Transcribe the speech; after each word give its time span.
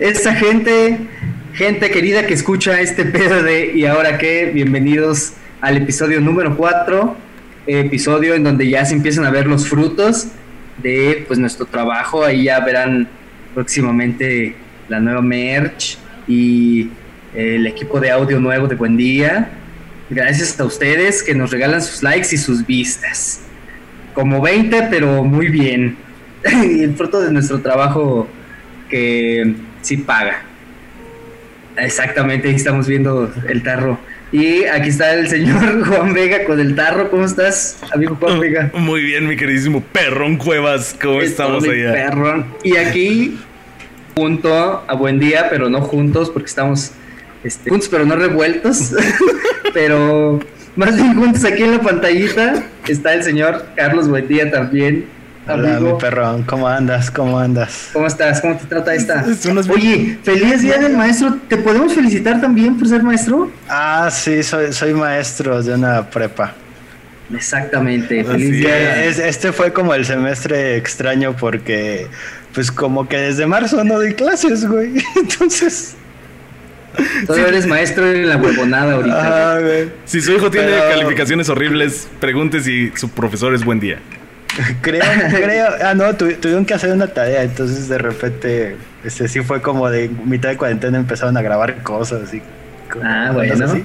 esa 0.00 0.34
gente, 0.34 0.98
gente 1.54 1.90
querida 1.90 2.26
que 2.26 2.34
escucha 2.34 2.80
este 2.80 3.04
pedo 3.04 3.42
de 3.42 3.72
¿y 3.74 3.84
ahora 3.84 4.18
qué? 4.18 4.50
Bienvenidos 4.52 5.34
al 5.60 5.76
episodio 5.76 6.20
número 6.20 6.56
4, 6.56 7.16
episodio 7.68 8.34
en 8.34 8.42
donde 8.42 8.68
ya 8.68 8.84
se 8.84 8.94
empiezan 8.94 9.24
a 9.24 9.30
ver 9.30 9.46
los 9.46 9.68
frutos 9.68 10.28
de 10.82 11.24
pues 11.28 11.38
nuestro 11.38 11.66
trabajo, 11.66 12.24
ahí 12.24 12.44
ya 12.44 12.60
verán 12.60 13.08
próximamente 13.54 14.56
la 14.88 14.98
nueva 14.98 15.22
merch 15.22 15.98
y 16.26 16.90
el 17.34 17.66
equipo 17.66 18.00
de 18.00 18.10
audio 18.10 18.40
nuevo 18.40 18.66
de 18.66 18.74
Buen 18.74 18.96
Día. 18.96 19.50
Gracias 20.10 20.58
a 20.58 20.64
ustedes 20.64 21.22
que 21.22 21.34
nos 21.34 21.50
regalan 21.52 21.80
sus 21.80 22.02
likes 22.02 22.28
y 22.32 22.38
sus 22.38 22.66
vistas. 22.66 23.40
Como 24.14 24.40
20, 24.40 24.88
pero 24.90 25.22
muy 25.22 25.48
bien. 25.48 25.96
el 26.44 26.94
fruto 26.94 27.20
de 27.20 27.32
nuestro 27.32 27.60
trabajo 27.60 28.28
que 28.88 29.54
sí 29.86 29.98
paga. 29.98 30.42
Exactamente, 31.76 32.48
ahí 32.48 32.56
estamos 32.56 32.88
viendo 32.88 33.32
el 33.48 33.62
tarro. 33.62 33.98
Y 34.32 34.64
aquí 34.64 34.88
está 34.88 35.14
el 35.14 35.28
señor 35.28 35.84
Juan 35.86 36.12
Vega 36.12 36.44
con 36.44 36.58
el 36.58 36.74
tarro. 36.74 37.08
¿Cómo 37.10 37.24
estás, 37.24 37.78
amigo 37.94 38.16
Juan 38.16 38.40
Vega? 38.40 38.70
Muy 38.74 39.02
bien, 39.02 39.28
mi 39.28 39.36
queridísimo 39.36 39.80
Perrón 39.80 40.36
Cuevas. 40.36 40.96
¿Cómo 41.00 41.22
estamos 41.22 41.62
allá? 41.64 41.92
Perrón. 41.92 42.46
Y 42.64 42.76
aquí, 42.76 43.38
junto 44.16 44.84
a 44.88 44.94
buen 44.94 45.20
día, 45.20 45.46
pero 45.48 45.70
no 45.70 45.80
juntos, 45.82 46.30
porque 46.30 46.48
estamos 46.48 46.90
este, 47.44 47.70
juntos, 47.70 47.88
pero 47.88 48.04
no 48.04 48.16
revueltos. 48.16 48.92
pero 49.72 50.40
más 50.74 50.96
bien 50.96 51.14
juntos 51.14 51.44
aquí 51.44 51.62
en 51.62 51.72
la 51.72 51.80
pantallita 51.80 52.64
está 52.88 53.14
el 53.14 53.22
señor 53.22 53.66
Carlos 53.76 54.08
Buendía 54.08 54.50
también 54.50 55.06
Hola, 55.48 55.78
mi 55.78 55.92
perrón, 56.00 56.42
¿cómo 56.42 56.66
andas? 56.66 57.08
¿Cómo 57.08 57.38
andas? 57.38 57.90
¿Cómo 57.92 58.08
estás? 58.08 58.40
¿Cómo 58.40 58.56
te 58.56 58.66
trata 58.66 58.92
esta? 58.94 59.24
Oye, 59.70 60.18
feliz 60.24 60.60
día 60.60 60.78
del 60.78 60.96
maestro. 60.96 61.38
¿Te 61.48 61.56
podemos 61.56 61.94
felicitar 61.94 62.40
también 62.40 62.76
por 62.76 62.88
ser 62.88 63.04
maestro? 63.04 63.52
Ah, 63.68 64.08
sí, 64.10 64.42
soy, 64.42 64.72
soy 64.72 64.92
maestro 64.92 65.62
de 65.62 65.74
una 65.74 66.10
prepa. 66.10 66.52
Exactamente. 67.32 68.24
Feliz 68.24 68.50
día. 68.50 69.04
este 69.04 69.52
fue 69.52 69.72
como 69.72 69.94
el 69.94 70.04
semestre 70.04 70.76
extraño 70.76 71.36
porque, 71.36 72.08
pues, 72.52 72.72
como 72.72 73.08
que 73.08 73.16
desde 73.16 73.46
marzo 73.46 73.84
no 73.84 73.94
doy 73.94 74.14
clases, 74.14 74.66
güey. 74.66 74.94
Entonces. 75.16 75.94
Todavía 77.24 77.48
eres 77.48 77.66
maestro 77.66 78.10
en 78.10 78.28
la 78.28 78.36
huevonada 78.36 78.94
ahorita. 78.94 79.56
Ah, 79.56 79.60
si 80.06 80.20
su 80.20 80.32
hijo 80.32 80.50
tiene 80.50 80.72
calificaciones 80.88 81.48
horribles, 81.48 82.08
pregunte 82.18 82.60
si 82.62 82.90
su 82.96 83.10
profesor 83.10 83.54
es 83.54 83.64
buen 83.64 83.78
día. 83.78 84.00
creo, 84.80 85.02
creo. 85.30 85.68
Ah, 85.82 85.94
no, 85.94 86.14
tuvieron 86.14 86.64
que 86.64 86.74
hacer 86.74 86.92
una 86.92 87.08
tarea, 87.08 87.42
entonces 87.42 87.88
de 87.88 87.98
repente, 87.98 88.76
este 89.04 89.28
sí 89.28 89.40
fue 89.40 89.60
como 89.60 89.88
de 89.90 90.08
mitad 90.08 90.48
de 90.48 90.56
cuarentena 90.56 90.98
empezaron 90.98 91.36
a 91.36 91.42
grabar 91.42 91.82
cosas 91.82 92.22
así. 92.22 92.42
Ah, 93.02 93.30
bueno. 93.32 93.84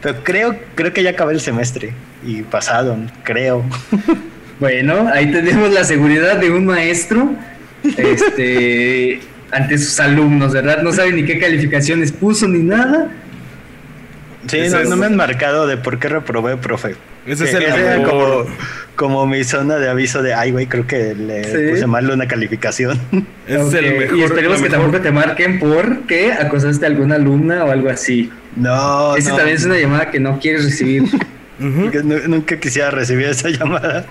Pero 0.00 0.24
creo, 0.24 0.56
creo 0.74 0.92
que 0.92 1.02
ya 1.02 1.10
acabé 1.10 1.34
el 1.34 1.40
semestre 1.40 1.92
y 2.24 2.42
pasaron, 2.42 3.10
creo. 3.22 3.64
Bueno, 4.60 5.08
ahí 5.12 5.32
tenemos 5.32 5.72
la 5.72 5.82
seguridad 5.82 6.36
de 6.36 6.48
un 6.52 6.66
maestro 6.66 7.34
este, 7.82 9.20
ante 9.50 9.76
sus 9.76 9.98
alumnos, 9.98 10.52
¿verdad? 10.52 10.82
No 10.82 10.92
saben 10.92 11.16
ni 11.16 11.24
qué 11.24 11.40
calificaciones 11.40 12.12
puso 12.12 12.46
ni 12.46 12.60
nada. 12.60 13.10
Sí, 14.46 14.60
no, 14.88 14.96
me 14.96 15.06
han 15.06 15.16
marcado 15.16 15.66
de 15.66 15.78
por 15.78 15.98
qué 15.98 16.08
reprobé, 16.08 16.56
profe. 16.58 16.94
Ese 17.26 17.44
es 17.44 17.54
el 17.54 18.02
como, 18.02 18.44
como 18.96 19.26
mi 19.26 19.44
zona 19.44 19.76
de 19.76 19.88
aviso 19.88 20.22
de, 20.22 20.34
ay, 20.34 20.50
güey, 20.50 20.66
creo 20.66 20.86
que 20.86 21.14
le 21.14 21.70
puse 21.70 21.86
mal 21.86 22.10
una 22.10 22.26
calificación. 22.26 22.98
Es 23.46 23.74
el 23.74 23.98
mejor, 23.98 24.16
y 24.18 24.22
esperemos 24.22 24.62
que 24.62 24.70
tampoco 24.70 25.00
te 25.00 25.10
marquen 25.10 25.58
porque 25.58 26.32
acosaste 26.32 26.86
a 26.86 26.88
alguna 26.88 27.16
alumna 27.16 27.64
o 27.64 27.70
algo 27.70 27.90
así. 27.90 28.30
No, 28.54 29.16
Ese 29.16 29.30
también 29.30 29.56
es 29.56 29.64
una 29.64 29.78
llamada 29.78 30.10
que 30.10 30.20
no 30.20 30.38
quieres 30.38 30.64
recibir. 30.64 31.04
Nunca 31.58 32.58
quisiera 32.58 32.90
recibir 32.90 33.26
esa 33.26 33.48
llamada. 33.48 34.06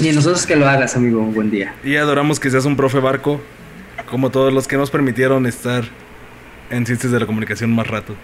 Y 0.00 0.10
nosotros 0.12 0.46
que 0.46 0.56
lo 0.56 0.68
hagas, 0.68 0.96
amigo. 0.96 1.20
Buen 1.22 1.50
día. 1.50 1.74
Y 1.84 1.96
adoramos 1.96 2.40
que 2.40 2.50
seas 2.50 2.64
un 2.64 2.76
profe 2.76 2.98
barco, 2.98 3.40
como 4.06 4.30
todos 4.30 4.52
los 4.52 4.66
que 4.66 4.76
nos 4.76 4.90
permitieron 4.90 5.46
estar 5.46 5.84
en 6.70 6.86
Ciencias 6.86 7.12
de 7.12 7.20
la 7.20 7.26
Comunicación 7.26 7.70
más 7.72 7.86
rato. 7.86 8.14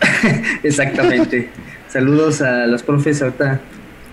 Exactamente. 0.62 1.50
Saludos 1.88 2.42
a 2.42 2.66
los 2.66 2.82
profes 2.82 3.22
ahorita 3.22 3.60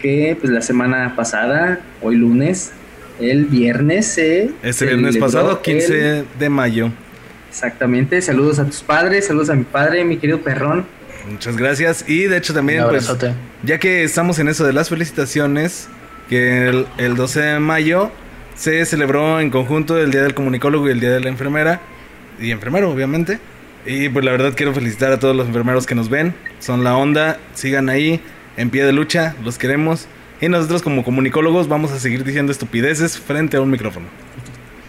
que 0.02 0.38
pues 0.40 0.52
la 0.52 0.62
semana 0.62 1.16
pasada, 1.16 1.80
hoy 2.02 2.16
lunes, 2.16 2.72
el 3.20 3.46
viernes 3.46 4.18
eh, 4.18 4.52
Este 4.64 4.86
viernes 4.86 5.18
pasado, 5.18 5.62
15 5.62 6.24
de 6.40 6.50
mayo. 6.50 6.92
Exactamente. 7.50 8.22
Saludos 8.22 8.60
a 8.60 8.66
tus 8.66 8.82
padres, 8.82 9.28
saludos 9.28 9.50
a 9.50 9.56
mi 9.56 9.64
padre, 9.64 10.04
mi 10.06 10.18
querido 10.18 10.42
perrón. 10.42 10.86
Muchas 11.30 11.58
gracias. 11.58 12.06
Y 12.08 12.24
de 12.24 12.38
hecho 12.38 12.54
también, 12.54 12.84
pues, 12.90 13.12
ya 13.64 13.80
que 13.80 14.04
estamos 14.04 14.40
en 14.40 14.48
eso 14.48 14.66
de 14.66 14.74
las 14.74 14.90
felicitaciones, 14.90 15.88
que 16.30 16.68
el, 16.68 16.88
el 16.98 17.16
12 17.16 17.42
de 17.42 17.60
mayo 17.60 18.12
se 18.56 18.86
celebró 18.86 19.40
en 19.40 19.50
conjunto 19.50 19.98
el 19.98 20.12
Día 20.12 20.24
del 20.24 20.34
Comunicólogo 20.34 20.88
y 20.88 20.92
el 20.92 21.00
Día 21.00 21.12
de 21.12 21.20
la 21.20 21.30
Enfermera. 21.30 21.82
Y 22.40 22.52
enfermero, 22.52 22.92
obviamente. 22.92 23.40
Y 23.86 24.10
pues 24.10 24.26
la 24.26 24.32
verdad 24.32 24.54
quiero 24.56 24.74
felicitar 24.74 25.12
a 25.12 25.20
todos 25.20 25.36
los 25.36 25.48
enfermeros 25.48 25.86
que 25.86 25.96
nos 25.96 26.10
ven. 26.10 26.34
Son 26.60 26.84
la 26.84 26.98
onda, 26.98 27.38
sigan 27.54 27.90
ahí, 27.90 28.20
en 28.58 28.70
pie 28.70 28.84
de 28.84 28.92
lucha, 28.92 29.36
los 29.44 29.58
queremos. 29.58 30.08
Y 30.42 30.50
nosotros 30.50 30.82
como 30.82 31.04
comunicólogos 31.04 31.68
vamos 31.68 31.92
a 31.92 32.00
seguir 32.00 32.24
diciendo 32.24 32.52
estupideces 32.52 33.18
frente 33.18 33.58
a 33.58 33.62
un 33.62 33.70
micrófono. 33.70 34.08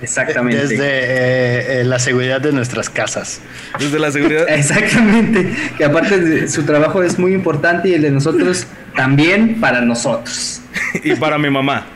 Exactamente. 0.02 0.66
Desde 0.66 0.84
eh, 0.84 1.80
eh, 1.80 1.84
la 1.84 1.98
seguridad 1.98 2.40
de 2.40 2.52
nuestras 2.52 2.90
casas. 2.90 3.40
Desde 3.78 3.98
la 3.98 4.10
seguridad. 4.10 4.46
Exactamente. 4.48 5.50
Que 5.76 5.84
aparte 5.84 6.18
de 6.20 6.48
su 6.48 6.64
trabajo 6.64 7.02
es 7.02 7.18
muy 7.18 7.32
importante 7.32 7.88
y 7.88 7.94
el 7.94 8.02
de 8.02 8.10
nosotros 8.10 8.66
también 8.94 9.60
para 9.60 9.80
nosotros. 9.82 10.62
y 11.04 11.14
para 11.14 11.38
mi 11.38 11.50
mamá. 11.50 11.86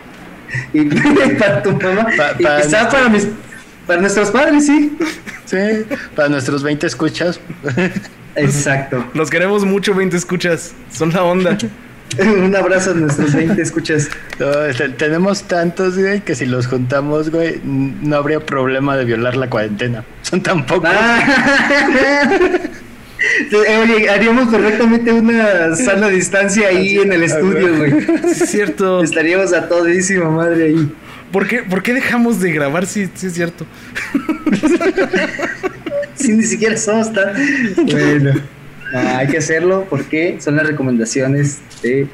y 0.72 0.84
para 1.38 1.62
tu 1.62 1.72
mamá. 1.72 2.06
y 2.38 2.62
quizá 2.62 2.88
para 2.88 3.08
mis 3.08 3.28
para 3.90 4.02
nuestros 4.02 4.30
padres, 4.30 4.66
sí. 4.66 4.96
Sí, 5.46 5.56
para 6.14 6.28
nuestros 6.28 6.62
20 6.62 6.86
escuchas. 6.86 7.40
Exacto. 8.36 9.04
Los 9.14 9.30
queremos 9.30 9.64
mucho, 9.64 9.96
20 9.96 10.16
escuchas. 10.16 10.74
Son 10.92 11.10
la 11.10 11.24
onda. 11.24 11.58
Un 12.20 12.54
abrazo 12.54 12.92
a 12.92 12.94
nuestros 12.94 13.34
20 13.34 13.60
escuchas. 13.60 14.08
Este, 14.68 14.90
tenemos 14.90 15.42
tantos, 15.42 15.98
güey, 15.98 16.20
que 16.20 16.36
si 16.36 16.46
los 16.46 16.68
juntamos, 16.68 17.32
güey, 17.32 17.60
no 17.64 18.14
habría 18.14 18.38
problema 18.38 18.96
de 18.96 19.06
violar 19.06 19.36
la 19.36 19.50
cuarentena. 19.50 20.04
Son 20.22 20.40
tan 20.40 20.64
pocos. 20.64 20.88
Ah. 20.92 22.38
Oye, 23.82 24.08
haríamos 24.08 24.50
correctamente 24.50 25.12
una 25.12 25.74
sana 25.74 26.06
distancia 26.06 26.68
ahí 26.68 26.98
en 26.98 27.12
el 27.12 27.24
estudio, 27.24 27.76
güey. 27.76 27.92
es 28.30 28.38
cierto. 28.50 29.02
Estaríamos 29.02 29.52
a 29.52 29.68
todísima 29.68 30.30
madre 30.30 30.66
ahí. 30.66 30.92
¿Por 31.32 31.46
qué, 31.46 31.62
¿Por 31.62 31.82
qué 31.82 31.94
dejamos 31.94 32.40
de 32.40 32.52
grabar 32.52 32.86
si, 32.86 33.08
si 33.14 33.28
es 33.28 33.34
cierto? 33.34 33.66
si 36.16 36.32
ni 36.32 36.42
siquiera 36.42 36.76
somos 36.76 37.12
tan... 37.12 37.34
Bueno, 37.86 38.34
hay 38.94 39.28
que 39.28 39.38
hacerlo 39.38 39.86
porque 39.88 40.38
son 40.40 40.56
las 40.56 40.66
recomendaciones 40.66 41.60
de 41.82 42.08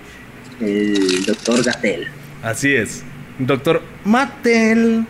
el 0.61 1.25
doctor 1.25 1.65
Gatel. 1.65 2.09
Así 2.43 2.75
es. 2.75 3.03
Doctor 3.39 3.83
Matel. 4.05 5.05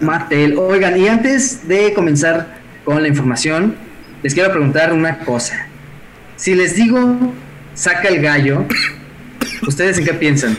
Matel. 0.00 0.56
Oigan, 0.58 0.98
y 0.98 1.08
antes 1.08 1.66
de 1.68 1.92
comenzar 1.92 2.58
con 2.84 3.00
la 3.02 3.08
información, 3.08 3.74
les 4.22 4.34
quiero 4.34 4.50
preguntar 4.50 4.92
una 4.92 5.20
cosa. 5.20 5.66
Si 6.36 6.54
les 6.54 6.74
digo, 6.74 7.32
saca 7.74 8.08
el 8.08 8.20
gallo, 8.20 8.64
¿ustedes 9.66 9.98
en 9.98 10.04
qué 10.04 10.14
piensan? 10.14 10.58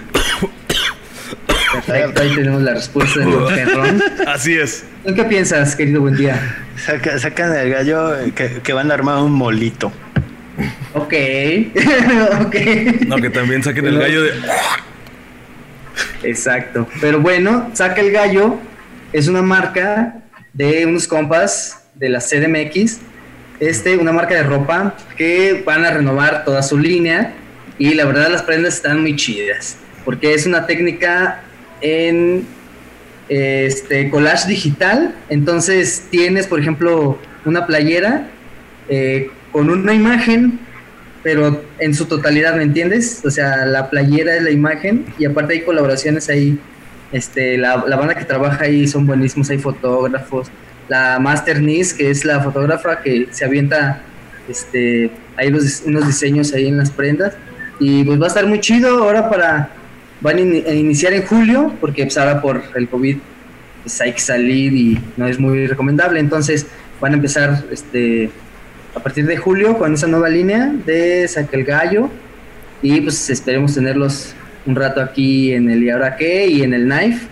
Perfecto, 1.85 2.21
ahí 2.21 2.35
tenemos 2.35 2.61
la 2.61 2.73
respuesta 2.73 3.19
del 3.19 3.29
perrón. 3.55 4.03
Así 4.27 4.57
es. 4.57 4.85
¿En 5.03 5.15
qué 5.15 5.23
piensas, 5.23 5.75
querido 5.75 6.01
buen 6.01 6.15
día? 6.15 6.39
sacan 7.17 7.55
el 7.55 7.69
gallo 7.69 8.13
que, 8.33 8.73
van 8.73 8.91
a 8.91 8.93
armar 8.93 9.19
un 9.19 9.31
molito. 9.31 9.91
Ok, 10.93 11.13
ok. 12.45 12.55
No, 13.07 13.17
que 13.17 13.29
también 13.29 13.61
saquen 13.61 13.85
el 13.85 13.99
gallo 13.99 14.23
de... 14.23 14.31
Exacto. 16.23 16.87
Pero 17.01 17.19
bueno, 17.19 17.69
saca 17.73 18.01
el 18.01 18.11
gallo 18.11 18.57
es 19.13 19.27
una 19.27 19.41
marca 19.41 20.15
de 20.53 20.85
unos 20.85 21.07
compas 21.07 21.83
de 21.93 22.09
la 22.09 22.19
CDMX. 22.19 22.99
Este, 23.59 23.95
una 23.97 24.11
marca 24.11 24.35
de 24.35 24.43
ropa 24.43 24.95
que 25.15 25.63
van 25.65 25.85
a 25.85 25.91
renovar 25.91 26.43
toda 26.43 26.61
su 26.61 26.77
línea 26.77 27.33
y 27.77 27.93
la 27.93 28.05
verdad 28.05 28.29
las 28.29 28.43
prendas 28.43 28.75
están 28.75 29.01
muy 29.01 29.15
chidas 29.15 29.77
porque 30.05 30.35
es 30.35 30.45
una 30.45 30.67
técnica 30.67 31.41
en 31.81 32.45
este 33.29 34.09
collage 34.09 34.47
digital. 34.47 35.15
Entonces 35.29 36.07
tienes, 36.09 36.47
por 36.47 36.59
ejemplo, 36.59 37.17
una 37.45 37.65
playera 37.65 38.27
eh, 38.89 39.29
con 39.51 39.69
una 39.69 39.93
imagen, 39.93 40.59
pero 41.23 41.63
en 41.79 41.93
su 41.93 42.05
totalidad, 42.05 42.55
¿me 42.55 42.63
entiendes? 42.63 43.21
O 43.25 43.31
sea, 43.31 43.65
la 43.65 43.89
playera 43.89 44.35
es 44.35 44.43
la 44.43 44.51
imagen 44.51 45.05
y 45.17 45.25
aparte 45.25 45.53
hay 45.53 45.61
colaboraciones 45.61 46.29
ahí. 46.29 46.59
Este, 47.11 47.57
la, 47.57 47.77
banda 47.77 48.15
que 48.15 48.25
trabaja 48.25 48.65
ahí 48.65 48.87
son 48.87 49.05
buenísimos, 49.05 49.49
hay 49.49 49.57
fotógrafos, 49.57 50.47
la 50.87 51.17
Master 51.19 51.61
Nis, 51.61 51.93
que 51.93 52.09
es 52.09 52.25
la 52.25 52.41
fotógrafa 52.41 53.01
que 53.01 53.27
se 53.31 53.45
avienta 53.45 54.01
este, 54.49 55.09
hay 55.37 55.47
unos 55.49 56.07
diseños 56.07 56.53
ahí 56.53 56.67
en 56.67 56.77
las 56.77 56.91
prendas. 56.91 57.33
Y 57.79 58.03
pues 58.03 58.19
va 58.19 58.25
a 58.25 58.27
estar 58.27 58.45
muy 58.45 58.59
chido 58.59 59.03
ahora 59.03 59.29
para... 59.29 59.69
Van 60.25 60.37
a 60.37 60.41
iniciar 60.41 61.13
en 61.13 61.21
julio, 61.21 61.71
porque 61.79 62.01
pues 62.01 62.17
ahora 62.17 62.41
por 62.41 62.63
el 62.73 62.89
COVID 62.89 63.17
pues 63.83 64.01
hay 64.01 64.11
que 64.11 64.19
salir 64.19 64.73
y 64.73 64.99
no 65.17 65.27
es 65.27 65.39
muy 65.39 65.67
recomendable. 65.67 66.19
Entonces 66.19 66.65
van 66.99 67.11
a 67.11 67.15
empezar 67.17 67.63
este, 67.71 68.31
a 68.95 68.99
partir 69.01 69.27
de 69.27 69.37
julio 69.37 69.77
con 69.77 69.93
esa 69.93 70.07
nueva 70.07 70.27
línea 70.29 70.73
de 70.83 71.27
Saca 71.27 71.55
el 71.55 71.63
Gallo. 71.63 72.09
Y 72.81 73.01
pues 73.01 73.29
esperemos 73.29 73.75
tenerlos 73.75 74.33
un 74.65 74.75
rato 74.75 74.99
aquí 74.99 75.53
en 75.53 75.69
el 75.69 75.83
Y 75.83 75.91
ahora 75.91 76.15
qué 76.15 76.47
y 76.47 76.63
en 76.63 76.73
el 76.73 76.85
Knife. 76.85 77.27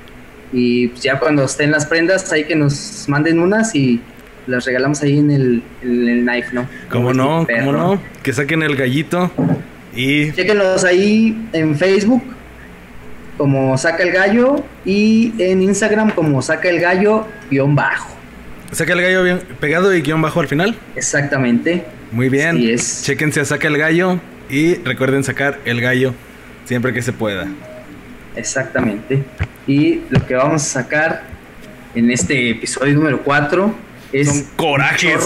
Y 0.51 0.89
pues 0.89 1.01
ya 1.01 1.17
cuando 1.17 1.45
estén 1.45 1.71
las 1.71 1.87
prendas, 1.87 2.31
hay 2.31 2.43
que 2.43 2.55
nos 2.55 3.05
manden 3.07 3.39
unas 3.39 3.73
y 3.73 4.01
las 4.45 4.65
regalamos 4.65 5.01
ahí 5.01 5.17
en 5.17 5.31
el, 5.31 5.63
knife, 5.81 6.49
¿no? 6.53 6.67
¿Cómo 6.91 7.11
no? 7.11 7.47
¿Cómo 7.47 7.71
no? 7.71 7.99
Que 8.21 8.33
saquen 8.33 8.61
el 8.61 8.75
gallito 8.75 9.31
y... 9.95 10.31
Chequenlos 10.31 10.83
ahí 10.83 11.49
en 11.53 11.75
Facebook 11.75 12.21
como 13.37 13.77
Saca 13.77 14.03
el 14.03 14.11
Gallo 14.11 14.63
y 14.85 15.33
en 15.39 15.61
Instagram 15.61 16.11
como 16.11 16.41
Saca 16.41 16.69
el 16.69 16.79
Gallo 16.79 17.27
guion 17.49 17.75
bajo. 17.75 18.13
Saca 18.71 18.93
el 18.93 19.01
gallo 19.01 19.23
bien 19.23 19.39
pegado 19.59 19.93
y 19.93 20.01
guion 20.01 20.21
bajo 20.21 20.39
al 20.39 20.47
final. 20.47 20.75
Exactamente. 20.95 21.85
Muy 22.11 22.29
bien. 22.29 22.57
es. 22.57 23.03
Chequense 23.03 23.41
a 23.41 23.45
Saca 23.45 23.67
el 23.67 23.77
Gallo 23.77 24.19
y 24.49 24.75
recuerden 24.75 25.23
sacar 25.23 25.59
el 25.65 25.81
gallo 25.81 26.13
siempre 26.65 26.93
que 26.93 27.01
se 27.01 27.13
pueda. 27.13 27.47
Exactamente. 28.35 29.23
Y 29.67 30.01
lo 30.09 30.25
que 30.25 30.35
vamos 30.35 30.63
a 30.63 30.65
sacar 30.65 31.23
en 31.95 32.09
este 32.11 32.49
episodio 32.49 32.95
número 32.95 33.21
4 33.23 33.75
son 34.25 34.43
corajes. 34.55 35.23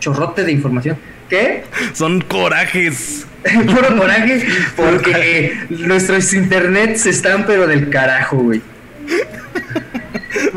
chorrote 0.00 0.44
de 0.44 0.52
información. 0.52 0.96
¿Qué? 1.30 1.62
Son 1.94 2.20
corajes. 2.20 3.24
Puro 3.66 3.96
coraje, 3.96 4.46
porque 4.76 5.56
nuestros 5.70 6.34
internets 6.34 7.06
están 7.06 7.46
pero 7.46 7.66
del 7.68 7.88
carajo, 7.88 8.36
güey. 8.36 8.60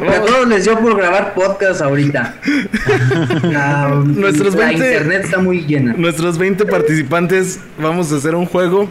A 0.09 0.21
todos 0.21 0.47
les 0.47 0.65
dio 0.65 0.77
por 0.79 0.97
grabar 0.97 1.33
podcast 1.33 1.81
ahorita. 1.81 2.35
nuestros 4.03 4.55
la 4.55 4.73
internet 4.73 5.21
está 5.23 5.37
muy 5.37 5.61
llena. 5.61 5.93
Nuestros 5.95 6.37
20 6.37 6.65
participantes 6.65 7.59
vamos 7.77 8.11
a 8.11 8.17
hacer 8.17 8.35
un 8.35 8.45
juego 8.45 8.89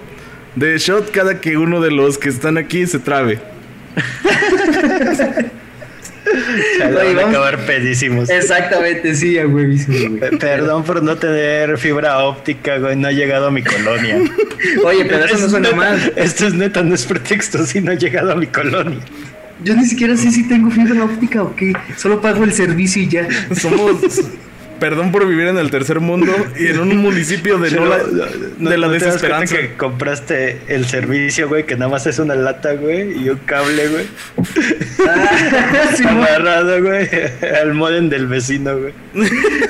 de 0.55 0.79
shot 0.79 1.11
cada 1.11 1.41
que 1.41 1.57
uno 1.57 1.81
de 1.81 1.91
los 1.91 2.17
que 2.17 2.29
están 2.29 2.57
aquí 2.59 2.87
se 2.87 3.01
trabe. 3.01 3.41
Van 6.81 7.19
a 7.19 7.29
acabar 7.29 7.67
pedísimos. 7.67 8.31
Exactamente, 8.31 9.15
sí, 9.15 9.39
güey. 9.43 9.79
Perdón 10.39 10.85
por 10.85 11.03
no 11.03 11.17
tener 11.17 11.79
fibra 11.79 12.19
óptica, 12.19 12.79
güey. 12.79 12.97
No 12.97 13.09
ha 13.09 13.13
llegado 13.13 13.49
a 13.49 13.51
mi 13.51 13.63
colonia. 13.63 14.19
Oye, 14.85 15.05
pero 15.05 15.25
eso 15.25 15.39
no 15.39 15.49
suena 15.49 15.73
mal. 15.73 16.13
Esto 16.17 16.47
es 16.47 16.55
neta, 16.55 16.83
no 16.83 16.95
es 16.95 17.05
pretexto, 17.05 17.65
si 17.67 17.81
no 17.81 17.93
ha 17.93 17.95
llegado 17.95 18.33
a 18.33 18.37
mi 18.37 18.47
colonia. 18.47 19.01
Yo 19.65 19.77
ni 19.77 19.85
siquiera 19.87 20.17
sé 20.17 20.31
si 20.31 20.49
tengo 20.49 20.71
fibra 20.71 21.05
óptica 21.05 21.43
o 21.43 21.55
qué. 21.55 21.73
Solo 21.97 22.21
pago 22.21 22.43
el 22.45 22.53
servicio 22.53 23.03
y 23.03 23.09
ya. 23.09 23.29
Somos 23.55 23.97
perdón 24.83 25.13
por 25.13 25.29
vivir 25.29 25.47
en 25.47 25.59
el 25.59 25.71
tercer 25.71 26.01
mundo 26.01 26.33
y 26.59 26.67
en 26.67 26.81
un 26.81 26.97
municipio 26.97 27.57
de, 27.57 27.71
no, 27.79 27.87
la, 27.87 27.99
de 27.99 28.79
la 28.79 28.89
desesperanza. 28.89 29.57
que 29.57 29.75
compraste 29.75 30.59
el 30.67 30.87
servicio, 30.87 31.49
güey, 31.49 31.65
que 31.67 31.77
nada 31.77 31.89
más 31.89 32.05
es 32.09 32.19
una 32.19 32.35
lata, 32.35 32.73
güey, 32.73 33.17
y 33.17 33.29
un 33.29 33.39
cable, 33.39 33.89
güey. 33.89 34.07
Ah, 35.05 36.11
amarrado, 36.11 36.83
güey, 36.83 37.09
al 37.61 37.75
modem 37.75 38.09
del 38.09 38.27
vecino, 38.27 38.77
güey. 38.79 38.93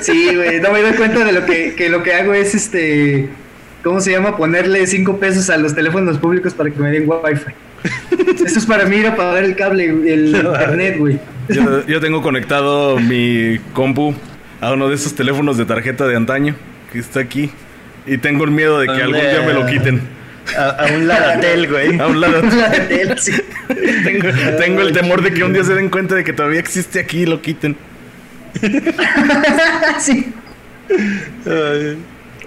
Sí, 0.00 0.34
güey, 0.34 0.60
no 0.60 0.72
me 0.72 0.82
doy 0.82 0.92
cuenta 0.92 1.24
de 1.24 1.32
lo 1.32 1.44
que, 1.46 1.74
que 1.74 1.88
lo 1.88 2.02
que 2.02 2.14
hago 2.14 2.34
es 2.34 2.54
este. 2.54 3.28
¿Cómo 3.82 4.00
se 4.00 4.12
llama? 4.12 4.36
Ponerle 4.36 4.86
cinco 4.86 5.18
pesos 5.18 5.48
a 5.50 5.56
los 5.56 5.74
teléfonos 5.74 6.18
públicos 6.18 6.54
para 6.54 6.70
que 6.70 6.78
me 6.78 6.90
den 6.90 7.08
wifi. 7.08 7.52
Esto 8.44 8.58
es 8.58 8.66
para 8.66 8.84
mí 8.84 8.96
ir 8.96 9.06
a 9.06 9.16
pagar 9.16 9.44
el 9.44 9.56
cable, 9.56 9.84
el 9.84 10.36
internet, 10.36 10.96
güey. 10.98 11.18
Yo, 11.48 11.86
yo 11.86 12.00
tengo 12.00 12.22
conectado 12.22 12.98
mi 12.98 13.58
compu 13.72 14.14
a 14.62 14.72
uno 14.72 14.88
de 14.88 14.94
esos 14.94 15.14
teléfonos 15.14 15.58
de 15.58 15.64
tarjeta 15.64 16.06
de 16.06 16.14
antaño 16.14 16.54
que 16.92 17.00
está 17.00 17.18
aquí. 17.18 17.50
Y 18.06 18.18
tengo 18.18 18.44
el 18.44 18.52
miedo 18.52 18.78
de 18.78 18.86
que 18.86 19.02
algún 19.02 19.20
día 19.20 19.42
me 19.44 19.52
lo 19.52 19.66
quiten. 19.66 20.00
A, 20.56 20.86
un 20.94 21.08
Ladatel, 21.08 21.68
güey. 21.68 21.98
A 21.98 22.06
un 22.06 22.20
Ladatel. 22.20 23.18
sí. 23.18 23.32
tengo, 24.56 24.82
el 24.82 24.92
temor 24.92 25.22
de 25.22 25.34
que 25.34 25.42
un 25.42 25.52
día 25.52 25.64
se 25.64 25.74
den 25.74 25.90
cuenta 25.90 26.14
de 26.14 26.22
que 26.22 26.32
todavía 26.32 26.60
existe 26.60 27.00
aquí 27.00 27.22
y 27.22 27.26
lo 27.26 27.42
quiten. 27.42 27.76
sí. 29.98 30.32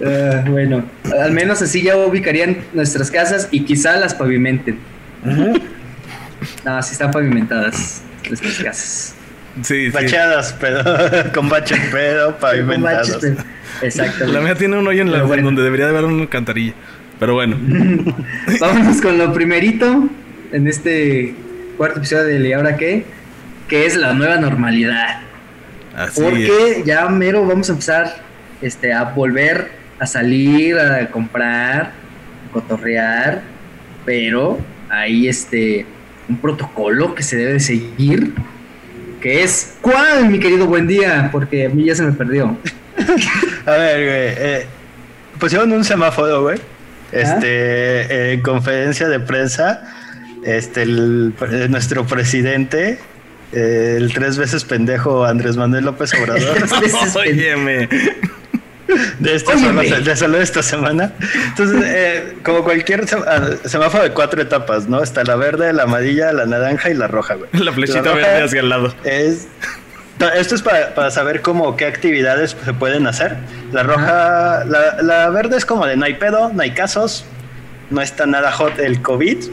Ah, 0.04 0.42
bueno, 0.48 0.84
al 1.20 1.32
menos 1.32 1.60
así 1.60 1.82
ya 1.82 1.96
ubicarían 1.98 2.58
nuestras 2.72 3.10
casas 3.10 3.48
y 3.50 3.64
quizá 3.64 3.96
las 3.96 4.14
pavimenten. 4.14 4.78
No, 6.64 6.82
sí 6.82 6.92
están 6.92 7.10
pavimentadas 7.10 8.02
nuestras 8.26 8.58
casas. 8.58 9.15
Sí, 9.62 9.88
Bachadas, 9.90 10.54
pero 10.60 10.82
con 11.34 11.48
baches 11.48 11.80
pedo, 11.90 12.36
pavimentados. 12.36 13.24
Exacto. 13.82 14.26
La 14.26 14.40
mía 14.40 14.54
tiene 14.54 14.78
un 14.78 14.86
hoyo 14.86 15.02
en, 15.02 15.12
la, 15.12 15.20
donde 15.20 15.62
debería 15.62 15.86
de 15.86 15.92
haber 15.96 16.04
una 16.04 16.26
cantarilla. 16.28 16.74
Pero 17.18 17.34
bueno. 17.34 17.56
Vámonos 18.60 19.00
con 19.00 19.16
lo 19.18 19.32
primerito 19.32 20.08
en 20.52 20.68
este 20.68 21.34
cuarto 21.76 21.98
episodio 21.98 22.24
de 22.24 22.48
¿Y 22.48 22.52
ahora 22.52 22.76
qué? 22.76 23.04
Que 23.68 23.86
es 23.86 23.96
la 23.96 24.12
nueva 24.12 24.36
normalidad. 24.36 25.20
Así 25.96 26.20
Porque 26.20 26.82
ya 26.84 27.08
mero 27.08 27.46
vamos 27.46 27.68
a 27.70 27.72
empezar 27.72 28.16
este, 28.60 28.92
a 28.92 29.04
volver 29.04 29.70
a 29.98 30.06
salir, 30.06 30.78
a 30.78 31.10
comprar, 31.10 31.92
a 32.48 32.52
cotorrear. 32.52 33.42
Pero 34.04 34.58
hay 34.90 35.28
este 35.28 35.86
un 36.28 36.38
protocolo 36.38 37.14
que 37.14 37.22
se 37.22 37.36
debe 37.36 37.60
seguir 37.60 38.32
que 39.20 39.42
es 39.42 39.74
¿cuál, 39.80 40.28
mi 40.28 40.38
querido 40.38 40.66
buen 40.66 40.86
día? 40.86 41.28
Porque 41.32 41.66
a 41.66 41.68
mí 41.68 41.84
ya 41.84 41.94
se 41.94 42.02
me 42.02 42.12
perdió. 42.12 42.56
a 43.66 43.70
ver, 43.72 44.04
güey. 44.04 44.48
Eh, 44.48 44.66
pusieron 45.38 45.72
un 45.72 45.84
semáforo, 45.84 46.42
güey. 46.42 46.58
Este, 47.12 48.32
en 48.32 48.42
conferencia 48.42 49.08
de 49.08 49.20
prensa, 49.20 49.82
este, 50.44 50.82
el, 50.82 51.32
nuestro 51.68 52.04
presidente, 52.04 52.98
el 53.52 54.12
tres 54.12 54.36
veces 54.36 54.64
pendejo 54.64 55.24
Andrés 55.24 55.56
Manuel 55.56 55.84
López 55.84 56.12
Obrador. 56.20 56.66
Óyeme 57.16 57.88
de 59.18 59.34
esta 59.34 59.58
semana, 59.58 59.96
de 59.96 60.16
solo 60.16 60.40
esta 60.40 60.62
semana. 60.62 61.12
Entonces, 61.48 61.82
eh, 61.84 62.36
como 62.44 62.62
cualquier 62.62 63.04
ah, 63.26 63.50
semáforo 63.64 64.04
de 64.04 64.10
cuatro 64.10 64.40
etapas, 64.40 64.88
¿no? 64.88 65.02
Está 65.02 65.24
la 65.24 65.36
verde, 65.36 65.72
la 65.72 65.84
amarilla, 65.84 66.32
la 66.32 66.46
naranja 66.46 66.90
y 66.90 66.94
la 66.94 67.08
roja, 67.08 67.34
güey. 67.34 67.50
La 67.52 67.72
flechita 67.72 68.12
verde 68.12 68.42
hacia 68.42 68.60
el 68.60 68.68
lado. 68.68 68.94
Es 69.04 69.48
esto 70.34 70.54
es 70.54 70.62
para, 70.62 71.10
saber 71.10 71.42
cómo 71.42 71.76
qué 71.76 71.86
actividades 71.86 72.56
se 72.64 72.72
pueden 72.72 73.06
hacer. 73.06 73.36
La 73.72 73.82
roja, 73.82 74.64
la, 74.64 75.02
la, 75.02 75.28
verde 75.30 75.58
es 75.58 75.66
como 75.66 75.86
de 75.86 75.96
no 75.96 76.06
hay 76.06 76.14
pedo, 76.14 76.50
no 76.52 76.62
hay 76.62 76.70
casos, 76.70 77.26
no 77.90 78.00
está 78.00 78.26
nada 78.26 78.50
hot 78.52 78.78
el 78.78 79.02
COVID. 79.02 79.44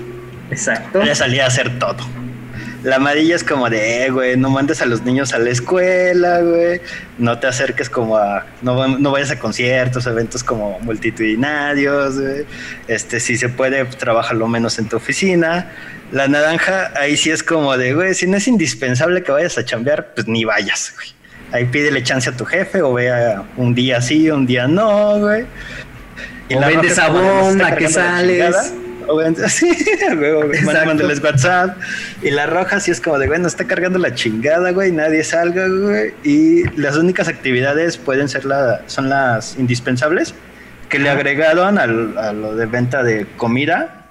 Exacto. 0.51 1.03
Ya 1.03 1.15
salía 1.15 1.45
a 1.45 1.47
hacer 1.47 1.79
todo. 1.79 1.97
La 2.83 2.97
amarilla 2.97 3.35
es 3.35 3.45
como 3.45 3.69
de, 3.69 4.05
eh, 4.05 4.09
güey, 4.09 4.35
no 4.35 4.49
mandes 4.49 4.81
a 4.81 4.85
los 4.85 5.03
niños 5.03 5.33
a 5.33 5.39
la 5.39 5.49
escuela, 5.49 6.41
güey. 6.41 6.81
No 7.17 7.39
te 7.39 7.47
acerques 7.47 7.89
como 7.89 8.17
a. 8.17 8.45
No, 8.61 8.99
no 8.99 9.11
vayas 9.11 9.31
a 9.31 9.39
conciertos, 9.39 10.05
eventos 10.05 10.43
como 10.43 10.79
multitudinarios, 10.81 12.19
güey. 12.19 12.45
Este, 12.89 13.21
si 13.21 13.37
se 13.37 13.47
puede, 13.47 13.85
trabaja 13.85 14.33
lo 14.33 14.47
menos 14.47 14.79
en 14.79 14.89
tu 14.89 14.97
oficina. 14.97 15.71
La 16.11 16.27
naranja, 16.27 16.91
ahí 16.95 17.15
sí 17.15 17.31
es 17.31 17.41
como 17.41 17.77
de, 17.77 17.93
güey, 17.93 18.13
si 18.13 18.27
no 18.27 18.35
es 18.35 18.47
indispensable 18.47 19.23
que 19.23 19.31
vayas 19.31 19.57
a 19.57 19.63
chambear, 19.63 20.13
pues 20.13 20.27
ni 20.27 20.43
vayas, 20.43 20.93
güey. 20.95 21.07
Ahí 21.53 21.65
pídele 21.65 22.03
chance 22.03 22.29
a 22.29 22.33
tu 22.35 22.45
jefe 22.45 22.81
o 22.81 22.93
vea 22.93 23.43
un 23.57 23.73
día 23.73 24.01
sí, 24.01 24.29
un 24.29 24.45
día 24.45 24.67
no, 24.67 25.19
güey. 25.19 25.45
Y 26.49 26.55
o 26.55 26.59
la 26.59 26.67
vende 26.67 26.89
sabón, 26.89 27.61
a 27.61 27.75
que 27.75 27.87
sales. 27.87 28.73
Sí, 29.49 29.71
güey, 30.15 30.63
mándales 30.63 31.21
WhatsApp. 31.23 31.77
Y 32.21 32.31
la 32.31 32.45
roja 32.45 32.79
sí 32.79 32.91
es 32.91 33.01
como 33.01 33.19
de, 33.19 33.27
güey, 33.27 33.39
no 33.39 33.47
está 33.47 33.65
cargando 33.65 33.99
la 33.99 34.13
chingada, 34.13 34.71
güey, 34.71 34.91
nadie 34.91 35.23
salga, 35.23 35.67
güey. 35.67 36.13
Y 36.23 36.63
las 36.77 36.97
únicas 36.97 37.27
actividades 37.27 37.97
pueden 37.97 38.29
ser 38.29 38.45
la, 38.45 38.81
son 38.87 39.09
las 39.09 39.57
indispensables 39.57 40.33
que 40.89 40.99
le 40.99 41.09
agregaron 41.09 41.79
al, 41.79 42.17
a 42.17 42.33
lo 42.33 42.55
de 42.55 42.67
venta 42.67 43.01
de 43.01 43.25
comida 43.37 44.07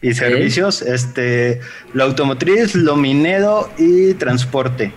y 0.00 0.14
servicios, 0.14 0.82
este, 0.82 1.60
lo 1.92 2.04
automotriz, 2.04 2.74
lo 2.74 2.96
minero 2.96 3.70
y 3.78 4.14
transporte. 4.14 4.92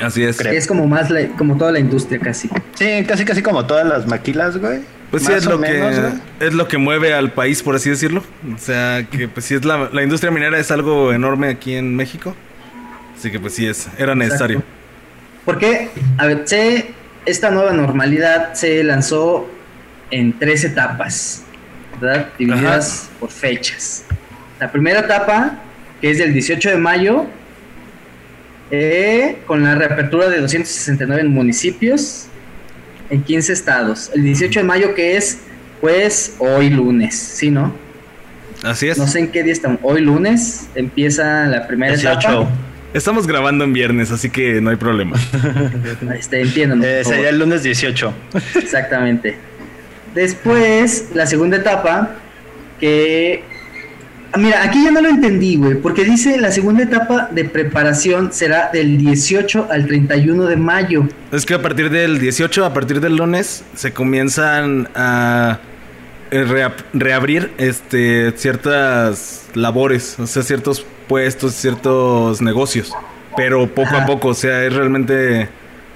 Así 0.00 0.22
es. 0.22 0.40
Es 0.40 0.66
como 0.66 0.86
más 0.86 1.12
como 1.36 1.56
toda 1.56 1.72
la 1.72 1.78
industria 1.78 2.18
casi. 2.20 2.48
Sí, 2.74 3.04
casi 3.06 3.24
casi 3.24 3.42
como 3.42 3.66
todas 3.66 3.86
las 3.86 4.06
maquilas, 4.06 4.58
güey. 4.58 4.80
Pues 5.10 5.24
sí, 5.24 5.32
es 5.32 5.46
lo, 5.46 5.60
que, 5.60 6.10
es 6.40 6.52
lo 6.52 6.66
que 6.66 6.78
mueve 6.78 7.14
al 7.14 7.32
país, 7.32 7.62
por 7.62 7.76
así 7.76 7.90
decirlo. 7.90 8.24
O 8.54 8.58
sea, 8.58 9.06
que 9.10 9.28
pues 9.28 9.46
sí 9.46 9.54
es 9.54 9.64
la, 9.64 9.88
la 9.92 10.02
industria 10.02 10.30
minera 10.30 10.58
es 10.58 10.70
algo 10.70 11.12
enorme 11.12 11.48
aquí 11.48 11.74
en 11.74 11.94
México. 11.94 12.34
Así 13.16 13.30
que 13.30 13.40
pues 13.40 13.54
sí 13.54 13.66
es, 13.66 13.88
era 13.98 14.14
necesario. 14.14 14.62
Porque, 15.44 15.90
a 16.18 16.26
ver, 16.26 16.42
se, 16.44 16.90
esta 17.24 17.50
nueva 17.50 17.72
normalidad 17.72 18.54
se 18.54 18.82
lanzó 18.82 19.48
en 20.10 20.36
tres 20.38 20.64
etapas, 20.64 21.44
¿verdad? 22.00 22.28
Divididas 22.36 23.08
por 23.20 23.30
fechas. 23.30 24.04
La 24.58 24.70
primera 24.70 25.00
etapa, 25.00 25.58
que 26.00 26.10
es 26.10 26.18
del 26.18 26.32
18 26.32 26.70
de 26.70 26.76
mayo, 26.76 27.26
eh, 28.70 29.38
con 29.46 29.62
la 29.62 29.76
reapertura 29.76 30.28
de 30.28 30.40
269 30.40 31.24
municipios 31.24 32.28
en 33.10 33.22
15 33.22 33.52
estados. 33.52 34.10
El 34.14 34.22
18 34.24 34.60
de 34.60 34.64
mayo, 34.64 34.94
que 34.94 35.16
es, 35.16 35.38
pues, 35.80 36.36
hoy 36.38 36.70
lunes, 36.70 37.16
¿sí, 37.16 37.50
no? 37.50 37.74
Así 38.62 38.88
es. 38.88 38.98
No 38.98 39.06
sé 39.06 39.20
en 39.20 39.28
qué 39.30 39.42
día 39.42 39.52
estamos. 39.52 39.78
Hoy 39.82 40.00
lunes 40.00 40.68
empieza 40.74 41.46
la 41.46 41.66
primera 41.66 41.94
etapa. 41.94 42.48
Estamos 42.94 43.26
grabando 43.26 43.64
en 43.64 43.72
viernes, 43.72 44.10
así 44.10 44.30
que 44.30 44.60
no 44.60 44.70
hay 44.70 44.76
problema. 44.76 45.18
este, 46.18 46.40
entiendo. 46.40 46.84
Eh, 46.86 47.04
sería 47.04 47.28
el 47.28 47.38
lunes 47.38 47.62
18. 47.62 48.14
Exactamente. 48.54 49.36
Después, 50.14 51.10
la 51.14 51.26
segunda 51.26 51.58
etapa, 51.58 52.14
que... 52.80 53.44
Mira, 54.38 54.62
aquí 54.62 54.84
ya 54.84 54.90
no 54.90 55.00
lo 55.00 55.08
entendí, 55.08 55.56
güey, 55.56 55.74
porque 55.76 56.04
dice 56.04 56.38
la 56.38 56.50
segunda 56.50 56.82
etapa 56.82 57.28
de 57.30 57.44
preparación 57.44 58.32
será 58.32 58.70
del 58.72 58.98
18 58.98 59.68
al 59.70 59.86
31 59.86 60.44
de 60.44 60.56
mayo. 60.56 61.08
Es 61.32 61.46
que 61.46 61.54
a 61.54 61.62
partir 61.62 61.90
del 61.90 62.18
18, 62.18 62.64
a 62.64 62.74
partir 62.74 63.00
del 63.00 63.16
lunes, 63.16 63.64
se 63.74 63.92
comienzan 63.92 64.88
a 64.94 65.60
eh, 66.30 66.68
reabrir 66.92 67.52
este, 67.56 68.32
ciertas 68.36 69.48
labores, 69.54 70.18
o 70.18 70.26
sea, 70.26 70.42
ciertos 70.42 70.84
puestos, 71.08 71.54
ciertos 71.54 72.42
negocios, 72.42 72.92
pero 73.36 73.66
poco 73.68 73.94
a 73.96 74.04
poco, 74.06 74.28
o 74.28 74.34
sea, 74.34 74.64
es 74.64 74.72
realmente 74.74 75.48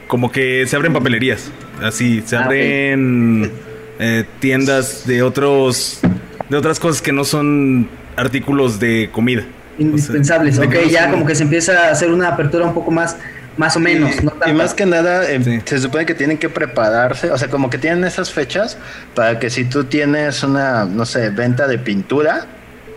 como 0.06 0.32
que 0.32 0.66
se 0.66 0.76
abren 0.76 0.92
papelerías, 0.92 1.50
así, 1.82 2.22
se 2.24 2.36
ah, 2.36 2.44
abren 2.44 3.50
eh, 3.98 4.24
tiendas 4.38 5.06
de 5.06 5.22
otros, 5.22 6.00
de 6.48 6.56
otras 6.56 6.80
cosas 6.80 7.02
que 7.02 7.12
no 7.12 7.24
son 7.24 7.88
artículos 8.16 8.78
de 8.80 9.08
comida. 9.12 9.44
Indispensables, 9.78 10.58
ok, 10.58 10.74
ya 10.90 11.10
como 11.10 11.24
que 11.24 11.34
se 11.34 11.44
empieza 11.44 11.88
a 11.88 11.90
hacer 11.90 12.10
una 12.10 12.28
apertura 12.28 12.66
un 12.66 12.74
poco 12.74 12.90
más 12.90 13.16
más 13.56 13.76
o 13.76 13.80
menos. 13.80 14.12
Y, 14.46 14.52
más 14.52 14.72
que 14.72 14.86
nada, 14.86 15.30
em, 15.30 15.60
se 15.64 15.78
supone 15.78 16.06
que 16.06 16.14
tienen 16.14 16.38
que 16.38 16.48
prepararse, 16.48 17.30
o 17.30 17.36
sea, 17.36 17.48
como 17.48 17.68
que 17.68 17.78
tienen 17.78 18.04
esas 18.04 18.30
fechas 18.30 18.78
para 19.14 19.38
que 19.38 19.50
si 19.50 19.64
tú 19.64 19.84
tienes 19.84 20.42
una, 20.42 20.86
no 20.86 21.04
sé, 21.04 21.28
venta 21.28 21.66
de 21.66 21.78
pintura, 21.78 22.46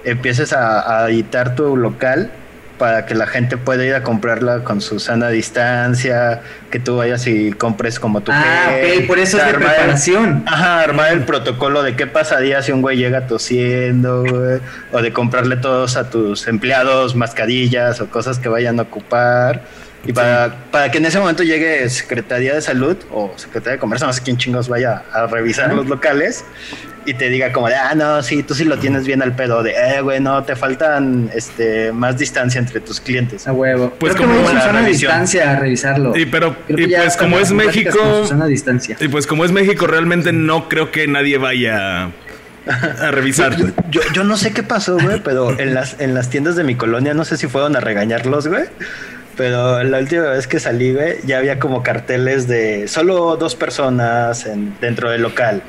empieces 0.06 0.54
a, 0.54 1.10
editar 1.10 1.56
tu 1.56 1.76
local 1.76 2.32
para 2.78 3.06
que 3.06 3.16
la 3.16 3.28
gente 3.28 3.58
pueda 3.58 3.86
ir 3.86 3.94
a 3.94 4.04
comprarla 4.04 4.64
con 4.64 4.82
su 4.82 5.00
sana 5.00 5.30
distancia, 5.30 6.42
que 6.72 6.80
tú 6.80 6.98
vayas 6.98 7.28
y 7.28 7.52
compres 7.52 8.00
como 8.00 8.22
tu 8.22 8.32
Ah, 8.34 8.72
por 9.08 9.20
eso 9.20 9.38
es 9.38 9.46
de 9.46 9.54
preparación. 9.54 10.44
ajá, 10.46 10.82
armar 10.82 11.14
el 11.14 11.22
protocolo 11.22 11.84
de 11.84 11.96
qué 11.96 12.08
pasaría 12.08 12.62
si 12.62 12.72
un 12.72 12.82
güey 12.82 12.98
llega 12.98 13.28
tosiendo, 13.28 14.24
o 14.92 15.02
de 15.02 15.14
comprarle 15.14 15.58
todos 15.58 15.96
a 15.98 16.10
tus 16.10 16.48
empleados 16.48 17.16
mascarillas 17.16 18.02
o 18.02 18.10
cosas 18.10 18.40
que 18.40 18.50
vayan 18.50 18.80
a 18.80 18.84
ocupar. 18.84 19.62
Y 20.06 20.12
para, 20.12 20.54
para 20.70 20.92
que 20.92 20.98
en 20.98 21.06
ese 21.06 21.18
momento 21.18 21.44
llegue 21.44 21.88
Secretaría 21.90 22.54
de 22.56 22.62
Salud 22.62 22.98
o 23.10 23.32
Secretaría 23.38 23.74
de 23.74 23.80
Comercio, 23.80 24.06
no 24.06 24.12
sé 24.12 24.22
quién 24.22 24.36
chingos 24.38 24.68
vaya 24.68 25.04
a 25.14 25.28
revisar 25.28 25.74
los 25.74 25.88
locales 25.88 26.44
y 27.06 27.14
te 27.14 27.30
diga 27.30 27.52
como 27.52 27.68
de, 27.68 27.76
ah, 27.76 27.94
no, 27.96 28.22
sí, 28.22 28.44
tú 28.44 28.54
sí 28.54 28.66
lo 28.66 28.78
tienes 28.78 29.06
bien 29.06 29.22
al 29.22 29.36
pedo, 29.36 29.64
de, 29.64 29.72
eh, 29.72 30.02
güey, 30.02 30.20
no, 30.20 30.44
te 30.44 30.56
faltan 30.56 31.30
este, 31.34 31.92
más 31.92 32.18
distancia 32.18 32.60
entre 32.60 32.80
tus 32.80 33.00
clientes. 33.00 33.48
A 33.48 33.54
huevo. 33.54 33.94
Pues 34.00 34.16
como 34.16 34.34
una 34.40 34.82
distancia 34.84 35.52
a 35.52 35.60
revisarlo. 35.60 36.16
Y 36.18 36.26
pero, 36.26 36.56
y 36.68 36.88
pues 36.88 37.18
como 37.18 37.40
es 37.40 37.52
México... 37.52 38.28
Distancia. 38.48 38.98
Y 39.00 39.08
pues 39.08 39.26
como 39.26 39.46
es 39.46 39.52
México, 39.52 39.88
realmente 39.88 40.34
no 40.34 40.68
creo 40.70 40.92
que 40.92 41.08
nadie 41.08 41.38
vaya 41.38 42.12
a 42.66 43.12
revisar. 43.12 43.56
Yo, 43.90 44.02
yo, 44.14 44.24
no 44.24 44.38
sé 44.38 44.52
qué 44.52 44.64
pasó, 44.64 44.98
güey, 44.98 45.22
pero 45.24 45.58
en 45.60 45.74
las, 45.74 46.00
en 46.00 46.14
las 46.14 46.30
tiendas 46.30 46.56
de 46.56 46.64
mi 46.64 46.76
colonia 46.76 47.14
no 47.14 47.26
sé 47.26 47.38
si 47.38 47.48
fueron 47.48 47.76
a 47.76 47.80
regañarlos, 47.80 48.48
güey. 48.48 48.64
Pero 49.36 49.84
la 49.84 49.98
última 49.98 50.30
vez 50.30 50.48
que 50.48 50.60
salí, 50.60 50.94
güey, 50.94 51.16
ya 51.26 51.40
había 51.40 51.60
como 51.60 51.82
carteles 51.82 52.48
de 52.48 52.88
solo 52.88 53.36
dos 53.36 53.56
personas 53.56 54.46
en, 54.46 54.76
dentro 54.80 55.10
del 55.10 55.24
local. 55.24 55.64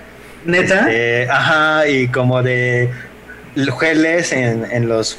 ¿Neta? 0.44 0.80
Este, 0.80 1.30
ajá, 1.30 1.88
y 1.88 2.08
como 2.08 2.42
de 2.42 2.90
geles 3.80 4.32
en, 4.32 4.64
en 4.70 4.88
los 4.88 5.18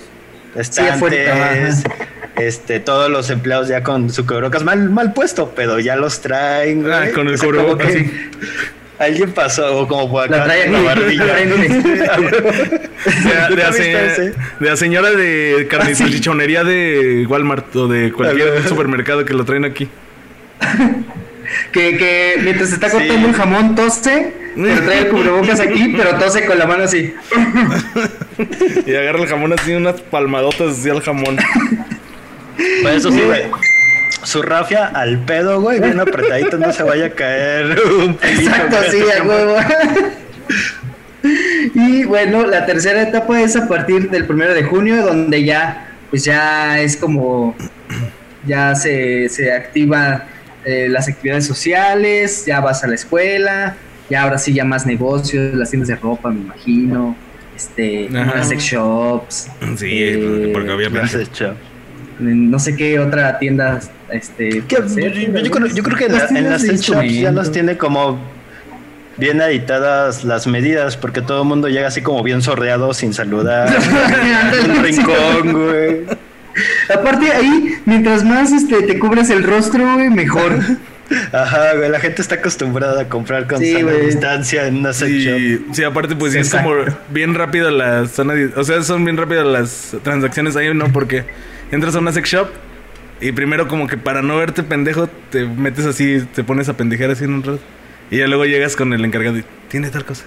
estantes. 0.55 1.84
este, 2.36 2.79
todos 2.79 3.10
los 3.10 3.29
empleados 3.29 3.67
ya 3.67 3.84
con 3.84 4.10
su 4.10 4.25
cubrebocas 4.25 4.63
mal, 4.63 4.89
mal 4.89 5.13
puesto, 5.13 5.53
pero 5.55 5.79
ya 5.79 5.96
los 5.96 6.22
traen. 6.22 6.86
Ah, 6.91 7.05
con 7.13 7.27
el 7.27 7.39
cubrebocas, 7.39 7.91
sí. 7.91 8.12
Alguien 8.98 9.34
pasó 9.34 9.77
o 9.77 9.88
como 9.88 10.10
por 10.10 10.24
acá 10.24 10.48
la, 10.48 10.82
barbilla. 10.82 11.36
de, 11.36 11.96
la 14.62 14.77
señora 14.77 15.12
de 15.12 15.67
y 15.91 15.96
salchichonería 15.96 16.63
de 16.63 17.25
Walmart 17.27 17.75
o 17.75 17.89
de 17.89 18.13
cualquier 18.13 18.65
supermercado 18.65 19.25
que 19.25 19.34
lo 19.34 19.44
traen 19.44 19.65
aquí. 19.65 19.89
que, 21.74 21.98
que 21.98 22.39
mientras 22.41 22.70
se 22.70 22.75
está 22.75 22.89
cortando 22.89 23.27
un 23.27 23.34
jamón 23.34 23.75
tose, 23.75 24.32
pero 24.55 24.81
trae 24.83 25.00
el 25.00 25.07
cubrebocas 25.09 25.59
aquí, 25.59 25.93
pero 25.95 26.17
tose 26.17 26.45
con 26.45 26.57
la 26.57 26.65
mano 26.65 26.83
así. 26.83 27.13
y 28.85 28.95
agarra 28.95 29.21
el 29.21 29.27
jamón 29.27 29.53
así, 29.53 29.74
unas 29.74 30.01
palmadotas 30.01 30.77
así 30.79 30.89
al 30.89 31.01
jamón. 31.01 31.38
Pues 32.81 32.95
eso 32.95 33.12
sí, 33.12 33.21
güey 33.21 33.43
su 34.25 34.41
rafia 34.41 34.88
al 34.88 35.19
pedo, 35.19 35.62
güey, 35.62 35.79
bien 35.79 36.00
apretadito, 36.00 36.57
no 36.57 36.74
se 36.74 36.83
vaya 36.83 37.05
a 37.05 37.09
caer 37.12 37.77
un 37.79 38.15
pelito. 38.15 38.50
Exacto, 38.50 38.77
sí, 38.89 38.97
a 39.17 39.24
huevo. 39.24 39.55
y 41.75 42.03
bueno, 42.05 42.45
la 42.45 42.65
tercera 42.65 43.03
etapa 43.03 43.41
es 43.41 43.55
a 43.55 43.67
partir 43.67 44.09
del 44.09 44.25
primero 44.25 44.53
de 44.53 44.63
junio, 44.63 45.03
donde 45.03 45.43
ya, 45.43 45.91
pues 46.09 46.24
ya 46.24 46.79
es 46.79 46.97
como, 46.97 47.55
ya 48.45 48.75
se, 48.75 49.29
se 49.29 49.53
activa 49.53 50.25
eh, 50.65 50.88
las 50.89 51.07
actividades 51.07 51.45
sociales, 51.45 52.45
ya 52.45 52.59
vas 52.59 52.83
a 52.83 52.88
la 52.88 52.95
escuela, 52.95 53.75
ya 54.09 54.24
ahora 54.24 54.38
sí 54.38 54.53
ya 54.53 54.65
más 54.65 54.85
negocios, 54.85 55.53
las 55.55 55.69
tiendas 55.69 55.88
de 55.88 55.95
ropa, 55.95 56.29
me 56.29 56.41
imagino, 56.41 57.15
este, 57.55 58.09
las 58.09 58.50
sex 58.50 58.63
shops. 58.63 59.47
Sí, 59.77 59.89
eh, 59.91 60.50
porque 60.53 60.71
obviamente. 60.71 61.27
No 62.19 62.59
sé 62.59 62.75
qué 62.77 62.97
otra 63.00 63.39
tienda 63.39 63.81
este 64.09 64.63
yo, 64.69 64.85
creo, 64.85 65.97
que 65.97 66.05
en, 66.05 66.50
las 66.50 66.63
shops 66.63 67.13
ya 67.13 67.31
los 67.31 67.51
tiene 67.51 67.77
como 67.77 68.19
bien 69.17 69.41
editadas 69.41 70.24
las 70.24 70.47
medidas 70.47 70.95
porque 70.95 71.21
todo 71.21 71.41
el 71.41 71.47
mundo 71.47 71.67
llega 71.67 71.88
así 71.88 72.01
como 72.01 72.24
bien 72.24 72.41
sorreado 72.41 72.93
sin 72.93 73.13
saludar 73.13 73.69
un 74.69 74.83
rincón 74.83 75.53
güey. 75.53 76.03
Aparte 76.93 77.31
ahí 77.31 77.75
mientras 77.85 78.24
más 78.24 78.51
este 78.53 78.83
te 78.83 78.97
cubres 78.97 79.29
el 79.29 79.43
rostro 79.43 79.95
güey 79.95 80.09
mejor 80.09 80.59
Ajá, 81.31 81.75
güey, 81.75 81.89
la 81.89 82.00
gente 82.00 82.21
está 82.21 82.35
acostumbrada 82.35 83.03
a 83.03 83.09
comprar 83.09 83.47
con 83.47 83.59
sí, 83.59 83.75
distancia 84.05 84.67
en 84.67 84.77
una 84.77 84.91
sex 84.91 85.12
sí, 85.12 85.65
Sí, 85.71 85.83
aparte 85.83 86.15
pues 86.15 86.33
es 86.33 86.50
como 86.50 86.74
bien 87.09 87.35
rápido 87.35 87.69
la 87.69 88.07
zona, 88.07 88.33
o 88.55 88.63
sea, 88.63 88.81
son 88.81 89.05
bien 89.05 89.17
rápidas 89.17 89.45
las 89.45 89.95
transacciones 90.03 90.55
ahí, 90.55 90.74
¿no? 90.74 90.91
Porque 90.91 91.24
entras 91.71 91.95
a 91.95 92.00
una 92.00 92.12
sex 92.12 92.29
shop 92.29 92.47
y 93.21 93.31
primero 93.31 93.67
como 93.67 93.88
que 93.88 93.97
para 93.97 94.21
no 94.21 94.38
verte 94.38 94.63
pendejo 94.63 95.07
te 95.29 95.45
metes 95.45 95.85
así, 95.85 96.25
te 96.33 96.43
pones 96.43 96.69
a 96.69 96.77
pendejar 96.77 97.12
así 97.12 97.24
en 97.24 97.33
un 97.33 97.43
rato. 97.43 97.62
Y 98.12 98.17
ya 98.17 98.27
luego 98.27 98.45
llegas 98.45 98.75
con 98.75 98.93
el 98.93 99.03
encargado 99.03 99.38
y 99.38 99.43
tiene 99.69 99.89
tal 99.89 100.05
cosa. 100.05 100.25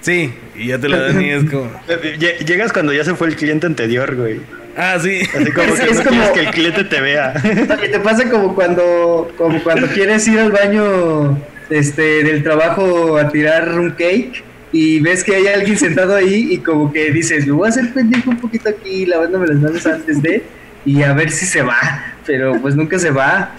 Sí, 0.00 0.34
y 0.54 0.66
ya 0.66 0.78
te 0.78 0.88
la 0.88 1.00
dan 1.00 1.22
y 1.22 1.30
es 1.30 1.44
como... 1.44 1.70
Llegas 2.46 2.72
cuando 2.74 2.92
ya 2.92 3.04
se 3.04 3.14
fue 3.14 3.28
el 3.28 3.36
cliente 3.36 3.66
anterior, 3.66 4.14
güey. 4.14 4.40
Ah, 4.76 4.98
sí. 5.00 5.20
Así 5.22 5.52
como 5.52 5.74
que 5.74 5.94
no 5.94 6.04
como... 6.04 6.32
que 6.32 6.40
el 6.40 6.50
cliente 6.50 6.84
te 6.84 7.00
vea. 7.00 7.34
te 7.34 8.00
pasa 8.00 8.28
como 8.30 8.54
cuando, 8.54 9.32
como 9.36 9.62
cuando 9.62 9.86
quieres 9.88 10.26
ir 10.28 10.38
al 10.38 10.52
baño 10.52 11.38
este, 11.70 12.24
del 12.24 12.42
trabajo 12.42 13.16
a 13.16 13.28
tirar 13.30 13.78
un 13.78 13.92
cake 13.92 14.42
y 14.72 15.00
ves 15.00 15.22
que 15.22 15.36
hay 15.36 15.46
alguien 15.46 15.78
sentado 15.78 16.16
ahí 16.16 16.48
y 16.50 16.58
como 16.58 16.92
que 16.92 17.10
dices, 17.12 17.46
lo 17.46 17.56
voy 17.56 17.66
a 17.66 17.70
hacer 17.70 17.92
pendejo 17.92 18.30
un 18.30 18.38
poquito 18.38 18.68
aquí 18.68 19.06
lavándome 19.06 19.46
las 19.46 19.56
manos 19.58 19.86
antes 19.86 20.20
de 20.20 20.42
y 20.84 21.02
a 21.02 21.12
ver 21.12 21.30
si 21.30 21.46
se 21.46 21.62
va, 21.62 21.78
pero 22.26 22.60
pues 22.60 22.74
nunca 22.74 22.98
se 22.98 23.10
va. 23.10 23.52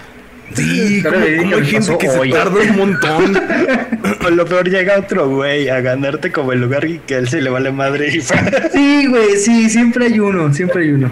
Sí, 0.54 1.02
como, 1.02 1.16
hay 1.16 1.66
gente 1.66 1.98
que 1.98 2.08
se 2.08 2.28
tarda 2.30 2.60
un 2.60 2.76
montón. 2.76 3.36
o 4.26 4.30
lo 4.30 4.44
peor 4.46 4.68
llega 4.68 4.98
otro 4.98 5.28
güey 5.28 5.68
a 5.68 5.80
ganarte 5.80 6.32
como 6.32 6.52
el 6.52 6.60
lugar 6.60 6.84
y 6.84 6.98
que 7.00 7.16
él 7.16 7.28
se 7.28 7.40
le 7.40 7.50
vale 7.50 7.72
madre 7.72 8.08
y 8.14 8.20
Sí, 8.72 9.06
güey, 9.06 9.36
sí, 9.36 9.68
siempre 9.68 10.06
hay 10.06 10.20
uno, 10.20 10.52
siempre 10.54 10.84
hay 10.84 10.92
uno. 10.92 11.10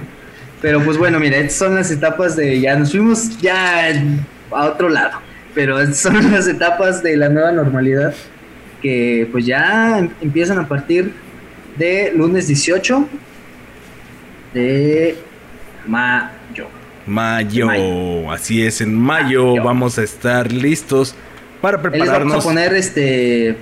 Pero 0.61 0.83
pues 0.83 0.97
bueno, 0.97 1.21
mira, 1.21 1.37
estas 1.37 1.59
son 1.59 1.75
las 1.75 1.91
etapas 1.91 2.37
de 2.37 2.61
ya 2.61 2.77
nos 2.77 2.93
fuimos 2.93 3.39
ya 3.39 3.91
a 4.51 4.65
otro 4.65 4.89
lado, 4.89 5.21
pero 5.55 5.79
estas 5.81 5.99
son 5.99 6.33
las 6.33 6.49
etapas 6.49 7.03
de 7.03 7.17
la 7.17 7.29
nueva 7.29 7.53
normalidad 7.53 8.15
que 8.81 9.29
pues 9.33 9.47
ya 9.47 9.99
empiezan 10.21 10.59
a 10.59 10.69
partir 10.69 11.13
de 11.77 12.13
lunes 12.15 12.47
18 12.47 13.09
de 14.55 15.17
mayo. 17.07 17.67
Mayo. 17.67 18.31
Así 18.33 18.65
es, 18.65 18.81
en 18.81 18.95
mayo, 18.95 19.63
vamos 19.63 19.99
a 19.99 20.03
estar 20.03 20.53
listos 20.53 21.15
para 21.61 21.81
prepararnos. 21.81 22.29
vamos 22.29 22.45
a 22.45 22.49
poner 22.49 22.75
este 22.75 23.57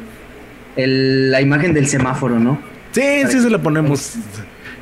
la 0.77 1.41
imagen 1.41 1.75
del 1.75 1.87
semáforo, 1.87 2.39
¿no? 2.39 2.59
Sí, 2.93 3.23
sí 3.29 3.41
se 3.41 3.51
la 3.51 3.59
ponemos. 3.59 4.15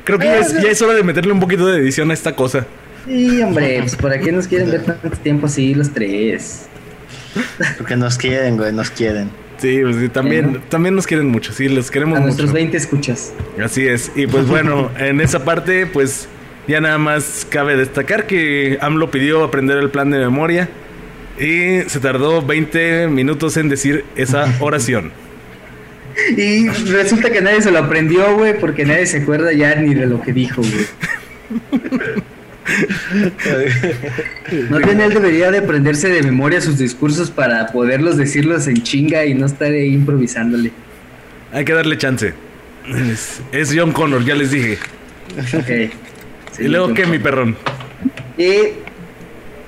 Creo 0.03 0.17
que 0.17 0.25
ya 0.25 0.69
es, 0.69 0.81
hora 0.81 0.93
de 0.93 1.03
meterle 1.03 1.31
un 1.31 1.39
poquito 1.39 1.67
de 1.67 1.79
edición 1.79 2.11
a 2.11 2.13
esta 2.13 2.35
cosa. 2.35 2.65
Sí, 3.05 3.41
hombre, 3.41 3.79
pues 3.79 3.95
¿para 3.95 4.19
qué 4.19 4.31
nos 4.31 4.47
quieren 4.47 4.71
ver 4.71 4.83
tanto 4.83 5.09
tiempo 5.09 5.47
así 5.47 5.73
los 5.73 5.91
tres? 5.91 6.67
Porque 7.77 7.95
nos 7.95 8.17
quieren, 8.17 8.57
güey, 8.57 8.73
nos 8.73 8.89
quieren. 8.89 9.29
Sí, 9.57 9.79
pues 9.83 10.11
también, 10.11 10.61
también 10.69 10.95
nos 10.95 11.05
quieren 11.05 11.27
mucho, 11.27 11.53
sí, 11.53 11.69
los 11.69 11.91
queremos 11.91 12.13
mucho. 12.13 12.23
A 12.23 12.25
nuestros 12.25 12.51
20 12.51 12.77
escuchas. 12.77 13.31
Así 13.63 13.87
es, 13.87 14.11
y 14.15 14.25
pues 14.25 14.47
bueno, 14.47 14.89
en 14.97 15.21
esa 15.21 15.45
parte, 15.45 15.85
pues 15.85 16.27
ya 16.67 16.81
nada 16.81 16.97
más 16.97 17.45
cabe 17.49 17.75
destacar 17.75 18.27
que 18.27 18.77
AMLO 18.81 19.11
pidió 19.11 19.43
aprender 19.43 19.77
el 19.77 19.89
plan 19.89 20.09
de 20.11 20.19
memoria 20.19 20.69
y 21.39 21.81
se 21.87 21.99
tardó 21.99 22.41
20 22.41 23.07
minutos 23.07 23.57
en 23.57 23.69
decir 23.69 24.05
esa 24.15 24.45
oración. 24.59 25.11
Y 26.37 26.67
resulta 26.67 27.31
que 27.31 27.41
nadie 27.41 27.61
se 27.61 27.71
lo 27.71 27.79
aprendió, 27.79 28.35
güey, 28.35 28.59
porque 28.59 28.85
nadie 28.85 29.05
se 29.05 29.21
acuerda 29.21 29.53
ya 29.53 29.75
ni 29.75 29.93
de 29.95 30.05
lo 30.05 30.21
que 30.21 30.33
dijo, 30.33 30.61
güey. 30.61 30.85
No 34.69 34.79
tiene 34.83 35.05
él 35.05 35.13
debería 35.13 35.51
de 35.51 35.59
aprenderse 35.59 36.09
de 36.09 36.21
memoria 36.21 36.61
sus 36.61 36.77
discursos 36.77 37.31
para 37.31 37.67
poderlos 37.67 38.17
decirlos 38.17 38.67
en 38.67 38.83
chinga 38.83 39.25
y 39.25 39.33
no 39.33 39.45
estar 39.45 39.71
ahí 39.71 39.93
improvisándole. 39.93 40.71
Hay 41.51 41.65
que 41.65 41.73
darle 41.73 41.97
chance. 41.97 42.33
Es, 43.51 43.73
John 43.75 43.91
Connor, 43.91 44.23
ya 44.23 44.35
les 44.35 44.51
dije. 44.51 44.77
Y 46.61 46.67
luego, 46.67 46.93
¿qué, 46.93 47.05
mi 47.05 47.17
perrón? 47.17 47.55
Y 48.37 48.73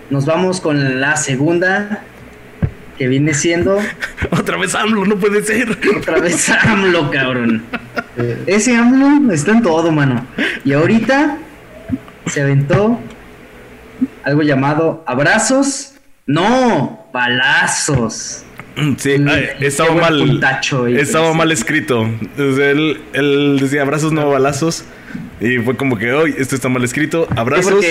nos 0.10 0.26
vamos 0.26 0.62
con 0.62 1.02
la 1.02 1.18
segunda 1.18 2.04
que 2.98 3.08
viene 3.08 3.34
siendo. 3.34 3.80
Otra 4.30 4.58
vez 4.58 4.76
AMLO, 4.76 5.06
no 5.06 5.18
puede 5.18 5.44
ser. 5.44 5.78
Otra 5.98 6.20
vez 6.20 6.50
AMLO, 6.64 7.10
cabrón. 7.10 7.64
Ese 8.46 8.76
AMLO 8.76 9.34
está 9.34 9.52
en 9.52 9.64
todo, 9.64 9.92
mano. 9.92 10.26
Y 10.64 10.74
ahorita 10.74 11.38
se 12.28 12.42
aventó 12.42 13.00
algo 14.24 14.44
llamado 14.44 15.04
abrazos. 15.08 15.96
No, 16.28 17.08
balazos. 17.12 18.46
Sí, 18.98 19.16
estaba 19.60 19.94
mal. 19.94 20.42
estaba 20.98 21.34
mal 21.34 21.52
escrito. 21.52 22.10
Él, 22.38 23.02
él, 23.14 23.58
decía 23.60 23.82
abrazos, 23.82 24.12
no 24.12 24.30
balazos. 24.30 24.86
Y 25.40 25.58
fue 25.58 25.76
como 25.76 25.98
que, 25.98 26.12
hoy 26.12 26.34
esto 26.38 26.56
está 26.56 26.70
mal 26.70 26.84
escrito. 26.84 27.28
Abrazos. 27.36 27.84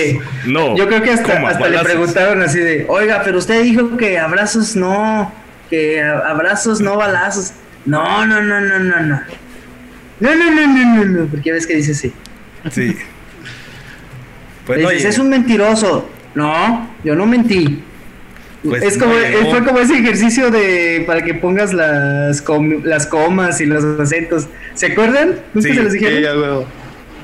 no. 0.45 0.75
Yo 0.75 0.87
creo 0.87 1.01
que 1.01 1.11
hasta, 1.11 1.47
hasta 1.47 1.69
le 1.69 1.79
preguntaron 1.79 2.41
así 2.41 2.59
de, 2.59 2.85
oiga, 2.89 3.21
pero 3.23 3.37
usted 3.37 3.63
dijo 3.63 3.95
que 3.97 4.19
abrazos 4.19 4.75
no. 4.75 5.31
Que 5.69 6.01
abrazos, 6.01 6.81
no 6.81 6.97
balazos. 6.97 7.53
No, 7.85 8.25
no, 8.25 8.41
no, 8.41 8.61
no, 8.61 8.79
no, 8.79 8.99
no. 9.01 9.21
No, 10.19 10.35
no, 10.35 10.51
no, 10.51 10.67
no, 10.67 10.95
no, 10.95 11.05
no. 11.05 11.25
Porque 11.27 11.51
ves 11.51 11.67
que 11.67 11.75
dice 11.75 11.91
así. 11.91 12.13
Sí. 12.71 12.95
Pues, 14.65 15.03
es 15.03 15.17
un 15.17 15.29
mentiroso. 15.29 16.09
No, 16.35 16.89
yo 17.03 17.15
no 17.15 17.25
mentí. 17.25 17.83
Pues 18.63 18.81
es 18.83 18.97
como, 18.97 19.13
fue 19.49 19.63
como 19.65 19.79
ese 19.79 19.97
ejercicio 19.97 20.49
de 20.49 21.03
para 21.05 21.21
que 21.23 21.33
pongas 21.33 21.73
las, 21.73 22.43
las 22.83 23.07
comas 23.07 23.59
y 23.59 23.65
los 23.65 23.83
acentos. 23.99 24.47
¿Se 24.73 24.87
acuerdan? 24.87 25.35
¿Nunca 25.53 25.73
se 25.73 25.83
los 25.83 25.93
dijeron? 25.93 26.65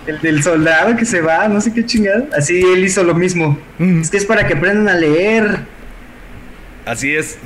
el 0.08 0.20
del 0.22 0.42
soldado 0.44 0.96
que 0.96 1.06
se 1.06 1.22
va, 1.22 1.48
no 1.48 1.62
sé 1.62 1.74
qué 1.74 1.86
chingada. 1.86 2.26
Así 2.36 2.62
él 2.62 2.84
hizo 2.84 3.04
lo 3.04 3.14
mismo. 3.14 3.60
Mm. 3.78 4.02
Es 4.02 4.10
que 4.10 4.18
es 4.18 4.26
para 4.26 4.48
que 4.48 4.54
aprendan 4.54 4.90
a 4.90 5.00
leer. 5.00 5.60
Así 6.86 7.16
es. 7.16 7.38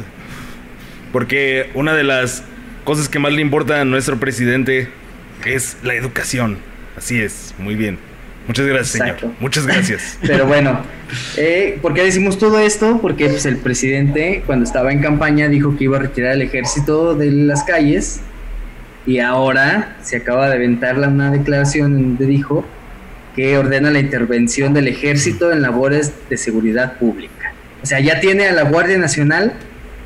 Porque 1.11 1.69
una 1.73 1.93
de 1.93 2.03
las 2.03 2.43
cosas 2.85 3.09
que 3.09 3.19
más 3.19 3.33
le 3.33 3.41
importa 3.41 3.81
a 3.81 3.85
nuestro 3.85 4.19
presidente 4.19 4.87
es 5.45 5.77
la 5.83 5.93
educación. 5.93 6.57
Así 6.97 7.21
es, 7.21 7.53
muy 7.57 7.75
bien. 7.75 7.97
Muchas 8.47 8.65
gracias, 8.65 8.89
señor. 8.89 9.33
Muchas 9.39 9.65
gracias. 9.65 10.17
Pero 10.27 10.45
bueno, 10.45 10.79
eh, 11.37 11.79
¿por 11.81 11.93
qué 11.93 12.03
decimos 12.03 12.37
todo 12.37 12.59
esto? 12.59 12.99
Porque 13.01 13.29
pues, 13.29 13.45
el 13.45 13.57
presidente, 13.57 14.43
cuando 14.45 14.65
estaba 14.65 14.91
en 14.91 14.99
campaña, 14.99 15.47
dijo 15.47 15.77
que 15.77 15.85
iba 15.85 15.97
a 15.97 16.01
retirar 16.01 16.33
el 16.33 16.41
ejército 16.41 17.15
de 17.15 17.31
las 17.31 17.63
calles. 17.63 18.21
Y 19.05 19.19
ahora 19.19 19.97
se 20.01 20.17
acaba 20.17 20.49
de 20.49 20.55
aventar 20.55 20.97
una 20.97 21.31
declaración 21.31 21.93
donde 21.93 22.25
dijo 22.25 22.65
que 23.35 23.57
ordena 23.57 23.91
la 23.91 23.99
intervención 23.99 24.73
del 24.73 24.87
ejército 24.87 25.51
en 25.51 25.61
labores 25.61 26.13
de 26.29 26.37
seguridad 26.37 26.97
pública. 26.97 27.53
O 27.81 27.85
sea, 27.85 27.99
ya 27.99 28.19
tiene 28.19 28.47
a 28.47 28.53
la 28.53 28.63
Guardia 28.63 28.97
Nacional 28.97 29.53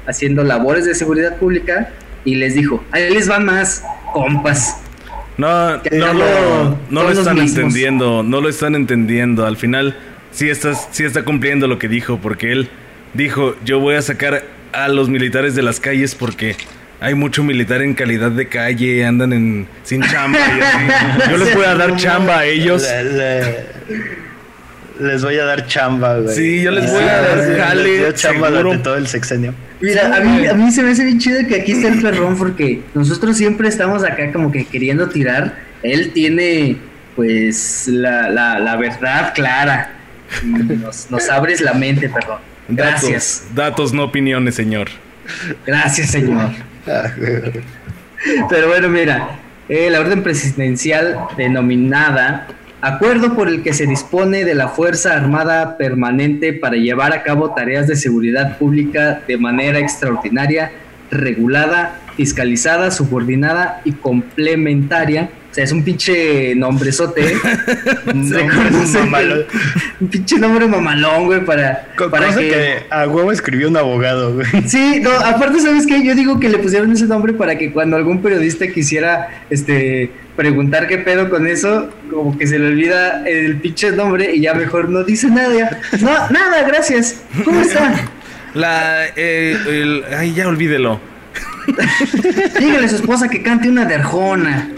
haciendo 0.08 0.44
labores 0.44 0.86
de 0.86 0.96
seguridad 0.96 1.36
pública 1.38 1.90
y 2.26 2.36
les 2.36 2.56
dijo, 2.56 2.84
ahí 2.92 3.14
les 3.14 3.28
van 3.28 3.46
más, 3.46 3.84
compas 4.14 4.78
no, 5.38 5.78
no, 5.78 6.14
lo, 6.14 6.78
no 6.90 7.04
lo 7.04 7.12
están 7.12 7.38
entendiendo, 7.38 8.24
no 8.24 8.42
lo 8.42 8.50
están 8.50 8.76
entendiendo. 8.76 9.46
Al 9.46 9.58
final 9.58 9.96
sí, 10.32 10.50
estás, 10.50 10.90
sí 10.92 11.04
está 11.04 11.24
cumpliendo 11.24 11.68
lo 11.68 11.80
que 11.80 11.88
dijo, 11.88 12.20
porque 12.22 12.52
él 12.52 12.70
dijo, 13.14 13.56
yo 13.64 13.80
voy 13.80 13.96
a 13.96 14.02
sacar 14.02 14.44
a 14.74 14.88
los 14.88 15.10
militares 15.10 15.56
de 15.56 15.64
las 15.64 15.80
calles 15.80 16.16
porque 16.16 16.56
hay 17.00 17.14
mucho 17.14 17.44
militar 17.44 17.82
en 17.82 17.94
calidad 17.94 18.32
de 18.32 18.48
calle, 18.48 19.06
andan 19.06 19.34
en 19.34 19.68
sin 19.84 20.02
chamba. 20.02 20.40
Yo 21.30 21.38
les 21.38 21.54
voy 21.54 21.66
a 21.66 21.76
dar 21.76 21.96
chamba 21.96 22.40
a 22.40 22.46
ellos. 22.46 22.84
Les 25.00 25.24
voy 25.24 25.38
a 25.38 25.46
dar 25.46 25.66
chamba, 25.68 26.20
güey. 26.20 26.36
Sí, 26.36 26.62
yo 26.62 26.72
les 26.72 26.92
voy 26.92 27.04
a 27.04 27.22
dar 27.22 27.58
jale. 27.58 28.14
chamba 28.14 28.50
durante 28.50 28.84
todo 28.84 28.96
el 28.96 29.08
sexenio. 29.08 29.54
Mira, 29.80 30.16
a 30.16 30.20
mí, 30.22 30.48
a 30.48 30.54
mí 30.54 30.72
se 30.72 30.82
me 30.82 30.92
hace 30.92 31.04
bien 31.04 31.20
chido 31.20 31.48
que 31.48 31.62
aquí 31.62 31.74
esté 31.74 31.88
el 31.90 32.02
perrón 32.02 32.38
porque 32.38 32.82
nosotros 32.96 33.38
siempre 33.38 33.68
estamos 33.68 34.04
acá 34.04 34.32
como 34.32 34.52
que 34.52 34.66
queriendo 34.66 35.10
tirar. 35.10 35.56
Él 35.84 36.12
tiene 36.14 36.78
pues 37.16 37.88
la, 37.88 38.30
la, 38.30 38.76
verdad 38.78 39.34
clara. 39.34 39.94
Nos, 40.44 41.10
nos, 41.10 41.30
abres 41.30 41.62
la 41.62 41.74
mente, 41.74 42.10
perdón. 42.10 42.40
Gracias. 42.70 43.44
Datos, 43.50 43.56
datos, 43.56 43.94
no 43.94 44.04
opiniones, 44.06 44.56
señor. 44.56 44.90
Gracias, 45.66 46.12
señor. 46.12 46.52
Pero 48.50 48.68
bueno, 48.68 48.90
mira, 48.90 49.40
eh, 49.70 49.90
la 49.90 50.00
orden 50.00 50.24
presidencial 50.24 51.18
denominada 51.38 52.48
Acuerdo 52.82 53.36
por 53.36 53.48
el 53.48 53.64
que 53.64 53.74
se 53.74 53.88
dispone 53.88 54.46
de 54.46 54.54
la 54.54 54.68
Fuerza 54.68 55.14
Armada 55.14 55.78
Permanente 55.78 56.54
para 56.54 56.76
llevar 56.76 57.14
a 57.14 57.24
cabo 57.24 57.54
tareas 57.54 57.88
de 57.88 57.96
seguridad 57.96 58.58
pública 58.58 59.22
de 59.28 59.38
manera 59.38 59.80
extraordinaria, 59.80 60.72
regulada, 61.10 62.00
fiscalizada, 62.16 62.92
subordinada 62.92 63.82
y 63.84 63.94
complementaria 63.94 65.30
sea, 65.58 65.64
es 65.64 65.72
un 65.72 65.84
pinche 65.84 66.54
nombrezote. 66.56 67.36
un, 68.14 68.32
un 70.00 70.08
pinche 70.08 70.38
nombre 70.38 70.68
mamalón, 70.68 71.26
güey, 71.26 71.44
para, 71.44 71.88
para 72.12 72.36
que... 72.36 72.84
a 72.92 73.08
huevo 73.08 73.32
escribió 73.32 73.68
un 73.68 73.78
abogado, 73.78 74.36
güey. 74.36 74.46
Sí, 74.68 75.00
no, 75.02 75.10
aparte, 75.10 75.60
¿sabes 75.60 75.88
qué? 75.88 76.04
Yo 76.04 76.14
digo 76.14 76.40
que 76.40 76.50
le 76.50 76.60
pusieron 76.60 76.92
ese 76.92 77.08
nombre 77.08 77.34
para 77.34 77.58
que 77.58 77.72
cuando 77.72 77.98
algún 77.98 78.22
periodista 78.22 78.68
quisiera 78.68 79.30
este 79.50 80.12
preguntar 80.38 80.88
qué 80.88 81.00
pedo 81.00 81.30
con 81.30 81.48
eso, 81.48 81.90
como 82.10 82.38
que 82.38 82.48
se 82.48 82.58
le 82.60 82.68
olvida 82.68 83.28
el 83.28 83.58
pinche 83.58 83.92
nombre 83.92 84.34
y 84.34 84.42
ya 84.42 84.54
mejor 84.54 84.88
no 84.88 85.04
dice 85.04 85.28
nada. 85.28 85.82
No, 86.00 86.30
nada, 86.30 86.64
gracias. 86.66 87.22
¿Cómo 87.44 87.60
está? 87.60 87.94
La, 88.54 89.08
eh, 89.16 89.58
el, 89.68 90.06
ay, 90.16 90.34
ya 90.34 90.48
olvídelo. 90.48 91.02
Dígale 92.60 92.86
a 92.86 92.90
su 92.90 92.96
esposa 92.96 93.28
que 93.28 93.42
cante 93.42 93.68
una 93.68 93.84
de 93.86 93.96
Arjona. 93.96 94.70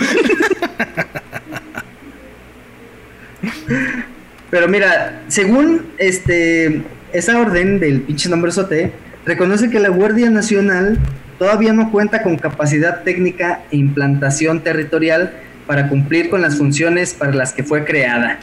Pero 4.50 4.68
mira, 4.68 5.22
según 5.28 5.88
este 5.98 6.82
esa 7.12 7.40
orden 7.40 7.80
del 7.80 8.02
pinche 8.02 8.30
nombre 8.30 8.52
sote, 8.52 8.94
reconoce 9.26 9.70
que 9.70 9.80
la 9.80 9.90
Guardia 9.90 10.30
Nacional 10.30 10.98
todavía 11.38 11.74
no 11.74 11.92
cuenta 11.92 12.24
con 12.24 12.38
capacidad 12.38 13.04
técnica 13.04 13.62
e 13.72 13.78
implantación 13.78 14.62
territorial 14.62 15.34
para 15.70 15.88
cumplir 15.88 16.32
con 16.32 16.42
las 16.42 16.58
funciones 16.58 17.14
para 17.14 17.32
las 17.32 17.54
que 17.54 17.64
fue 17.64 17.86
creada. 17.86 18.40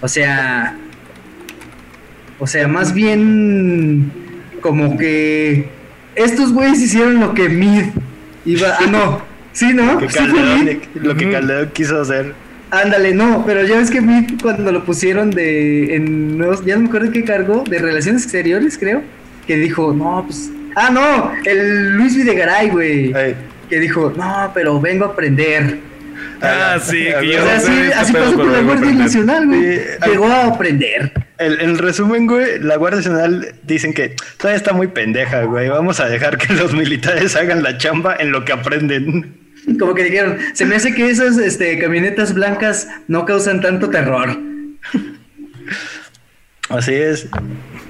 O 0.00 0.06
sea, 0.06 0.76
o 2.38 2.46
sea, 2.46 2.68
más 2.68 2.94
bien 2.94 4.12
como 4.60 4.96
que 4.96 5.68
estos 6.14 6.52
güeyes 6.52 6.80
hicieron 6.80 7.18
lo 7.18 7.34
que 7.34 7.48
Mid 7.48 7.86
iba. 8.44 8.76
Ah, 8.78 8.86
no. 8.88 9.36
Sí, 9.56 9.72
¿no? 9.72 9.98
lo 10.94 11.16
que 11.16 11.30
Calderón 11.30 11.70
quiso 11.72 11.98
hacer. 11.98 12.34
Ándale, 12.70 13.14
no, 13.14 13.42
pero 13.46 13.64
ya 13.64 13.78
ves 13.78 13.90
que 13.90 14.02
Mid 14.02 14.40
cuando 14.42 14.70
lo 14.70 14.84
pusieron 14.84 15.30
de. 15.30 15.96
En, 15.96 16.38
ya 16.64 16.74
no 16.76 16.82
me 16.82 16.88
acuerdo 16.88 17.10
qué 17.10 17.24
cargo, 17.24 17.64
de 17.68 17.78
Relaciones 17.78 18.22
Exteriores, 18.22 18.76
creo. 18.76 19.02
Que 19.46 19.56
dijo, 19.56 19.94
no, 19.94 20.24
pues. 20.26 20.50
Ah, 20.76 20.90
no, 20.90 21.32
el 21.44 21.96
Luis 21.96 22.14
Videgaray, 22.14 22.68
güey. 22.68 23.14
Que 23.70 23.80
dijo, 23.80 24.12
no, 24.14 24.52
pero 24.54 24.78
vengo 24.78 25.06
a 25.06 25.08
aprender. 25.08 25.95
Ah, 26.40 26.78
sí, 26.82 27.06
que 27.20 27.32
yo 27.32 27.50
así, 27.50 27.72
así 27.94 28.12
pasó 28.12 28.34
con 28.34 28.52
la 28.52 28.60
Guardia 28.60 28.92
Nacional, 28.92 29.46
güey. 29.46 29.80
Llegó 30.06 30.26
a 30.26 30.46
aprender. 30.46 31.12
El, 31.38 31.60
el, 31.60 31.78
resumen, 31.78 32.26
güey, 32.26 32.58
la 32.60 32.76
Guardia 32.76 32.98
Nacional 32.98 33.54
dicen 33.62 33.92
que 33.92 34.14
todavía 34.36 34.56
está 34.56 34.72
muy 34.72 34.88
pendeja, 34.88 35.42
güey. 35.42 35.68
Vamos 35.68 36.00
a 36.00 36.08
dejar 36.08 36.38
que 36.38 36.52
los 36.54 36.72
militares 36.72 37.36
hagan 37.36 37.62
la 37.62 37.78
chamba 37.78 38.16
en 38.18 38.32
lo 38.32 38.44
que 38.44 38.52
aprenden. 38.52 39.36
Como 39.78 39.94
que 39.94 40.04
dijeron, 40.04 40.38
se 40.52 40.64
me 40.64 40.76
hace 40.76 40.94
que 40.94 41.10
esas 41.10 41.38
este, 41.38 41.78
camionetas 41.78 42.34
blancas 42.34 42.88
no 43.08 43.24
causan 43.24 43.60
tanto 43.60 43.90
terror. 43.90 44.38
Así 46.68 46.94
es. 46.94 47.28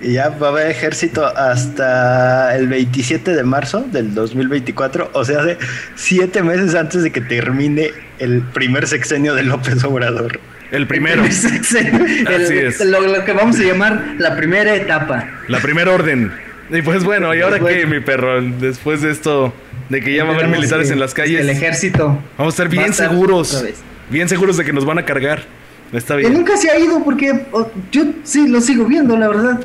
Y 0.02 0.14
ya 0.14 0.28
va 0.28 0.48
a 0.48 0.50
haber 0.50 0.70
ejército 0.70 1.24
hasta 1.24 2.54
el 2.56 2.68
27 2.68 3.34
de 3.34 3.42
marzo 3.42 3.86
del 3.90 4.14
2024, 4.14 5.10
o 5.12 5.24
sea, 5.24 5.40
hace 5.40 5.58
siete 5.94 6.42
meses 6.42 6.74
antes 6.74 7.02
de 7.02 7.10
que 7.10 7.22
termine 7.22 7.92
el 8.18 8.42
primer 8.42 8.86
sexenio 8.86 9.34
de 9.34 9.44
López 9.44 9.82
Obrador. 9.84 10.38
El 10.70 10.86
primero. 10.86 11.24
El 11.24 11.30
Así 11.30 12.58
es. 12.58 12.84
Lo, 12.84 13.24
que 13.24 13.32
vamos 13.32 13.58
a 13.58 13.62
llamar 13.62 14.16
la 14.18 14.36
primera 14.36 14.74
etapa. 14.74 15.28
La 15.48 15.60
primera 15.60 15.92
orden. 15.92 16.32
Y 16.70 16.82
pues 16.82 17.04
bueno, 17.04 17.34
¿y 17.34 17.40
ahora 17.40 17.60
qué, 17.60 17.86
mi 17.86 18.00
perro? 18.00 18.42
Después 18.42 19.00
de 19.00 19.12
esto, 19.12 19.54
de 19.88 20.00
que 20.00 20.14
ya 20.14 20.24
va 20.24 20.32
a 20.32 20.34
haber 20.34 20.48
militares 20.48 20.90
en 20.90 20.98
las 20.98 21.14
calles. 21.14 21.40
El 21.40 21.50
ejército. 21.50 22.20
Vamos 22.36 22.54
a 22.58 22.64
estar 22.64 22.68
bien 22.68 22.92
seguros. 22.92 23.64
Bien 24.10 24.28
seguros 24.28 24.56
de 24.56 24.64
que 24.64 24.72
nos 24.72 24.84
van 24.84 24.98
a 24.98 25.04
cargar. 25.04 25.44
Está 25.92 26.16
bien. 26.16 26.32
Que 26.32 26.38
nunca 26.38 26.56
se 26.56 26.70
ha 26.70 26.78
ido 26.78 27.02
porque 27.04 27.46
yo 27.92 28.04
sí 28.24 28.48
lo 28.48 28.60
sigo 28.60 28.84
viendo, 28.86 29.16
la 29.16 29.28
verdad. 29.28 29.60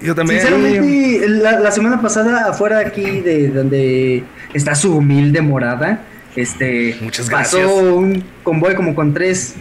Yo 0.00 0.14
también. 0.14 0.40
Sinceramente, 0.40 1.28
la, 1.28 1.70
semana 1.70 2.00
pasada, 2.00 2.48
afuera 2.48 2.78
aquí 2.78 3.20
de 3.20 3.48
donde 3.48 4.24
está 4.52 4.74
su 4.74 4.96
humilde 4.96 5.40
morada, 5.40 6.00
este, 6.34 6.96
Muchas 7.00 7.30
pasó 7.30 7.76
un 7.76 8.24
convoy 8.42 8.74
como 8.74 8.94
con 8.94 9.14
tres. 9.14 9.54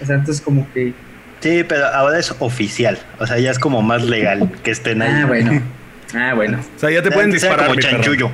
O 0.00 0.06
sea, 0.06 0.16
entonces 0.16 0.42
como 0.42 0.66
que... 0.72 0.92
Sí, 1.40 1.64
pero 1.68 1.86
ahora 1.86 2.18
es 2.18 2.34
oficial. 2.38 2.98
O 3.18 3.26
sea, 3.26 3.38
ya 3.38 3.50
es 3.50 3.58
como 3.58 3.82
más 3.82 4.04
legal 4.04 4.50
que 4.62 4.70
estén 4.70 5.02
ahí. 5.02 5.22
Ah, 5.22 5.26
bueno. 5.26 5.62
Ah, 6.14 6.34
bueno. 6.34 6.58
O 6.76 6.78
sea, 6.78 6.90
ya 6.90 7.02
te 7.02 7.10
pueden 7.10 7.30
disparar. 7.30 7.68
Como 7.68 7.80
chanchullo. 7.80 8.30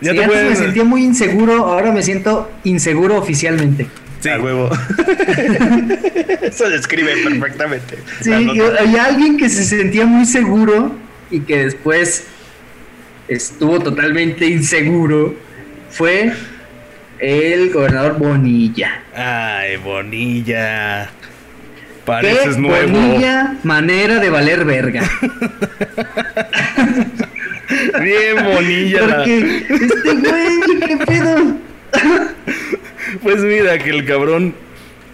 Ya 0.00 0.12
te 0.14 0.22
pueden... 0.22 0.50
me 0.50 0.56
sentía 0.56 0.84
muy 0.84 1.04
inseguro, 1.04 1.66
ahora 1.66 1.92
me 1.92 2.02
siento 2.02 2.50
inseguro 2.64 3.16
oficialmente. 3.16 3.86
Sí. 4.24 4.30
A 4.30 4.40
huevo. 4.40 4.70
Eso 6.42 6.70
describe 6.70 7.12
perfectamente. 7.24 7.98
Sí, 8.22 8.32
había 8.32 9.04
alguien 9.04 9.36
que 9.36 9.50
se 9.50 9.64
sentía 9.64 10.06
muy 10.06 10.24
seguro 10.24 10.96
y 11.30 11.40
que 11.40 11.64
después 11.64 12.24
estuvo 13.28 13.80
totalmente 13.80 14.46
inseguro. 14.46 15.34
Fue 15.90 16.32
el 17.18 17.70
gobernador 17.70 18.18
Bonilla. 18.18 19.02
Ay, 19.14 19.76
Bonilla. 19.76 21.10
Pareces 22.06 22.56
nuevo. 22.56 22.98
Bonilla, 22.98 23.58
manera 23.62 24.20
de 24.20 24.30
valer 24.30 24.64
verga. 24.64 25.02
Bien 28.00 28.42
Bonilla. 28.42 29.00
Porque 29.00 29.66
este 29.68 30.14
güey, 30.14 30.80
qué 30.80 30.96
pedo. 31.04 31.58
Pues 33.22 33.42
mira, 33.42 33.78
que 33.78 33.90
el 33.90 34.04
cabrón 34.04 34.54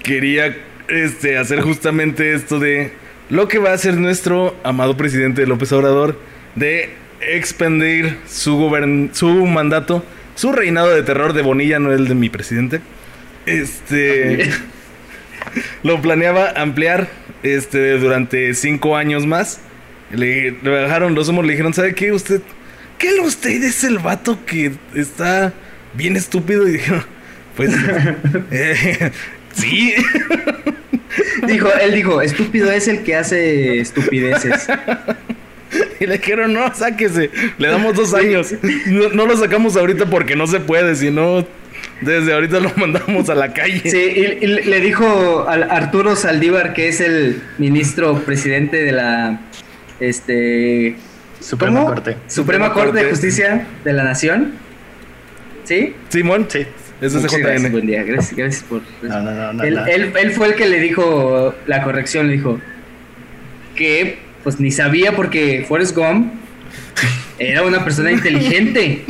quería 0.03 0.57
este, 0.89 1.39
hacer 1.39 1.61
justamente 1.61 2.35
esto 2.35 2.59
de 2.59 2.93
lo 3.29 3.49
que 3.49 3.59
va 3.59 3.71
a 3.71 3.75
hacer 3.75 3.95
nuestro 3.95 4.57
amado 4.65 4.97
presidente 4.97 5.47
López 5.47 5.73
Obrador 5.73 6.19
de 6.55 6.91
expandir 7.21 8.17
su, 8.27 9.11
su 9.13 9.29
mandato, 9.47 10.05
su 10.35 10.53
reinado 10.53 10.95
de 10.95 11.03
terror 11.03 11.33
de 11.33 11.43
Bonilla, 11.43 11.79
no 11.79 11.93
el 11.93 12.09
de 12.09 12.15
mi 12.15 12.29
presidente. 12.29 12.81
Este 13.47 14.51
lo 15.83 16.01
planeaba 16.01 16.51
ampliar 16.57 17.09
este 17.43 17.99
durante 17.99 18.55
cinco 18.55 18.97
años 18.97 19.27
más. 19.27 19.61
Le, 20.13 20.53
bajaron 20.63 21.15
los 21.15 21.29
humos, 21.29 21.45
le 21.45 21.53
dijeron, 21.53 21.73
¿sabe 21.73 21.95
qué? 21.95 22.13
Usted, 22.13 22.43
¿qué 22.99 23.21
usted 23.21 23.63
es 23.63 23.85
el 23.85 23.99
vato 23.99 24.39
que 24.45 24.73
está 24.95 25.53
bien 25.95 26.17
estúpido? 26.17 26.67
Y 26.67 26.73
dijeron, 26.73 27.05
pues, 27.57 27.71
eh, 28.51 29.11
sí. 29.55 29.95
Dijo, 31.47 31.69
él 31.81 31.95
dijo, 31.95 32.23
estúpido 32.23 32.71
es 32.71 32.89
el 32.89 33.03
que 33.03 33.17
hace 33.17 33.81
estupideces. 33.81 34.69
Y 36.01 36.07
le 36.07 36.19
dijeron, 36.19 36.53
no, 36.53 36.75
sáquese. 36.75 37.31
Le 37.59 37.69
damos 37.69 37.95
dos 37.95 38.15
años. 38.15 38.55
No, 38.87 39.27
lo 39.27 39.37
sacamos 39.37 39.77
ahorita 39.77 40.07
porque 40.07 40.35
no 40.35 40.47
se 40.47 40.61
puede, 40.61 40.95
sino 40.97 41.47
desde 42.01 42.33
ahorita 42.33 42.61
lo 42.61 42.73
mandamos 42.77 43.29
a 43.29 43.35
la 43.35 43.53
calle. 43.53 43.83
Sí, 43.85 43.99
y, 43.99 44.47
le 44.47 44.81
dijo 44.81 45.47
a 45.49 45.55
Arturo 45.55 46.17
Saldívar, 46.17 46.73
que 46.73 46.89
es 46.89 47.01
el 47.01 47.43
ministro 47.59 48.19
presidente 48.21 48.83
de 48.83 48.93
la 48.93 49.41
este 50.01 50.97
Suprema 51.41 51.85
Corte. 51.85 52.17
Suprema, 52.27 52.73
Corte 52.73 53.05
de 53.05 53.11
Justicia 53.11 53.67
de 53.85 53.93
la 53.93 54.05
Nación. 54.05 54.53
¿Sí? 55.65 55.95
Simón, 56.09 56.47
sí. 56.49 56.67
Eso 57.01 57.19
es 57.19 57.33
Gracias, 57.33 57.73
buen 57.73 57.87
día. 57.87 58.03
Gracias, 58.03 58.37
gracias 58.37 58.63
por. 58.65 58.83
No, 59.03 59.23
no, 59.23 59.53
no, 59.55 59.63
él, 59.63 59.79
él, 59.89 60.13
él, 60.15 60.33
fue 60.33 60.49
el 60.49 60.55
que 60.55 60.67
le 60.67 60.81
dijo 60.81 61.55
la 61.67 61.83
corrección, 61.83 62.27
le 62.27 62.35
dijo 62.35 62.61
que 63.75 64.19
pues 64.43 64.61
ni 64.61 64.71
sabía 64.71 65.17
porque 65.17 65.65
Forrest 65.67 65.97
Gump 65.97 66.33
era 67.39 67.63
una 67.63 67.83
persona 67.85 68.13
inteligente 68.13 69.05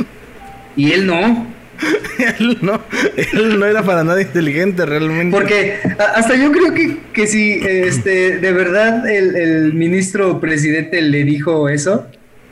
y 0.75 0.91
él 0.91 1.05
no. 1.05 1.47
él 2.39 2.59
no, 2.61 2.79
él 3.17 3.59
no 3.59 3.65
era 3.65 3.81
para 3.83 4.03
nada 4.03 4.21
inteligente 4.21 4.85
realmente. 4.85 5.35
Porque 5.35 5.79
hasta 5.97 6.35
yo 6.35 6.51
creo 6.51 6.73
que, 6.73 6.97
que 7.11 7.27
si 7.27 7.59
este, 7.63 8.37
de 8.37 8.51
verdad 8.53 9.09
el, 9.09 9.35
el 9.35 9.73
ministro 9.73 10.39
presidente 10.39 11.01
le 11.01 11.23
dijo 11.23 11.67
eso, 11.69 12.07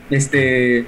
este 0.10 0.86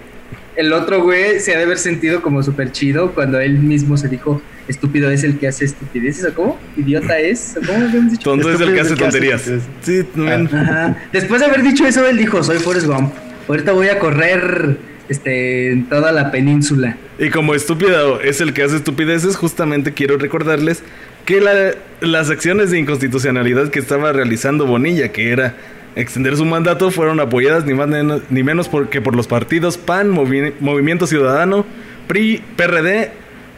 el 0.56 0.74
otro 0.74 1.02
güey 1.04 1.40
se 1.40 1.54
ha 1.54 1.58
de 1.58 1.64
haber 1.64 1.78
sentido 1.78 2.22
como 2.22 2.44
súper 2.44 2.72
chido 2.72 3.14
cuando 3.14 3.40
él 3.40 3.60
mismo 3.60 3.98
se 3.98 4.08
dijo 4.08 4.42
estúpido 4.68 5.10
es 5.10 5.24
el 5.24 5.38
que 5.38 5.48
hace 5.48 5.66
estupideces 5.66 6.26
o 6.26 6.34
cómo 6.34 6.60
idiota 6.78 7.18
es 7.20 7.56
¿O 7.58 7.66
cómo 7.66 7.86
habíamos 7.86 8.12
dicho 8.12 8.24
tonto 8.24 8.52
es 8.52 8.62
el 8.62 8.74
que 8.74 8.82
hace 8.82 8.96
tonterías. 8.96 9.50
Sí 9.82 10.06
Ajá. 10.28 10.98
después 11.12 11.42
de 11.42 11.48
haber 11.48 11.64
dicho 11.64 11.86
eso 11.86 12.06
él 12.08 12.18
dijo 12.18 12.44
soy 12.44 12.58
Forrest 12.60 12.88
Gump. 12.88 13.14
Ahorita 13.48 13.72
voy 13.72 13.88
a 13.90 14.00
correr 14.00 14.78
este 15.10 15.72
en 15.72 15.90
toda 15.90 16.12
la 16.12 16.32
península 16.32 16.98
y 17.20 17.30
como 17.30 17.54
estúpido 17.54 18.22
es 18.22 18.40
el 18.42 18.54
que 18.54 18.64
hace 18.64 18.78
estupideces 18.78 19.36
justamente 19.36 19.94
quiero 19.94 20.18
recordarles 20.18 20.84
que 21.26 21.42
la, 21.42 21.76
las 22.00 22.30
acciones 22.30 22.72
de 22.72 22.80
inconstitucionalidad 22.80 23.70
que 23.70 23.80
estaba 23.80 24.12
realizando 24.12 24.66
Bonilla 24.66 25.12
que 25.12 25.32
era 25.32 25.56
extender 25.96 26.38
su 26.38 26.46
mandato 26.46 26.92
fueron 26.92 27.20
apoyadas 27.20 27.66
ni 27.66 27.74
más 27.74 27.90
ni 28.30 28.44
menos 28.44 28.70
que 28.90 29.02
por 29.02 29.16
los 29.16 29.28
partidos 29.28 29.78
PAN, 29.78 30.10
Movimiento 30.10 31.08
Ciudadano, 31.08 31.66
PRI, 32.08 32.44
PRD 32.56 33.12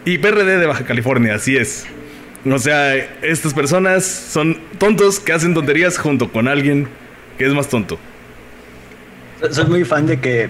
y 0.05 0.17
PRD 0.17 0.59
de 0.59 0.65
Baja 0.65 0.85
California, 0.85 1.35
así 1.35 1.55
es. 1.57 1.85
O 2.45 2.59
sea, 2.59 2.95
estas 3.21 3.53
personas 3.53 4.03
son 4.05 4.57
tontos 4.77 5.19
que 5.19 5.31
hacen 5.31 5.53
tonterías 5.53 5.97
junto 5.97 6.31
con 6.31 6.47
alguien 6.47 6.87
que 7.37 7.45
es 7.45 7.53
más 7.53 7.69
tonto. 7.69 7.97
Soy 9.49 9.65
muy 9.65 9.85
fan 9.85 10.05
de 10.07 10.19
que 10.19 10.49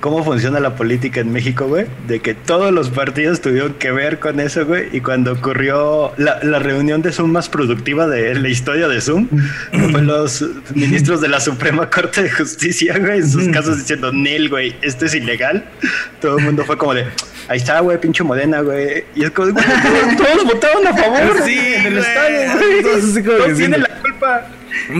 cómo 0.00 0.24
funciona 0.24 0.60
la 0.60 0.74
política 0.76 1.20
en 1.20 1.32
México, 1.32 1.66
güey. 1.66 1.86
De 2.06 2.20
que 2.20 2.34
todos 2.34 2.72
los 2.72 2.90
partidos 2.90 3.40
tuvieron 3.40 3.74
que 3.74 3.90
ver 3.90 4.18
con 4.18 4.40
eso, 4.40 4.64
güey. 4.66 4.88
Y 4.92 5.00
cuando 5.00 5.32
ocurrió 5.32 6.12
la, 6.16 6.58
reunión 6.58 7.02
de 7.02 7.12
Zoom 7.12 7.32
más 7.32 7.48
productiva 7.48 8.06
de 8.06 8.34
la 8.34 8.48
historia 8.48 8.88
de 8.88 9.00
Zoom, 9.00 9.28
fue 9.90 10.02
los 10.02 10.44
ministros 10.74 11.20
de 11.20 11.28
la 11.28 11.40
Suprema 11.40 11.90
Corte 11.90 12.22
de 12.22 12.30
Justicia, 12.30 12.98
güey, 12.98 13.18
en 13.18 13.30
sus 13.30 13.48
casos 13.48 13.78
diciendo, 13.78 14.12
Nel, 14.12 14.48
güey, 14.48 14.74
esto 14.82 15.06
es 15.06 15.14
ilegal. 15.14 15.64
Todo 16.20 16.38
el 16.38 16.44
mundo 16.44 16.64
fue 16.64 16.76
como 16.76 16.94
de, 16.94 17.06
ahí 17.48 17.58
está, 17.58 17.80
güey, 17.80 18.00
pinche 18.00 18.24
Modena, 18.24 18.60
güey. 18.60 19.04
Y 19.14 19.24
es 19.24 19.30
como, 19.30 19.52
todos, 19.52 20.44
votaron 20.44 20.86
a 20.86 20.96
favor. 20.96 21.42
Sí, 21.44 21.58
en 21.58 21.86
el 21.86 21.98
estadio, 21.98 22.38
Todos, 22.82 23.24
todos 23.24 23.56
tienen 23.56 23.82
la 23.82 23.88
culpa. 24.00 24.46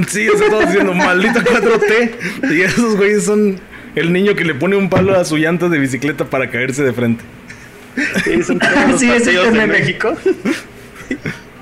Sí, 0.09 0.29
o 0.29 0.37
sea, 0.37 0.49
todos 0.49 0.67
diciendo, 0.67 0.95
maldito 0.95 1.41
4T. 1.41 2.51
Y 2.51 2.63
esos 2.63 2.97
güeyes 2.97 3.25
son 3.25 3.61
el 3.97 4.13
niño 4.13 4.37
que 4.37 4.45
le 4.45 4.55
pone 4.55 4.77
un 4.77 4.89
palo 4.89 5.19
a 5.19 5.25
su 5.25 5.37
llanta 5.39 5.69
de 5.69 5.79
bicicleta 5.79 6.27
para 6.27 6.51
caerse 6.51 6.85
de 6.85 6.93
frente. 6.93 7.25
Sí, 8.25 8.43
son 8.43 8.59
todos 8.59 9.01
sí, 9.01 9.09
en 9.09 9.69
México. 9.69 10.15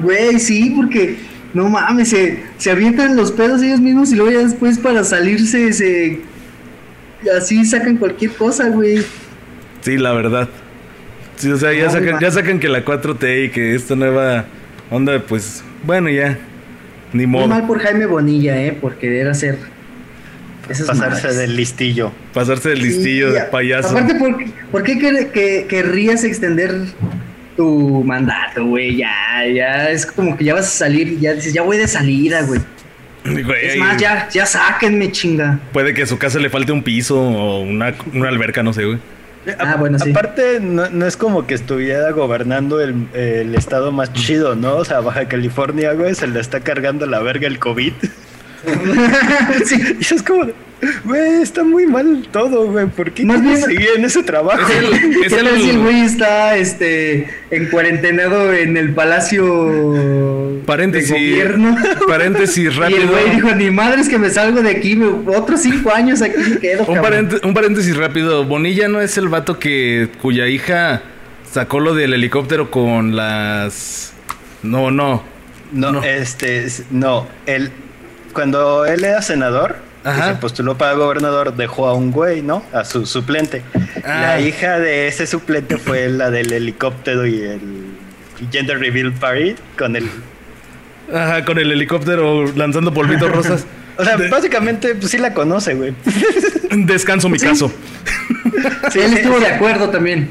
Güey, 0.00 0.38
sí, 0.40 0.72
porque 0.76 1.16
no 1.54 1.68
mames, 1.68 2.08
se, 2.10 2.42
se 2.58 2.70
avientan 2.72 3.16
los 3.16 3.30
pedos 3.30 3.62
ellos 3.62 3.80
mismos 3.80 4.12
y 4.12 4.16
luego 4.16 4.32
ya 4.32 4.40
después 4.40 4.78
para 4.78 5.04
salirse 5.04 5.72
se 5.72 6.20
así 7.36 7.64
sacan 7.64 7.96
cualquier 7.96 8.32
cosa, 8.32 8.68
güey. 8.68 8.98
Sí, 9.80 9.96
la 9.96 10.12
verdad. 10.12 10.48
Sí, 11.36 11.50
o 11.50 11.56
sea, 11.56 11.72
ya 11.72 11.88
sacan, 11.88 12.18
ya 12.20 12.30
sacan 12.30 12.58
que 12.58 12.68
la 12.68 12.84
4T 12.84 13.46
y 13.46 13.50
que 13.50 13.74
esta 13.74 13.94
nueva 13.94 14.46
onda, 14.90 15.20
pues, 15.20 15.62
bueno, 15.84 16.10
ya. 16.10 16.38
Ni 17.12 17.26
modo. 17.26 17.46
Muy 17.46 17.56
mal 17.56 17.66
por 17.66 17.78
Jaime 17.78 18.06
Bonilla, 18.06 18.60
eh, 18.60 18.72
por 18.72 18.96
querer 18.96 19.28
hacer 19.28 19.58
pasarse 20.86 21.32
del 21.34 21.56
listillo. 21.56 22.12
Pasarse 22.32 22.70
del 22.70 22.80
listillo 22.80 23.32
de 23.32 23.42
payaso. 23.42 23.90
Aparte, 23.90 24.14
¿por, 24.70 24.82
qué 24.82 25.66
querrías 25.68 26.24
extender 26.24 26.74
tu 27.56 28.02
mandato, 28.04 28.64
güey? 28.64 28.96
Ya, 28.96 29.12
ya 29.52 29.90
es 29.90 30.06
como 30.06 30.36
que 30.36 30.44
ya 30.44 30.54
vas 30.54 30.66
a 30.66 30.70
salir, 30.70 31.18
ya 31.18 31.34
dices, 31.34 31.52
ya 31.52 31.62
voy 31.62 31.76
de 31.76 31.88
salida, 31.88 32.42
güey. 32.42 32.60
es 33.62 33.76
más, 33.76 33.96
ya, 33.96 34.28
ya 34.28 34.46
sáquenme, 34.46 35.10
chinga. 35.12 35.60
Puede 35.72 35.94
que 35.94 36.02
a 36.02 36.06
su 36.06 36.18
casa 36.18 36.38
le 36.38 36.50
falte 36.50 36.72
un 36.72 36.82
piso 36.82 37.20
o 37.20 37.60
una, 37.60 37.94
una 38.12 38.28
alberca, 38.28 38.62
no 38.62 38.72
sé, 38.72 38.84
güey. 38.84 38.98
Ah, 39.58 39.76
bueno, 39.78 39.98
sí. 39.98 40.10
Aparte, 40.10 40.58
no, 40.60 41.06
es 41.06 41.16
como 41.16 41.46
que 41.46 41.54
estuviera 41.54 42.10
gobernando 42.12 42.80
el, 42.80 43.08
el, 43.12 43.54
estado 43.54 43.92
más 43.92 44.12
chido, 44.14 44.56
¿no? 44.56 44.76
O 44.76 44.84
sea, 44.86 45.00
Baja 45.00 45.28
California, 45.28 45.92
güey, 45.92 46.14
se 46.14 46.26
le 46.26 46.40
está 46.40 46.60
cargando 46.60 47.04
la 47.04 47.20
verga 47.20 47.46
el 47.46 47.58
COVID. 47.58 47.92
Sí. 49.64 49.76
Y 50.00 50.14
es 50.14 50.22
como, 50.22 50.46
güey, 51.04 51.42
está 51.42 51.64
muy 51.64 51.86
mal 51.86 52.26
todo, 52.30 52.70
güey. 52.70 52.86
¿Por 52.86 53.12
qué 53.12 53.24
Más 53.24 53.42
bien 53.42 53.56
seguir 53.56 53.88
en 53.96 54.04
ese 54.04 54.22
trabajo? 54.22 54.60
Es 55.24 55.32
el, 55.32 55.46
el, 55.46 55.78
güey 55.82 56.00
está 56.02 56.56
este, 56.56 57.28
en 57.50 57.66
cuarentenado 57.70 58.52
en 58.52 58.76
el 58.76 58.94
palacio 58.94 60.62
paréntesis, 60.66 61.10
de 61.10 61.16
gobierno. 61.16 61.76
Paréntesis 62.08 62.76
rápido. 62.76 62.98
Y 62.98 63.02
el 63.02 63.08
güey 63.08 63.30
dijo, 63.30 63.54
ni 63.54 63.70
madre 63.70 64.00
es 64.00 64.08
que 64.08 64.18
me 64.18 64.30
salgo 64.30 64.62
de 64.62 64.70
aquí, 64.70 65.00
otros 65.26 65.60
cinco 65.62 65.92
años 65.92 66.22
aquí 66.22 66.36
me 66.38 66.58
quedo. 66.58 66.84
Un, 66.86 67.40
un 67.42 67.54
paréntesis 67.54 67.96
rápido. 67.96 68.44
Bonilla 68.44 68.88
no 68.88 69.00
es 69.00 69.16
el 69.18 69.28
vato 69.28 69.58
que 69.58 70.08
cuya 70.20 70.48
hija 70.48 71.02
sacó 71.50 71.80
lo 71.80 71.94
del 71.94 72.14
helicóptero 72.14 72.70
con 72.70 73.14
las... 73.16 74.12
No, 74.62 74.90
no. 74.90 75.22
No, 75.72 75.90
no. 75.90 76.04
este, 76.04 76.68
no, 76.90 77.26
él 77.46 77.72
cuando 78.34 78.84
él 78.84 79.04
era 79.04 79.22
senador 79.22 79.76
y 80.04 80.22
se 80.22 80.34
postuló 80.34 80.76
para 80.76 80.92
gobernador, 80.92 81.56
dejó 81.56 81.88
a 81.88 81.94
un 81.94 82.10
güey, 82.10 82.42
¿no? 82.42 82.62
A 82.74 82.84
su 82.84 83.06
suplente. 83.06 83.62
La 84.04 84.32
ah. 84.32 84.40
hija 84.40 84.78
de 84.78 85.08
ese 85.08 85.26
suplente 85.26 85.78
fue 85.78 86.08
la 86.08 86.30
del 86.30 86.52
helicóptero 86.52 87.26
y 87.26 87.40
el 87.40 87.60
Gender 88.52 88.78
Reveal 88.78 89.12
Party 89.12 89.54
con 89.78 89.96
el. 89.96 90.10
Ajá, 91.12 91.44
con 91.44 91.58
el 91.58 91.72
helicóptero 91.72 92.44
lanzando 92.54 92.92
polvitos 92.92 93.30
rosas. 93.32 93.66
O 93.96 94.04
sea, 94.04 94.18
básicamente, 94.30 94.94
pues 94.94 95.10
sí 95.10 95.18
la 95.18 95.32
conoce, 95.32 95.74
güey. 95.74 95.94
Descanso 96.70 97.28
mi 97.28 97.38
caso. 97.38 97.72
Sí, 98.90 98.98
él 99.00 99.14
estuvo 99.14 99.38
de 99.38 99.46
acuerdo 99.46 99.88
también. 99.88 100.28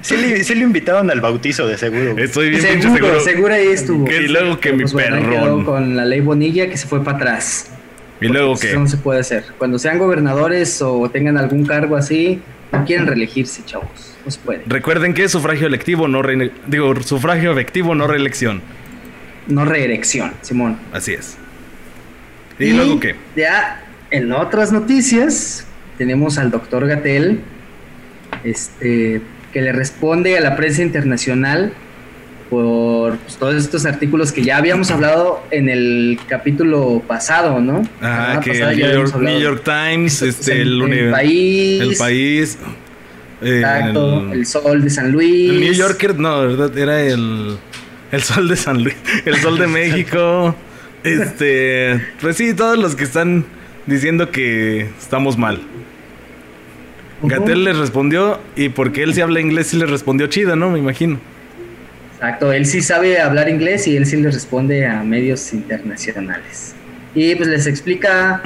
Sí 0.00 0.16
le, 0.16 0.42
sí 0.42 0.54
le, 0.54 0.62
invitaron 0.62 1.10
al 1.10 1.20
bautizo, 1.20 1.66
de 1.66 1.76
seguro. 1.78 2.16
Estoy 2.18 2.50
bien 2.50 2.62
seguro. 2.62 2.96
Seguro, 2.96 3.20
seguro 3.20 3.54
ahí 3.54 3.66
estuvo. 3.68 4.10
y 4.10 4.28
luego 4.28 4.58
que 4.58 4.72
mi 4.72 4.84
pues, 4.84 4.94
perro. 4.94 5.64
Con 5.64 5.96
la 5.96 6.04
ley 6.04 6.20
Bonilla 6.20 6.68
que 6.68 6.76
se 6.76 6.86
fue 6.86 7.04
para 7.04 7.16
atrás. 7.18 7.70
¿Y 8.20 8.28
luego 8.28 8.56
qué? 8.56 8.70
Eso 8.70 8.80
no 8.80 8.88
se 8.88 8.96
puede 8.96 9.20
hacer. 9.20 9.44
Cuando 9.58 9.78
sean 9.78 9.98
gobernadores 9.98 10.80
o 10.80 11.08
tengan 11.10 11.36
algún 11.36 11.66
cargo 11.66 11.96
así, 11.96 12.40
no 12.70 12.84
quieren 12.84 13.06
reelegirse, 13.06 13.64
chavos. 13.64 14.16
No 14.24 14.30
se 14.30 14.40
puede. 14.40 14.62
Recuerden 14.66 15.12
que 15.14 15.24
es 15.24 15.32
sufragio 15.32 15.66
electivo, 15.66 16.08
no 16.08 16.22
re... 16.22 16.52
digo, 16.66 16.94
sufragio 17.02 17.52
efectivo, 17.52 17.94
no 17.94 18.06
reelección. 18.06 18.62
No 19.48 19.64
reelección, 19.64 20.32
Simón. 20.42 20.78
Así 20.92 21.14
es. 21.14 21.36
¿Y, 22.58 22.66
¿Y 22.66 22.72
luego 22.72 23.00
qué? 23.00 23.16
Ya 23.36 23.82
en 24.10 24.30
otras 24.32 24.72
noticias 24.72 25.66
tenemos 25.98 26.38
al 26.38 26.50
doctor 26.50 26.86
Gatel, 26.86 27.40
este, 28.44 29.20
que 29.52 29.62
le 29.62 29.72
responde 29.72 30.36
a 30.36 30.40
la 30.40 30.56
prensa 30.56 30.82
internacional 30.82 31.72
por 32.50 33.16
pues, 33.16 33.36
todos 33.36 33.54
estos 33.54 33.86
artículos 33.86 34.30
que 34.32 34.42
ya 34.42 34.58
habíamos 34.58 34.90
hablado 34.90 35.42
en 35.50 35.68
el 35.68 36.18
capítulo 36.28 37.02
pasado, 37.06 37.60
¿no? 37.60 37.82
Ah, 38.02 38.40
que 38.44 38.50
el 38.50 38.76
New 38.76 39.40
York, 39.40 39.62
Times, 39.64 40.20
este, 40.20 40.60
el, 40.60 40.82
el, 40.82 41.10
país, 41.10 41.80
el 41.80 41.96
país, 41.96 42.58
exacto, 43.40 44.32
el, 44.32 44.44
Sol 44.44 44.82
de 44.82 44.90
San 44.90 45.12
Luis, 45.12 45.50
el 45.50 45.60
New 45.60 45.72
Yorker, 45.72 46.18
no, 46.18 46.40
verdad, 46.42 46.76
era 46.76 47.00
el 47.00 47.56
el 48.12 48.22
Sol 48.22 48.46
de 48.46 48.56
San 48.56 48.84
Luis, 48.84 48.96
el 49.24 49.36
Sol 49.36 49.58
de 49.58 49.66
México, 49.66 50.54
este, 51.02 52.00
pues 52.20 52.36
sí, 52.36 52.54
todos 52.54 52.78
los 52.78 52.94
que 52.94 53.04
están 53.04 53.46
diciendo 53.86 54.30
que 54.30 54.90
estamos 55.00 55.38
mal. 55.38 55.60
Gatel 57.22 57.64
le 57.64 57.72
respondió 57.72 58.40
y 58.56 58.68
porque 58.68 59.02
él 59.02 59.14
sí 59.14 59.20
habla 59.20 59.40
inglés 59.40 59.68
sí 59.68 59.76
le 59.76 59.86
respondió 59.86 60.26
chido, 60.26 60.56
¿no? 60.56 60.70
Me 60.70 60.78
imagino. 60.78 61.18
Exacto, 62.14 62.52
él 62.52 62.66
sí 62.66 62.82
sabe 62.82 63.20
hablar 63.20 63.48
inglés 63.48 63.86
y 63.88 63.96
él 63.96 64.06
sí 64.06 64.16
le 64.16 64.30
responde 64.30 64.86
a 64.86 65.02
medios 65.02 65.52
internacionales. 65.52 66.74
Y 67.14 67.34
pues 67.34 67.48
les 67.48 67.66
explica 67.66 68.42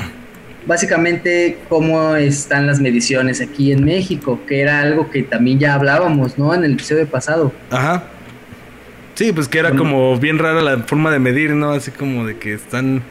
básicamente 0.66 1.58
cómo 1.68 2.16
están 2.16 2.66
las 2.66 2.80
mediciones 2.80 3.40
aquí 3.40 3.72
en 3.72 3.84
México, 3.84 4.40
que 4.46 4.60
era 4.60 4.80
algo 4.80 5.10
que 5.10 5.22
también 5.22 5.58
ya 5.58 5.74
hablábamos, 5.74 6.38
¿no? 6.38 6.54
En 6.54 6.64
el 6.64 6.72
episodio 6.72 7.06
pasado. 7.06 7.52
Ajá. 7.70 8.04
Sí, 9.14 9.32
pues 9.32 9.48
que 9.48 9.58
era 9.58 9.74
como 9.74 10.18
bien 10.18 10.38
rara 10.38 10.60
la 10.60 10.78
forma 10.80 11.10
de 11.10 11.18
medir, 11.18 11.52
¿no? 11.52 11.72
Así 11.72 11.90
como 11.90 12.26
de 12.26 12.36
que 12.36 12.52
están 12.52 13.02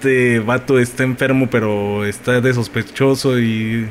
este 0.00 0.40
vato 0.40 0.78
está 0.78 1.04
enfermo, 1.04 1.48
pero 1.50 2.04
está 2.04 2.40
de 2.40 2.54
sospechoso 2.54 3.38
y 3.38 3.86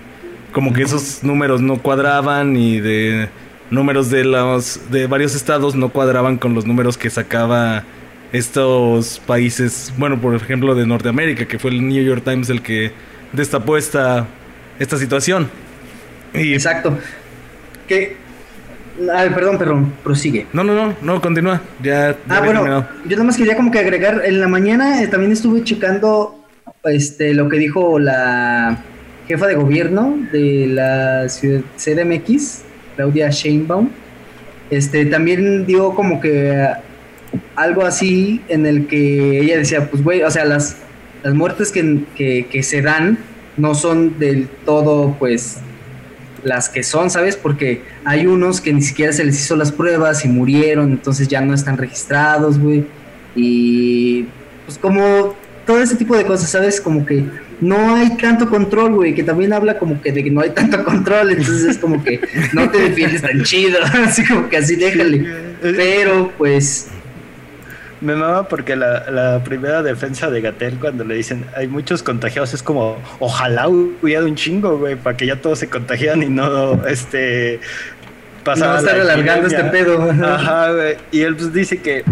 como 0.52 0.74
que 0.74 0.84
esos 0.84 1.24
números 1.24 1.62
no 1.62 1.82
cuadraban 1.82 2.56
y 2.56 2.80
de 2.80 3.30
números 3.70 4.10
de 4.10 4.24
los 4.24 4.92
de 4.92 5.08
varios 5.08 5.36
estados 5.36 5.76
no 5.76 5.90
cuadraban 5.90 6.38
con 6.38 6.54
los 6.54 6.66
números 6.66 6.98
que 6.98 7.10
sacaba 7.10 7.84
estos 8.32 9.20
países, 9.26 9.94
bueno, 9.98 10.20
por 10.22 10.36
ejemplo 10.36 10.76
de 10.76 10.86
Norteamérica, 10.86 11.48
que 11.48 11.58
fue 11.58 11.72
el 11.72 11.88
New 11.88 12.04
York 12.04 12.24
Times 12.24 12.50
el 12.50 12.62
que 12.62 12.92
destapó 13.34 13.78
esta 13.78 14.28
esta 14.80 14.98
situación. 14.98 15.50
Y 16.34 16.54
Exacto. 16.54 16.98
Que 17.88 18.18
Ay, 19.14 19.30
perdón, 19.30 19.58
perdón, 19.58 19.94
prosigue. 20.04 20.46
No, 20.52 20.64
no, 20.64 20.74
no, 20.74 20.94
no, 21.02 21.22
continúa. 21.22 21.62
Ya, 21.82 22.18
ah, 22.28 22.42
bueno, 22.42 22.86
yo 23.06 23.12
nada 23.12 23.24
más 23.24 23.38
quería 23.38 23.56
como 23.56 23.72
que 23.72 23.80
agregar, 23.80 24.24
en 24.26 24.42
la 24.42 24.48
mañana 24.48 25.02
eh, 25.02 25.08
también 25.08 25.32
estuve 25.32 25.64
checando 25.64 26.36
este 26.84 27.34
lo 27.34 27.48
que 27.48 27.58
dijo 27.58 28.00
la 28.00 28.84
jefa 29.30 29.46
de 29.46 29.54
gobierno 29.54 30.18
de 30.32 30.66
la 30.66 31.30
ciudad 31.30 31.62
CDMX, 31.78 32.64
Claudia 32.96 33.30
Sheinbaum, 33.30 33.90
este, 34.72 35.06
también 35.06 35.68
dio 35.68 35.94
como 35.94 36.20
que 36.20 36.68
algo 37.56 37.86
así 37.86 38.42
en 38.48 38.66
el 38.66 38.88
que 38.88 39.40
ella 39.40 39.58
decía, 39.58 39.88
pues 39.90 40.04
güey, 40.04 40.24
o 40.24 40.32
sea, 40.32 40.46
las, 40.46 40.78
las 41.22 41.36
muertes 41.36 41.72
que, 41.72 42.46
que, 42.50 42.64
se 42.64 42.82
dan 42.82 43.20
no 43.56 43.76
son 43.76 44.18
del 44.18 44.48
todo, 44.66 45.16
pues, 45.20 45.58
las 46.44 46.68
que 46.68 46.82
son, 46.82 47.12
¿sabes? 47.12 47.36
Porque 47.36 47.84
hay 48.06 48.26
unos 48.26 48.62
que 48.62 48.74
ni 48.74 48.82
siquiera 48.82 49.14
se 49.14 49.24
les 49.26 49.40
hizo 49.40 49.56
las 49.56 49.72
pruebas 49.72 50.26
y 50.26 50.28
murieron, 50.28 50.92
entonces 50.92 51.28
ya 51.28 51.42
no 51.42 51.54
están 51.54 51.78
registrados, 51.78 52.58
güey. 52.58 52.86
Y 53.36 54.26
pues 54.66 54.80
como 54.80 55.36
todo 55.68 55.84
ese 55.84 55.96
tipo 55.98 56.18
de 56.18 56.26
cosas, 56.26 56.50
¿sabes? 56.50 56.82
Como 56.82 57.06
que 57.06 57.26
no 57.62 57.96
hay 57.96 58.16
tanto 58.18 58.50
control, 58.50 58.94
güey, 58.94 59.14
que 59.14 59.24
también 59.24 59.54
habla 59.54 59.78
como 59.78 60.02
que 60.02 60.12
de 60.12 60.24
que 60.24 60.32
no 60.32 60.42
hay 60.42 60.52
tanto 60.52 60.84
control, 60.86 61.32
entonces 61.32 61.64
es 61.64 61.78
como 61.78 62.04
que 62.04 62.20
no 62.54 62.70
te 62.70 62.80
defiendes 62.80 63.22
tan 63.22 63.44
chido, 63.44 63.80
así 64.06 64.26
como 64.26 64.50
que 64.50 64.58
así 64.58 64.76
déjale. 64.76 65.26
Pero 65.62 66.32
pues... 66.38 66.90
Me 68.02 68.16
mama 68.16 68.48
porque 68.48 68.78
la, 68.78 69.42
primera 69.44 69.84
defensa 69.84 70.30
de 70.30 70.40
Gatel 70.40 70.76
cuando 70.80 71.04
le 71.04 71.16
dicen 71.16 71.44
hay 71.54 71.68
muchos 71.68 72.02
contagiados 72.02 72.54
es 72.54 72.64
como 72.64 72.98
ojalá 73.20 73.68
hubiera 73.68 74.24
un 74.24 74.36
chingo, 74.36 74.78
güey, 74.78 74.96
para 74.96 75.18
que 75.18 75.26
ya 75.26 75.36
todos 75.36 75.60
se 75.60 75.68
contagian 75.68 76.24
y 76.24 76.28
no 76.28 76.88
este 76.88 77.60
pasar 78.46 78.70
no 78.70 78.78
estar 78.80 79.02
alargando 79.02 79.48
este 79.48 79.66
pedo. 79.66 80.10
Ajá, 80.24 80.72
güey. 80.72 80.96
Y 81.12 81.24
él 81.24 81.36
pues 81.36 81.52
dice 81.52 81.80
que 81.80 82.06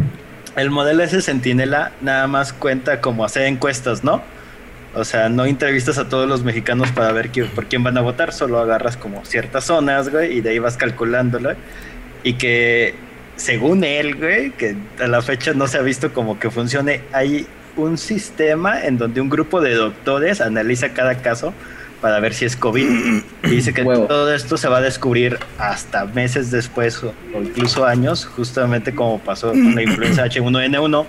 el 0.58 0.72
modelo 0.72 1.04
ese 1.04 1.22
Centinela 1.22 1.94
nada 2.02 2.28
más 2.28 2.52
cuenta 2.52 3.00
como 3.00 3.24
hacer 3.24 3.44
encuestas, 3.44 4.04
¿no? 4.04 4.22
O 4.96 5.04
sea, 5.04 5.30
no 5.30 5.46
entrevistas 5.46 5.98
a 5.98 6.10
todos 6.10 6.28
los 6.28 6.44
mexicanos 6.44 6.92
para 6.92 7.12
ver 7.12 7.30
por 7.54 7.68
quién 7.68 7.84
van 7.84 7.98
a 7.98 8.02
votar, 8.02 8.34
solo 8.34 8.60
agarras 8.60 8.98
como 8.98 9.24
ciertas 9.26 9.66
zonas, 9.66 10.10
güey, 10.10 10.38
y 10.38 10.42
de 10.42 10.52
ahí 10.52 10.60
vas 10.60 10.78
calculándolo. 10.78 11.52
Y 12.24 12.34
que, 12.34 12.96
según 13.36 13.84
él, 13.84 14.16
güey, 14.16 14.52
que 14.52 14.76
a 15.00 15.08
la 15.08 15.22
fecha 15.22 15.54
no 15.54 15.68
se 15.68 15.78
ha 15.78 15.82
visto 15.82 16.14
como 16.14 16.40
que 16.40 16.50
funcione, 16.50 17.02
hay 17.14 17.46
un 17.76 17.98
sistema 17.98 18.84
en 18.84 18.98
donde 18.98 19.22
un 19.22 19.30
grupo 19.30 19.62
de 19.62 19.76
doctores 19.76 20.42
analiza 20.42 20.94
cada 20.94 21.16
caso 21.22 21.54
para 22.02 22.20
ver 22.20 22.34
si 22.34 22.46
es 22.46 22.56
COVID. 22.56 22.88
Y 23.44 23.50
dice 23.50 23.74
que 23.74 23.84
todo 23.84 24.34
esto 24.34 24.58
se 24.58 24.68
va 24.68 24.78
a 24.78 24.82
descubrir 24.82 25.38
hasta 25.58 26.06
meses 26.06 26.52
después 26.52 27.04
o 27.04 27.14
incluso 27.36 27.86
años, 27.86 28.26
justamente 28.26 28.94
como 28.94 29.20
pasó 29.20 29.50
con 29.50 29.76
la 29.76 29.84
influenza 29.84 30.26
H1N1 30.26 31.06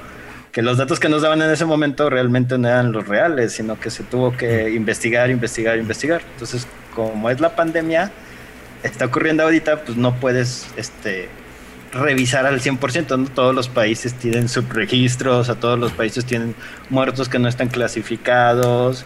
que 0.59 0.63
los 0.63 0.77
datos 0.77 0.99
que 0.99 1.09
nos 1.09 1.23
daban 1.23 1.41
en 1.41 1.53
ese 1.53 1.65
momento 1.65 2.11
realmente 2.11 2.59
no 2.59 2.67
eran 2.67 2.91
los 2.91 3.07
reales, 3.07 3.53
sino 3.53 3.79
que 3.79 3.91
se 3.91 4.03
tuvo 4.03 4.37
que 4.37 4.71
investigar, 4.71 5.31
investigar, 5.31 5.79
investigar. 5.79 6.21
Entonces, 6.33 6.67
como 6.97 7.31
es 7.31 7.39
la 7.39 7.55
pandemia, 7.55 8.11
está 8.83 9.05
ocurriendo 9.05 9.45
ahorita, 9.45 9.85
pues 9.85 9.97
no 9.97 10.17
puedes 10.17 10.67
este, 10.77 11.29
revisar 11.93 12.45
al 12.45 12.61
100%, 12.61 13.17
¿no? 13.17 13.29
Todos 13.29 13.55
los 13.55 13.69
países 13.69 14.15
tienen 14.15 14.49
subregistros, 14.49 15.49
a 15.49 15.55
todos 15.55 15.79
los 15.79 15.93
países 15.93 16.25
tienen 16.25 16.57
muertos 16.91 17.29
que 17.29 17.39
no 17.39 17.47
están 17.47 17.69
clasificados. 17.69 19.05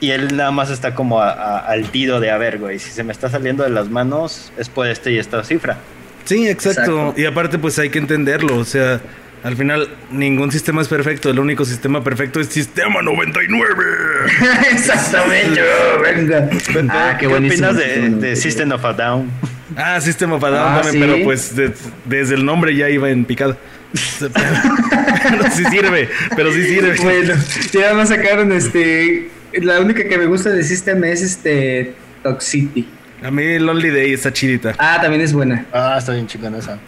Y 0.00 0.10
él 0.10 0.36
nada 0.36 0.50
más 0.50 0.70
está 0.70 0.96
como 0.96 1.22
al 1.22 1.90
tiro 1.92 2.18
de, 2.18 2.32
a 2.32 2.38
ver, 2.38 2.58
güey, 2.58 2.80
si 2.80 2.90
se 2.90 3.04
me 3.04 3.12
está 3.12 3.30
saliendo 3.30 3.62
de 3.62 3.70
las 3.70 3.88
manos, 3.88 4.50
es 4.58 4.68
por 4.68 4.88
este 4.88 5.12
y 5.12 5.18
esta 5.18 5.44
cifra. 5.44 5.78
Sí, 6.24 6.48
exacto. 6.48 7.14
Y 7.16 7.24
aparte, 7.24 7.56
pues 7.56 7.78
hay 7.78 7.88
que 7.88 8.00
entenderlo. 8.00 8.58
O 8.58 8.64
sea, 8.64 9.00
Al 9.46 9.56
final, 9.56 9.88
ningún 10.10 10.50
sistema 10.50 10.82
es 10.82 10.88
perfecto. 10.88 11.30
El 11.30 11.38
único 11.38 11.64
sistema 11.64 12.02
perfecto 12.02 12.40
es 12.40 12.48
Sistema 12.48 13.00
99. 13.00 13.84
Exactamente. 14.72 15.60
Venga. 16.02 16.50
Ah, 16.90 17.16
qué, 17.16 17.28
¿Qué 17.28 17.32
opinas 17.32 17.76
de, 17.76 18.34
System 18.34 18.72
of 18.72 18.84
a 18.84 18.92
Down? 18.92 19.30
Ah, 19.76 20.00
System 20.00 20.32
of 20.32 20.42
a 20.42 20.50
Down 20.50 20.68
ah, 20.68 20.80
también, 20.82 21.08
pero 21.08 21.24
pues 21.24 21.54
desde 21.54 22.34
el 22.34 22.44
nombre 22.44 22.74
ya 22.74 22.90
iba 22.90 23.08
en 23.08 23.24
picada. 23.24 23.56
pero 24.18 25.50
sí 25.52 25.64
sirve, 25.66 26.08
pero 26.34 26.52
sí 26.52 26.64
sirve. 26.64 26.96
Bueno, 27.00 27.34
ya 27.70 27.94
me 27.94 28.04
sacaron 28.04 28.50
este. 28.50 29.30
La 29.62 29.78
única 29.78 30.08
que 30.08 30.18
me 30.18 30.26
gusta 30.26 30.50
de 30.50 30.64
System 30.64 31.04
es 31.04 31.22
este. 31.22 31.94
Toxicity. 32.24 32.88
A 33.22 33.30
mí 33.30 33.60
Lonely 33.60 33.90
Day 33.90 34.12
está 34.12 34.32
chidita. 34.32 34.74
Ah, 34.76 34.98
también 35.00 35.22
es 35.22 35.32
buena. 35.32 35.66
Ah, 35.72 35.94
está 36.00 36.14
bien 36.14 36.26
chingona 36.26 36.58
esa. 36.58 36.80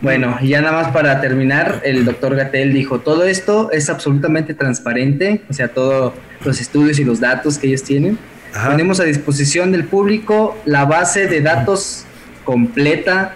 Bueno, 0.00 0.36
y 0.40 0.48
ya 0.48 0.60
nada 0.60 0.82
más 0.82 0.92
para 0.92 1.20
terminar, 1.20 1.80
el 1.84 2.04
doctor 2.04 2.36
Gatel 2.36 2.72
dijo, 2.72 3.00
todo 3.00 3.24
esto 3.24 3.70
es 3.72 3.88
absolutamente 3.88 4.52
transparente, 4.54 5.40
o 5.48 5.52
sea, 5.52 5.68
todos 5.68 6.12
los 6.44 6.60
estudios 6.60 6.98
y 6.98 7.04
los 7.04 7.20
datos 7.20 7.58
que 7.58 7.68
ellos 7.68 7.82
tienen. 7.82 8.18
Ponemos 8.66 9.00
a 9.00 9.04
disposición 9.04 9.72
del 9.72 9.84
público 9.84 10.56
la 10.64 10.84
base 10.84 11.26
de 11.26 11.40
datos 11.40 12.06
completa 12.44 13.34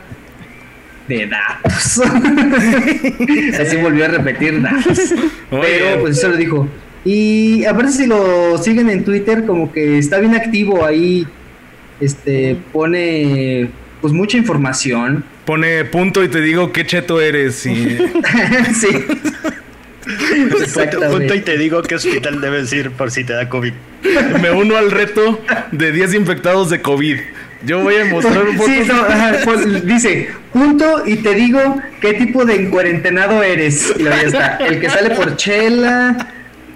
de 1.09 1.27
datos. 1.27 2.01
Así 3.61 3.77
volvió 3.77 4.05
a 4.05 4.09
repetir 4.09 4.63
datos. 4.63 5.13
Pero 5.51 6.01
pues 6.01 6.19
eso 6.19 6.29
lo 6.29 6.37
dijo. 6.37 6.69
Y 7.05 7.65
a 7.65 7.73
ver 7.73 7.91
si 7.91 8.07
lo 8.07 8.57
siguen 8.59 8.89
en 8.89 9.05
Twitter, 9.05 9.45
como 9.45 9.73
que 9.73 9.99
está 9.99 10.19
bien 10.19 10.35
activo 10.35 10.85
ahí. 10.85 11.27
Este 12.01 12.57
pone 12.73 13.71
pues 14.01 14.13
mucha 14.13 14.39
información. 14.39 15.25
Pone 15.51 15.85
punto 15.85 16.23
y 16.23 16.29
te 16.29 16.41
digo 16.43 16.71
qué 16.71 16.87
cheto 16.87 17.21
eres. 17.21 17.67
Y... 17.67 17.73
sí. 18.73 19.05
Punto, 21.11 21.35
y 21.35 21.41
te 21.41 21.59
digo 21.59 21.83
qué 21.83 21.97
hospital 21.97 22.41
debes 22.41 22.73
ir 22.73 22.93
por 22.93 23.11
si 23.11 23.25
te 23.25 23.33
da 23.33 23.49
COVID. 23.49 23.73
Me 24.41 24.53
uno 24.53 24.77
al 24.77 24.93
reto 24.93 25.43
de 25.73 25.91
10 25.91 26.15
infectados 26.15 26.71
de 26.71 26.81
COVID. 26.81 27.19
Yo 27.65 27.81
voy 27.81 27.97
a 27.97 28.05
mostrar 28.05 28.47
un 28.47 28.57
poco. 28.57 28.71
Pues, 29.43 29.85
dice, 29.85 30.29
punto 30.53 31.03
y 31.05 31.17
te 31.17 31.35
digo 31.35 31.83
qué 32.01 32.15
tipo 32.15 32.45
de 32.45 32.55
encuarentenado 32.55 33.43
eres. 33.43 33.93
Y 33.99 34.07
ahí 34.07 34.27
está. 34.27 34.57
El 34.59 34.79
que 34.79 34.89
sale 34.89 35.17
por 35.17 35.35
chela, 35.35 36.29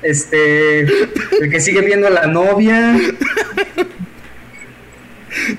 este, 0.03 0.81
el 0.81 1.49
que 1.49 1.61
sigue 1.61 1.81
viendo 1.83 2.09
a 2.09 2.11
la 2.11 2.27
novia. 2.27 2.99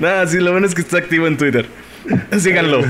Nada, 0.02 0.28
sí, 0.28 0.38
lo 0.40 0.52
bueno 0.52 0.68
es 0.68 0.76
que 0.76 0.82
está 0.82 0.98
activo 0.98 1.28
en 1.28 1.38
Twitter. 1.38 1.66
Síganlo. 2.38 2.82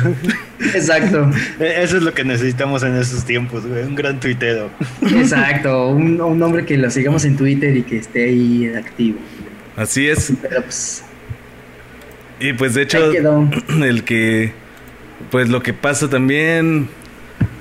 Exacto. 0.74 1.30
E-, 1.60 1.84
eso 1.84 1.98
es 1.98 2.04
lo 2.04 2.14
que 2.14 2.24
necesitamos 2.24 2.84
en 2.84 2.96
estos 2.96 3.26
tiempos, 3.26 3.66
güey. 3.66 3.84
Un 3.84 3.96
gran 3.96 4.20
tuitero. 4.20 4.70
Exacto. 5.02 5.90
Un, 5.90 6.20
un 6.22 6.42
hombre 6.42 6.66
que 6.66 6.78
lo 6.78 6.90
sigamos 6.90 7.26
en 7.26 7.38
Twitter 7.38 7.76
y 7.76 7.84
que 7.84 7.98
esté 7.98 8.26
ahí 8.26 8.72
activo. 8.76 9.20
Así 9.76 10.08
es. 10.08 10.34
Pues, 10.50 11.04
y 12.40 12.54
pues 12.54 12.74
de 12.74 12.84
hecho, 12.84 13.12
el 13.84 14.04
que. 14.04 14.52
Pues 15.32 15.50
lo 15.50 15.62
que 15.64 15.74
pasa 15.74 16.10
también 16.10 16.90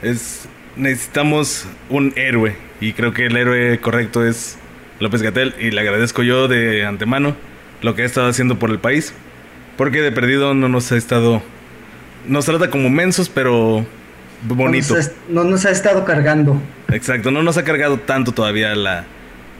es. 0.02 0.48
Necesitamos 0.76 1.66
un 1.88 2.12
héroe. 2.16 2.56
Y 2.80 2.92
creo 2.92 3.12
que 3.12 3.26
el 3.26 3.36
héroe 3.36 3.78
correcto 3.78 4.26
es 4.26 4.58
López 4.98 5.22
Gatel. 5.22 5.54
Y 5.60 5.70
le 5.70 5.80
agradezco 5.80 6.22
yo 6.22 6.48
de 6.48 6.84
antemano 6.84 7.36
lo 7.82 7.94
que 7.94 8.02
ha 8.02 8.04
estado 8.04 8.28
haciendo 8.28 8.58
por 8.58 8.70
el 8.70 8.78
país. 8.78 9.14
Porque 9.76 10.00
de 10.00 10.12
perdido 10.12 10.54
no 10.54 10.68
nos 10.68 10.92
ha 10.92 10.96
estado. 10.96 11.42
Nos 12.26 12.46
trata 12.46 12.70
como 12.70 12.90
mensos, 12.90 13.28
pero 13.28 13.84
bonito. 14.42 14.94
No 15.28 15.44
nos 15.44 15.66
ha, 15.66 15.70
estado 15.70 16.04
cargando. 16.04 16.60
Exacto, 16.90 17.30
no 17.30 17.42
nos 17.42 17.56
ha 17.56 17.64
cargado 17.64 17.98
tanto 17.98 18.32
todavía 18.32 18.74
la, 18.74 19.04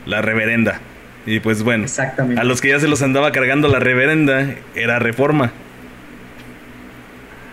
la 0.06 0.22
reverenda. 0.22 0.80
Y 1.26 1.40
pues 1.40 1.62
bueno, 1.62 1.84
Exactamente. 1.84 2.40
a 2.40 2.44
los 2.44 2.60
que 2.60 2.68
ya 2.68 2.78
se 2.78 2.86
los 2.86 3.02
andaba 3.02 3.32
cargando 3.32 3.68
la 3.68 3.78
reverenda 3.78 4.54
era 4.74 4.98
reforma. 4.98 5.52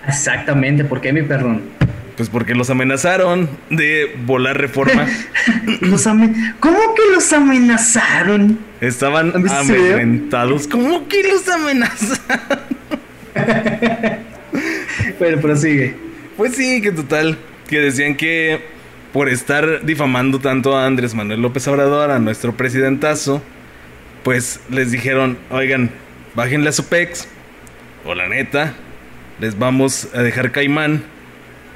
Exactamente, 0.08 0.84
¿por 0.84 1.00
qué 1.00 1.14
mi 1.14 1.22
perrón? 1.22 1.62
Pues 2.18 2.30
porque 2.30 2.54
los 2.54 2.70
amenazaron 2.70 3.50
de 3.70 4.16
volar 4.26 4.58
reforma. 4.58 5.08
los 5.82 6.04
¿Cómo 6.04 6.96
que 6.96 7.02
los 7.14 7.32
amenazaron? 7.34 8.60
Estaban 8.82 9.34
amedrentados. 9.50 10.68
¿Cómo 10.68 11.08
que 11.08 11.24
los 11.24 11.48
amenazaron? 11.48 12.60
pero 15.20 15.40
prosigue. 15.40 15.96
Pues 16.38 16.56
sí, 16.56 16.82
que 16.82 16.92
total. 16.92 17.38
Que 17.68 17.80
decían 17.80 18.16
que 18.16 18.62
por 19.14 19.30
estar 19.30 19.86
difamando 19.86 20.40
tanto 20.40 20.78
a 20.78 20.86
Andrés 20.86 21.14
Manuel 21.14 21.42
López 21.42 21.68
Obrador, 21.68 22.12
a 22.12 22.20
nuestro 22.20 22.56
presidentazo, 22.56 23.42
pues 24.24 24.62
les 24.70 24.92
dijeron, 24.92 25.38
oigan, 25.50 25.92
bájenle 26.36 26.70
a 26.70 26.72
su 26.72 26.86
pex, 26.86 27.28
o 28.06 28.16
la 28.16 28.28
neta, 28.28 28.74
les 29.40 29.58
vamos 29.58 30.08
a 30.14 30.22
dejar 30.22 30.52
caimán 30.52 31.04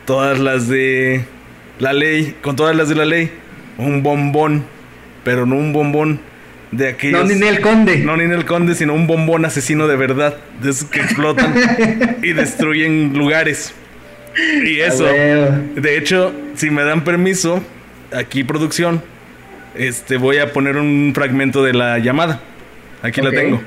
todas 0.05 0.39
las 0.39 0.67
de 0.67 1.25
la 1.79 1.93
ley, 1.93 2.35
con 2.41 2.55
todas 2.55 2.75
las 2.75 2.89
de 2.89 2.95
la 2.95 3.05
ley, 3.05 3.31
un 3.77 4.03
bombón, 4.03 4.63
pero 5.23 5.45
no 5.45 5.55
un 5.55 5.73
bombón 5.73 6.19
de 6.71 6.89
aquellos. 6.89 7.27
No, 7.27 7.35
ni 7.35 7.47
el 7.47 7.61
conde. 7.61 7.97
No, 7.97 8.17
ni 8.17 8.23
en 8.23 8.31
el 8.31 8.45
conde, 8.45 8.75
sino 8.75 8.93
un 8.93 9.07
bombón 9.07 9.45
asesino 9.45 9.87
de 9.87 9.95
verdad, 9.95 10.37
de 10.61 10.71
esos 10.71 10.89
que 10.89 10.99
explotan 10.99 11.53
y 12.21 12.33
destruyen 12.33 13.17
lugares. 13.17 13.73
Y 14.65 14.79
eso, 14.79 15.05
de 15.05 15.97
hecho, 15.97 16.33
si 16.55 16.69
me 16.69 16.83
dan 16.83 17.03
permiso, 17.03 17.63
aquí 18.13 18.43
producción, 18.43 19.01
este 19.75 20.17
voy 20.17 20.37
a 20.37 20.51
poner 20.51 20.77
un 20.77 21.13
fragmento 21.15 21.63
de 21.63 21.73
la 21.73 21.99
llamada. 21.99 22.41
Aquí 23.01 23.21
la 23.21 23.31
tengo. 23.31 23.61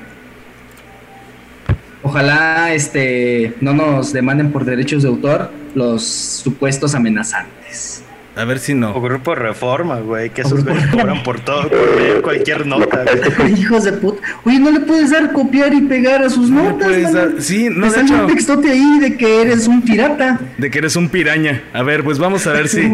Ojalá 2.02 2.72
este 2.72 3.54
no 3.61 3.72
nos 3.74 4.12
demanden 4.12 4.52
por 4.52 4.64
derechos 4.64 5.02
de 5.02 5.08
autor 5.08 5.50
los 5.74 6.04
supuestos 6.04 6.94
amenazantes. 6.94 8.04
A 8.38 8.44
ver 8.44 8.61
si 8.61 8.72
no. 8.72 8.94
O 8.94 9.00
grupo 9.00 9.34
reforma, 9.34 9.98
güey, 9.98 10.30
que 10.30 10.42
esos 10.42 10.64
güeyes 10.64 10.87
cobran 10.87 11.24
por 11.24 11.40
todo, 11.40 11.68
por 11.68 11.96
leer 11.96 12.22
cualquier 12.22 12.64
nota. 12.66 13.04
Hijos 13.48 13.82
de 13.82 13.94
puta. 13.94 14.22
Oye, 14.44 14.61
no 14.61 14.70
le 14.70 14.78
puedes 14.78 15.11
dar 15.11 15.32
copiar 15.32 15.74
y 15.74 15.80
pegar 15.80 16.22
a 16.22 16.30
sus 16.30 16.48
notas. 16.48 16.88
Sí, 17.40 17.68
no, 17.68 17.90
de 17.90 18.00
hecho. 18.00 18.14
un 18.14 18.26
textote 18.28 18.70
ahí 18.70 19.00
de 19.00 19.16
que 19.16 19.42
eres 19.42 19.66
un 19.66 19.82
pirata. 19.82 20.38
De 20.56 20.70
que 20.70 20.78
eres 20.78 20.94
un 20.94 21.08
piraña. 21.08 21.64
A 21.72 21.82
ver, 21.82 22.04
pues 22.04 22.20
vamos 22.20 22.46
a 22.46 22.52
ver 22.52 22.68
si. 22.68 22.88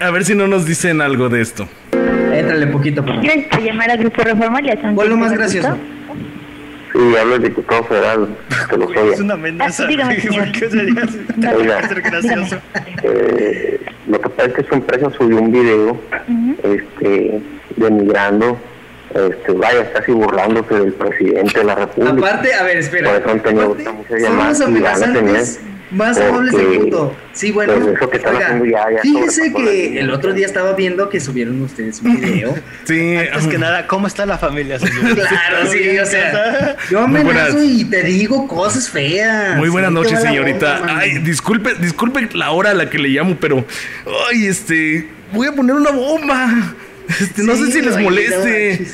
a 0.00 0.10
ver 0.10 0.24
si 0.24 0.34
no 0.34 0.48
nos 0.48 0.66
dicen 0.66 1.00
algo 1.00 1.28
de 1.28 1.42
esto. 1.42 1.68
Éntrale 1.92 2.66
poquito, 2.66 3.04
por 3.04 3.22
favor. 3.22 3.62
llamar 3.62 3.88
al 3.88 3.98
grupo 3.98 4.22
reforma 4.22 4.60
le 4.60 4.76
¿Cuál 4.96 5.10
lo 5.10 5.16
más 5.16 5.32
gracioso? 5.32 5.78
Sí, 6.92 7.16
hablo 7.18 7.36
el 7.36 7.42
diputado 7.42 7.84
federal, 7.84 8.36
que 8.68 8.76
lo 8.76 8.92
soy. 8.92 9.08
Es 9.10 9.20
una 9.20 9.34
amenaza. 9.34 9.84
Ah, 9.84 10.08
¿Por 10.08 10.52
qué 10.52 10.70
sería 10.70 11.88
ser 11.88 12.02
gracioso? 12.02 12.56
Eh, 13.02 13.80
lo 14.08 14.20
que 14.20 14.28
pasa 14.28 14.48
es 14.48 14.54
que 14.54 14.64
su 14.64 14.74
empresa 14.74 15.10
subió 15.16 15.38
un 15.38 15.52
video 15.52 15.98
este, 16.62 17.40
denigrando, 17.76 18.58
este, 19.14 19.52
vaya, 19.52 19.90
casi 19.92 20.12
burlándose 20.12 20.74
del 20.74 20.92
presidente 20.92 21.60
de 21.60 21.64
la 21.64 21.74
República. 21.76 22.12
Aparte, 22.12 22.54
a 22.54 22.62
ver, 22.64 22.76
espera. 22.76 23.10
Por 23.10 23.20
eso 23.20 23.30
han 23.30 23.42
tenido 23.42 23.74
muchas 23.74 24.22
llamadas 24.22 24.60
y 24.60 24.80
van 24.80 25.02
a 25.02 25.12
tener 25.12 25.44
más 25.92 26.18
amables 26.18 26.54
del 26.54 26.80
mundo. 26.80 27.16
Sí, 27.32 27.52
bueno. 27.52 27.74
Pues 27.74 28.22
fíjese 29.02 29.52
que 29.52 30.00
el 30.00 30.10
otro 30.10 30.32
día 30.32 30.46
estaba 30.46 30.72
viendo 30.72 31.08
que 31.08 31.20
subieron 31.20 31.60
ustedes 31.62 32.00
un 32.00 32.20
video. 32.20 32.54
sí. 32.84 33.16
Antes 33.16 33.46
que 33.46 33.58
nada, 33.58 33.86
¿cómo 33.86 34.06
está 34.06 34.26
la 34.26 34.38
familia, 34.38 34.78
señor? 34.80 35.14
claro, 35.14 35.70
sí, 35.70 35.98
o 35.98 36.06
sea. 36.06 36.76
Yo 36.90 37.00
amenazo 37.00 37.62
y 37.62 37.84
te 37.84 38.02
digo 38.02 38.48
cosas 38.48 38.88
feas. 38.88 39.56
Muy 39.56 39.68
buenas 39.68 39.92
noches, 39.92 40.20
señorita. 40.20 40.82
ay, 40.88 41.18
disculpe, 41.18 41.74
disculpe 41.74 42.28
la 42.34 42.50
hora 42.50 42.70
a 42.70 42.74
la 42.74 42.88
que 42.90 42.98
le 42.98 43.08
llamo, 43.08 43.36
pero. 43.40 43.64
Ay, 44.30 44.46
este. 44.46 45.08
Voy 45.32 45.48
a 45.48 45.52
poner 45.52 45.76
una 45.76 45.90
bomba. 45.90 46.74
Este, 47.08 47.42
no 47.42 47.56
sé 47.56 47.70
si 47.70 47.82
les 47.82 47.98
moleste. 47.98 48.86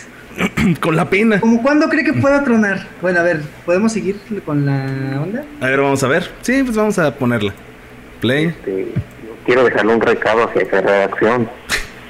con 0.81 0.97
la 0.97 1.09
pena. 1.09 1.41
¿Cómo 1.41 1.63
cuándo 1.63 1.89
cree 1.89 2.05
que 2.05 2.13
pueda 2.13 2.45
tronar? 2.45 2.87
Bueno, 3.01 3.21
a 3.21 3.23
ver, 3.23 3.43
¿podemos 3.65 3.93
seguir 3.93 4.17
con 4.45 4.67
la 4.67 5.21
onda? 5.21 5.45
A 5.61 5.67
ver, 5.67 5.81
vamos 5.81 6.03
a 6.03 6.09
ver. 6.09 6.31
Sí, 6.43 6.63
pues 6.63 6.77
vamos 6.77 6.99
a 6.99 7.15
ponerla. 7.15 7.53
Play. 8.21 8.47
Este, 8.47 8.89
quiero 9.45 9.65
dejarle 9.65 9.95
un 9.95 10.01
recado 10.01 10.45
hacia 10.45 10.63
esa 10.63 10.81
redacción. 10.81 11.49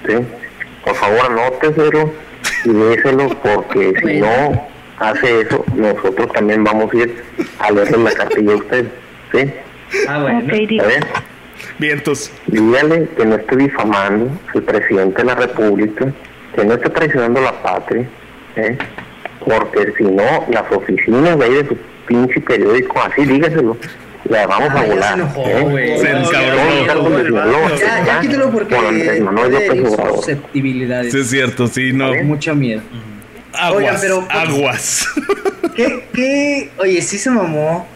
¿sí? 0.06 0.14
Por 0.84 0.94
favor, 0.94 1.20
anóteselo 1.26 2.12
y 2.64 2.72
déselo 2.72 3.28
porque 3.42 3.94
si 4.02 4.20
no 4.20 4.68
hace 4.98 5.42
eso, 5.42 5.64
nosotros 5.74 6.32
también 6.32 6.64
vamos 6.64 6.92
a 6.92 6.96
ir 6.96 7.22
a 7.60 7.70
leerle 7.70 7.98
la 7.98 8.12
cartilla 8.12 8.52
a 8.52 8.56
usted. 8.56 8.86
¿sí? 9.32 9.52
Ah, 10.08 10.20
bueno. 10.20 10.40
a 10.40 10.86
ver. 10.86 11.06
Vientos. 11.78 12.32
Dígale 12.46 13.08
que 13.16 13.24
no 13.24 13.36
esté 13.36 13.56
difamando 13.56 14.30
el 14.54 14.62
presidente 14.62 15.18
de 15.18 15.24
la 15.24 15.34
República, 15.36 16.12
que 16.54 16.64
no 16.64 16.74
esté 16.74 16.90
traicionando 16.90 17.40
la 17.40 17.52
patria, 17.62 18.08
¿eh? 18.56 18.76
porque 19.44 19.92
si 19.96 20.04
no, 20.04 20.46
las 20.50 20.70
oficinas 20.72 21.38
de 21.38 21.44
ahí 21.44 21.54
de 21.54 21.68
su 21.68 21.76
pinche 22.06 22.40
periódico, 22.40 23.00
así 23.00 23.24
dígaselo, 23.24 23.76
la 24.28 24.46
vamos 24.46 24.70
a 24.70 24.82
volar. 24.82 25.14
Se 25.14 25.20
enojó, 25.20 25.78
¿eh? 25.78 25.98
Se 25.98 26.10
encabró. 26.10 27.76
Ya, 27.76 28.04
ya 28.04 28.20
quítalo 28.20 28.50
porque 28.50 28.74
puede 28.74 30.06
susceptibilidades. 30.14 31.12
Sí, 31.12 31.20
es 31.20 31.30
cierto, 31.30 31.66
sí, 31.66 31.92
no. 31.92 32.12
Mucho 32.24 32.54
miedo. 32.54 32.82
Aguas, 33.52 33.76
Oigan, 33.76 33.96
pero, 34.00 34.26
aguas. 34.30 35.06
¿Qué, 35.74 36.04
qué? 36.12 36.70
Oye, 36.78 37.00
sí 37.02 37.18
se 37.18 37.30
mamó. 37.30 37.86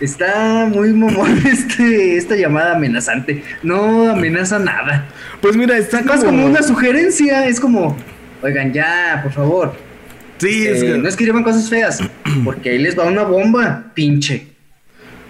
Está 0.00 0.66
muy 0.70 0.92
mamón 0.92 1.42
este, 1.46 2.16
esta 2.16 2.36
llamada 2.36 2.76
amenazante. 2.76 3.42
No 3.62 4.10
amenaza 4.10 4.58
nada. 4.58 5.06
Pues 5.40 5.56
mira, 5.56 5.76
está 5.78 6.02
más 6.02 6.24
como... 6.24 6.46
una 6.46 6.62
sugerencia. 6.62 7.46
Es 7.46 7.60
como, 7.60 7.96
oigan, 8.42 8.72
ya, 8.72 9.20
por 9.22 9.32
favor. 9.32 9.74
Sí, 10.38 10.66
es 10.66 10.82
eh, 10.82 10.86
que... 10.86 10.98
No 10.98 11.08
escriban 11.08 11.42
cosas 11.42 11.68
feas, 11.68 12.02
porque 12.44 12.70
ahí 12.70 12.78
les 12.78 12.98
va 12.98 13.04
una 13.04 13.22
bomba, 13.22 13.92
pinche. 13.94 14.46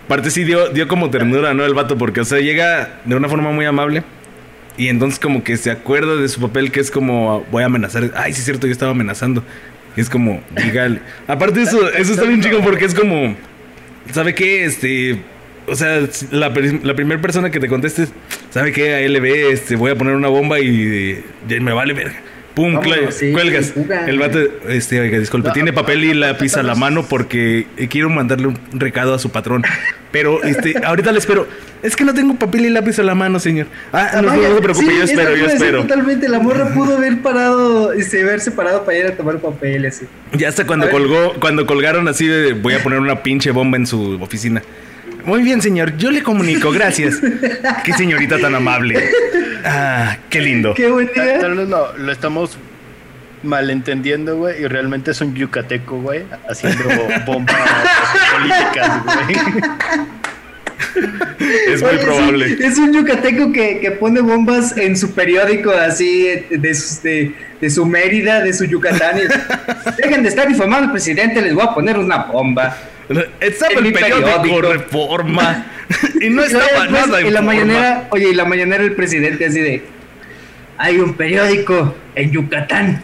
Aparte 0.07 0.31
sí 0.31 0.45
dio, 0.45 0.71
dio 0.71 0.89
como 0.89 1.11
ternura, 1.11 1.55
¿no? 1.55 1.65
El 1.65 1.75
vato, 1.75 1.97
porque, 1.97 2.21
o 2.21 2.25
sea, 2.25 2.41
llega 2.41 3.01
de 3.05 3.15
una 3.15 3.29
forma 3.29 3.53
muy 3.53 3.65
amable. 3.65 4.03
Y 4.77 4.89
entonces 4.89 5.21
como 5.21 5.45
que 5.45 5.57
se 5.57 5.71
acuerda 5.71 6.17
de 6.17 6.29
su 6.29 6.41
papel 6.41 6.73
que 6.73 6.81
es 6.81 6.91
como, 6.91 7.45
voy 7.51 7.63
a 7.63 7.67
amenazar. 7.67 8.11
Ay, 8.17 8.33
sí 8.33 8.39
es 8.39 8.45
cierto, 8.45 8.67
yo 8.67 8.73
estaba 8.73 8.93
amenazando. 8.93 9.45
Y 9.97 10.01
es 10.01 10.09
como, 10.09 10.41
dígale. 10.57 11.01
Aparte 11.27 11.63
eso, 11.63 11.91
eso 11.91 12.13
está 12.13 12.25
bien 12.25 12.41
chico 12.41 12.61
porque 12.63 12.85
es 12.85 12.95
como 12.95 13.37
¿sabe 14.13 14.35
qué? 14.35 14.65
Este, 14.65 15.21
o 15.67 15.75
sea, 15.75 16.01
la, 16.31 16.49
la 16.83 16.95
primera 16.95 17.21
persona 17.21 17.51
que 17.51 17.61
te 17.61 17.69
conteste, 17.69 18.07
¿sabe 18.51 18.73
qué? 18.73 18.95
A 18.95 19.09
LB, 19.09 19.53
este, 19.53 19.77
voy 19.77 19.91
a 19.91 19.97
poner 19.97 20.15
una 20.15 20.29
bomba 20.29 20.61
y, 20.61 21.23
me 21.49 21.73
vale 21.73 21.95
verga. 21.95 22.21
Pum, 22.55 22.75
cuelgas. 22.75 23.75
El 24.07 24.19
vato, 24.19 24.39
este, 24.69 25.01
oiga, 25.01 25.19
disculpe, 25.19 25.51
tiene 25.53 25.73
papel 25.73 26.05
y 26.05 26.15
lápiz 26.15 26.57
a 26.57 26.63
la 26.63 26.75
mano 26.75 27.05
porque 27.09 27.67
quiero 27.89 28.11
mandarle 28.11 28.49
un 28.49 28.59
recado 28.73 29.15
a 29.15 29.19
su 29.19 29.31
patrón. 29.31 29.63
Pero, 30.13 30.43
este, 30.43 30.75
ahorita 30.85 31.13
le 31.13 31.19
espero. 31.19 31.47
Es 31.83 31.97
que 31.97 32.05
no 32.05 32.13
tengo 32.13 32.35
papel 32.35 32.67
y 32.67 32.71
lápiz 32.71 32.99
a 32.99 33.03
la 33.03 33.15
mano, 33.15 33.39
señor. 33.39 33.69
Ah, 33.93 34.21
no, 34.23 34.35
se 34.35 34.61
preocupe, 34.61 34.97
yo 34.97 35.05
espero, 35.05 35.37
yo 35.37 35.47
espero. 35.47 35.83
Totalmente, 35.83 36.29
la 36.29 36.41
morra 36.41 36.75
pudo 36.75 36.97
haber 36.97 37.23
parado, 37.23 37.93
este, 37.93 38.23
haberse 38.23 38.51
parado 38.51 38.85
para 38.85 38.99
ir 38.99 39.07
a 39.07 39.17
tomar 39.17 39.39
papel, 39.39 39.87
así. 39.87 40.07
Ya 40.33 40.49
hasta 40.49 40.67
cuando 40.67 40.91
colgó, 40.91 41.35
cuando 41.41 41.67
colgaron 41.67 42.09
así 42.09 42.27
de, 42.27 42.53
voy 42.53 42.75
a 42.75 42.83
poner 42.83 42.99
una 42.99 43.23
pinche 43.23 43.51
bomba 43.53 43.77
en 43.79 43.87
su 43.87 44.21
oficina. 44.21 44.63
Muy 45.25 45.43
bien, 45.43 45.61
señor. 45.63 45.97
Yo 45.97 46.11
le 46.11 46.23
comunico. 46.23 46.71
Gracias. 46.73 47.21
qué 47.85 47.93
señorita 47.93 48.39
tan 48.39 48.55
amable. 48.55 49.11
Ah, 49.65 50.17
qué 50.29 50.41
lindo. 50.41 50.75
Qué 50.75 50.89
buen 50.89 51.11
día. 51.15 51.39
Tal 51.39 51.55
vez 51.55 51.69
lo, 51.69 51.97
lo 51.97 52.13
estamos 52.13 52.59
malentendiendo, 53.43 54.37
güey, 54.37 54.63
y 54.63 54.67
realmente 54.67 55.13
es 55.13 55.21
un 55.21 55.35
yucateco, 55.35 56.01
güey, 56.01 56.25
haciendo 56.49 56.85
bombas 57.27 57.57
políticas, 58.33 59.05
güey. 59.05 59.37
Es 61.69 61.83
muy 61.83 61.97
probable. 61.99 62.57
es 62.61 62.79
un 62.79 62.93
yucateco 62.93 63.53
que, 63.53 63.81
que, 63.81 63.91
pone 63.93 64.21
bombas 64.21 64.77
en 64.77 64.97
su 64.97 65.13
periódico 65.13 65.71
así 65.71 66.27
de, 66.51 66.75
su, 66.75 67.03
de, 67.03 67.71
su 67.71 67.87
Mérida, 67.87 68.41
de 68.41 68.53
su 68.53 68.65
Yucatán. 68.65 69.17
Dejen 69.99 70.23
de 70.23 70.29
estar 70.29 70.49
difamando 70.49 70.87
al 70.87 70.93
presidente, 70.93 71.41
les 71.41 71.55
voy 71.55 71.65
a 71.65 71.75
poner 71.75 71.99
una 71.99 72.25
bomba. 72.25 72.77
Estaba 73.41 73.73
en 73.73 73.87
el 73.87 73.93
periódico, 73.93 74.63
Reforma. 74.63 75.67
y 76.21 76.31
no 76.31 76.43
estaba 76.45 76.87
nada 76.87 77.21
en 77.21 77.35
la 77.35 77.43
mañanera, 77.43 78.07
Oye, 78.11 78.31
y 78.31 78.35
la 78.35 78.45
mañanera 78.45 78.85
el 78.85 78.93
presidente 78.93 79.47
así 79.47 79.61
de... 79.61 79.83
Hay 80.79 80.99
un 80.99 81.15
periódico 81.15 81.95
en 82.15 82.31
Yucatán 82.31 83.03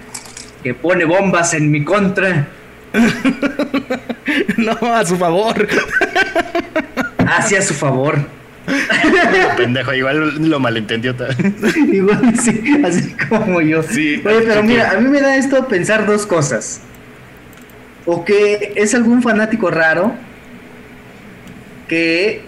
que 0.62 0.72
pone 0.74 1.04
bombas 1.04 1.52
en 1.54 1.70
mi 1.70 1.84
contra. 1.84 2.46
no, 4.56 4.94
a 4.94 5.04
su 5.04 5.16
favor. 5.16 5.66
Hacia 7.18 7.60
su 7.60 7.74
favor. 7.74 8.18
Pendejo, 9.58 9.92
igual 9.92 10.48
lo 10.48 10.58
malentendió. 10.58 11.14
igual 11.92 12.32
sí, 12.40 12.80
así 12.82 13.14
como 13.28 13.60
yo. 13.60 13.82
Sí, 13.82 14.22
Oye, 14.24 14.42
pero 14.46 14.62
mira, 14.62 14.92
a 14.92 15.00
mí 15.00 15.10
me 15.10 15.20
da 15.20 15.36
esto 15.36 15.68
pensar 15.68 16.06
dos 16.06 16.24
cosas 16.24 16.80
o 18.06 18.24
que 18.24 18.72
es 18.76 18.94
algún 18.94 19.22
fanático 19.22 19.70
raro 19.70 20.14
que 21.88 22.40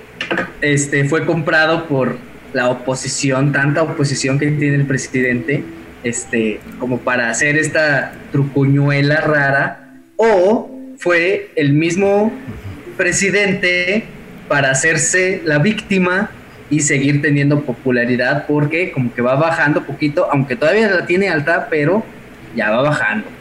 este, 0.60 1.04
fue 1.04 1.26
comprado 1.26 1.86
por 1.86 2.16
la 2.52 2.70
oposición, 2.70 3.52
tanta 3.52 3.82
oposición 3.82 4.38
que 4.38 4.50
tiene 4.52 4.76
el 4.76 4.86
presidente, 4.86 5.62
este, 6.04 6.60
como 6.78 6.98
para 6.98 7.28
hacer 7.28 7.58
esta 7.58 8.12
trucuñuela 8.32 9.20
rara, 9.20 9.90
o 10.16 10.70
fue 10.98 11.50
el 11.56 11.72
mismo 11.72 12.32
presidente 12.96 14.04
para 14.48 14.70
hacerse 14.70 15.42
la 15.44 15.58
víctima 15.58 16.30
y 16.70 16.80
seguir 16.80 17.22
teniendo 17.22 17.62
popularidad 17.62 18.46
porque 18.46 18.90
como 18.92 19.14
que 19.14 19.22
va 19.22 19.36
bajando 19.36 19.84
poquito, 19.84 20.28
aunque 20.32 20.56
todavía 20.56 20.88
la 20.88 21.06
tiene 21.06 21.28
alta, 21.28 21.68
pero 21.70 22.04
ya 22.56 22.70
va 22.70 22.82
bajando 22.82 23.37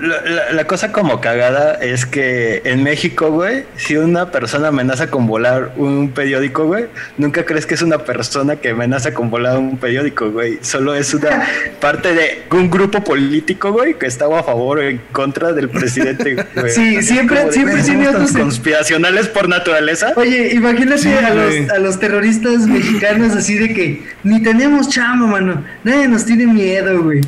la, 0.00 0.64
cosa 0.64 0.92
como 0.92 1.20
cagada 1.20 1.74
es 1.74 2.06
que 2.06 2.62
en 2.64 2.82
México, 2.82 3.30
güey, 3.30 3.64
si 3.76 3.96
una 3.96 4.30
persona 4.30 4.68
amenaza 4.68 5.08
con 5.08 5.26
volar 5.26 5.72
un 5.76 6.10
periódico, 6.10 6.66
güey, 6.66 6.86
nunca 7.18 7.44
crees 7.44 7.66
que 7.66 7.74
es 7.74 7.82
una 7.82 7.98
persona 7.98 8.56
que 8.56 8.70
amenaza 8.70 9.12
con 9.12 9.30
volar 9.30 9.58
un 9.58 9.76
periódico, 9.78 10.30
güey. 10.30 10.58
Solo 10.62 10.94
es 10.94 11.12
una 11.14 11.46
parte 11.80 12.14
de 12.14 12.42
un 12.50 12.70
grupo 12.70 13.02
político, 13.02 13.72
güey, 13.72 13.94
que 13.94 14.06
estaba 14.06 14.40
a 14.40 14.42
favor 14.42 14.78
o 14.78 14.82
en 14.82 15.00
contra 15.12 15.52
del 15.52 15.68
presidente, 15.68 16.34
güey. 16.54 16.70
Sí, 16.70 17.02
siempre, 17.02 17.50
siempre 17.52 17.82
tiene 17.82 18.08
otros 18.08 18.32
conspiracionales 18.32 19.28
por 19.28 19.48
naturaleza. 19.48 20.12
Oye, 20.16 20.54
imagínate 20.54 21.18
a, 21.18 21.34
los, 21.34 21.70
a 21.70 21.78
los 21.78 21.98
terroristas 21.98 22.66
mexicanos 22.66 23.36
así 23.36 23.58
de 23.58 23.74
que 23.74 24.02
ni 24.22 24.42
tenemos 24.42 24.88
chamo, 24.88 25.26
mano. 25.26 25.64
Nadie 25.84 26.08
nos 26.08 26.24
tiene 26.24 26.46
miedo, 26.46 27.02
güey. 27.02 27.20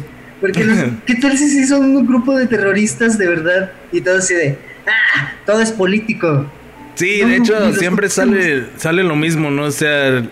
Porque 0.43 0.67
¿qué 1.07 1.15
tal 1.15 1.39
si 1.39 1.65
son 1.65 1.97
un 1.97 2.07
grupo 2.07 2.37
de 2.37 2.47
terroristas 2.47 3.17
de 3.17 3.29
verdad? 3.29 3.73
Y 3.93 4.03
todo 4.03 4.19
así 4.19 4.35
de, 4.35 4.59
ah, 4.87 5.33
todo 5.47 5.63
es 5.63 5.71
político. 5.71 6.51
Sí, 6.97 7.23
de 7.25 7.37
hecho 7.37 7.73
siempre 7.73 8.11
sale, 8.11 8.65
sale 8.77 9.03
lo 9.05 9.17
mismo, 9.17 9.51
¿no? 9.51 9.65
O 9.65 9.71
sea, 9.71 10.23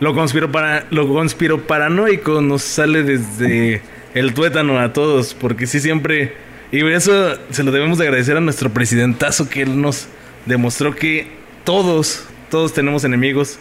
lo 0.00 0.14
conspiro 0.14 0.50
para, 0.50 0.86
lo 0.90 1.06
conspiro 1.06 1.66
paranoico 1.66 2.40
nos 2.40 2.62
sale 2.62 3.02
desde 3.02 3.82
el 4.14 4.34
tuétano 4.34 4.80
a 4.80 4.92
todos, 4.92 5.34
porque 5.34 5.66
sí 5.66 5.78
siempre, 5.78 6.34
y 6.72 6.84
eso 6.86 7.38
se 7.50 7.62
lo 7.62 7.70
debemos 7.70 7.98
de 7.98 8.06
agradecer 8.06 8.36
a 8.36 8.40
nuestro 8.40 8.70
presidentazo 8.70 9.48
que 9.48 9.62
él 9.62 9.80
nos 9.80 10.08
demostró 10.46 10.96
que 10.96 11.28
todos, 11.64 12.24
todos 12.50 12.72
tenemos 12.72 13.04
enemigos, 13.04 13.58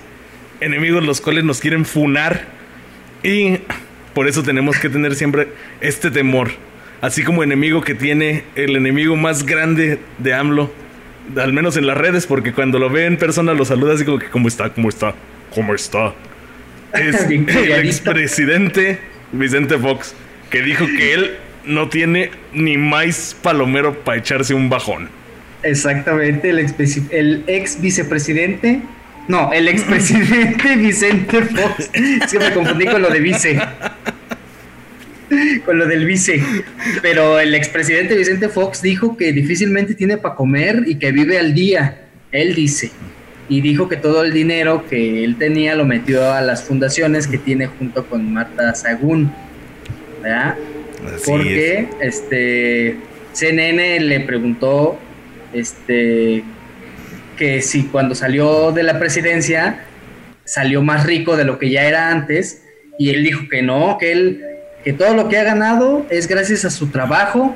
enemigos 0.61 1.03
los 1.03 1.21
cuales 1.21 1.43
nos 1.43 1.59
quieren 1.59 1.85
funar 1.85 2.47
y 3.21 3.59
por 4.13 4.27
eso 4.27 4.43
tenemos 4.43 4.77
que 4.79 4.89
tener 4.89 5.15
siempre 5.15 5.49
este 5.81 6.11
temor. 6.11 6.49
Así 7.01 7.23
como 7.23 7.43
enemigo 7.43 7.81
que 7.81 7.95
tiene 7.95 8.43
el 8.55 8.75
enemigo 8.75 9.15
más 9.15 9.45
grande 9.45 9.99
de 10.17 10.33
AMLO, 10.33 10.71
al 11.37 11.53
menos 11.53 11.77
en 11.77 11.87
las 11.87 11.97
redes, 11.97 12.27
porque 12.27 12.51
cuando 12.53 12.79
lo 12.79 12.89
ve 12.89 13.05
en 13.05 13.17
persona 13.17 13.53
lo 13.53 13.63
saluda 13.65 13.93
así 13.93 14.03
como 14.03 14.19
que, 14.19 14.27
¿cómo 14.27 14.47
está? 14.47 14.69
¿Cómo 14.69 14.89
está? 14.89 15.13
¿Cómo 15.53 15.73
está? 15.73 16.13
Es 16.93 17.21
el 17.29 17.85
expresidente 17.85 18.99
Vicente 19.31 19.77
Fox, 19.77 20.13
que 20.49 20.61
dijo 20.61 20.85
que 20.85 21.13
él 21.13 21.37
no 21.65 21.87
tiene 21.89 22.31
ni 22.53 22.77
más 22.77 23.37
palomero 23.41 23.93
para 24.03 24.17
echarse 24.17 24.53
un 24.53 24.69
bajón. 24.69 25.09
Exactamente, 25.63 26.49
el 26.49 26.59
el 27.11 27.43
ex 27.47 27.81
vicepresidente 27.81 28.81
no, 29.29 29.53
el 29.53 29.67
expresidente 29.67 30.75
Vicente 30.77 31.43
Fox. 31.43 31.91
Es 31.93 32.31
que 32.31 32.39
me 32.39 32.51
confundí 32.51 32.87
con 32.87 33.03
lo 33.03 33.11
de 33.11 33.19
vice. 33.19 33.61
Con 35.63 35.77
lo 35.77 35.85
del 35.85 36.07
vice. 36.07 36.43
Pero 37.03 37.39
el 37.39 37.53
expresidente 37.53 38.17
Vicente 38.17 38.49
Fox 38.49 38.81
dijo 38.81 39.15
que 39.15 39.31
difícilmente 39.31 39.93
tiene 39.93 40.17
para 40.17 40.33
comer 40.33 40.81
y 40.87 40.95
que 40.95 41.11
vive 41.11 41.37
al 41.37 41.53
día. 41.53 42.07
Él 42.31 42.55
dice. 42.55 42.89
Y 43.47 43.61
dijo 43.61 43.87
que 43.87 43.97
todo 43.97 44.23
el 44.23 44.33
dinero 44.33 44.85
que 44.89 45.23
él 45.23 45.35
tenía 45.35 45.75
lo 45.75 45.85
metió 45.85 46.31
a 46.33 46.41
las 46.41 46.63
fundaciones 46.63 47.27
que 47.27 47.37
tiene 47.37 47.67
junto 47.67 48.07
con 48.07 48.33
Marta 48.33 48.73
Sagún. 48.73 49.31
¿Verdad? 50.23 50.55
Porque 51.23 51.87
este 52.01 52.97
CNN 53.33 53.99
le 53.99 54.21
preguntó 54.21 54.97
este 55.53 56.43
que 57.39 57.61
si 57.61 57.83
cuando 57.83 58.13
salió 58.15 58.73
de 58.73 58.83
la 58.83 58.99
presidencia 58.99 59.85
salió 60.43 60.81
más 60.81 61.05
rico 61.05 61.37
de 61.37 61.45
lo 61.45 61.57
que 61.57 61.69
ya 61.69 61.85
era 61.85 62.11
antes 62.11 62.63
y 62.99 63.11
él 63.11 63.23
dijo 63.23 63.47
que 63.49 63.61
no, 63.61 63.97
que 63.97 64.11
él 64.11 64.43
que 64.83 64.91
todo 64.91 65.13
lo 65.13 65.29
que 65.29 65.37
ha 65.37 65.43
ganado 65.43 66.05
es 66.09 66.27
gracias 66.27 66.65
a 66.65 66.69
su 66.69 66.87
trabajo 66.87 67.55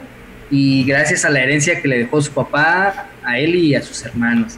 y 0.49 0.85
gracias 0.85 1.25
a 1.25 1.29
la 1.29 1.41
herencia 1.41 1.81
que 1.81 1.87
le 1.89 1.97
dejó 1.97 2.21
su 2.21 2.31
papá 2.31 3.07
a 3.23 3.39
él 3.39 3.55
y 3.55 3.75
a 3.75 3.81
sus 3.81 4.05
hermanos. 4.05 4.57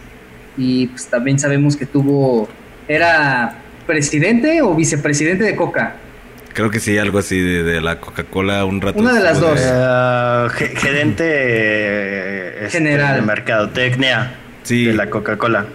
Y 0.57 0.88
pues 0.88 1.07
también 1.07 1.39
sabemos 1.39 1.76
que 1.76 1.86
tuvo 1.86 2.47
era 2.88 3.57
presidente 3.88 4.61
o 4.61 4.76
vicepresidente 4.76 5.43
de 5.43 5.55
Coca. 5.55 5.95
Creo 6.53 6.69
que 6.69 6.80
sí, 6.80 6.97
algo 6.97 7.19
así 7.19 7.39
de, 7.39 7.82
la 7.82 7.99
Coca-Cola 7.99 8.63
un 8.65 8.80
rato. 8.80 8.99
Una 8.99 9.13
de 9.13 9.21
las 9.21 9.39
dos. 9.39 9.59
Eh, 9.61 10.76
gerente 10.76 12.65
este, 12.65 12.78
general 12.78 13.15
de 13.15 13.21
mercadotecnia 13.21 14.32
sí. 14.66 14.86
de 14.86 14.93
la 14.93 15.09
Coca-Cola. 15.09 15.66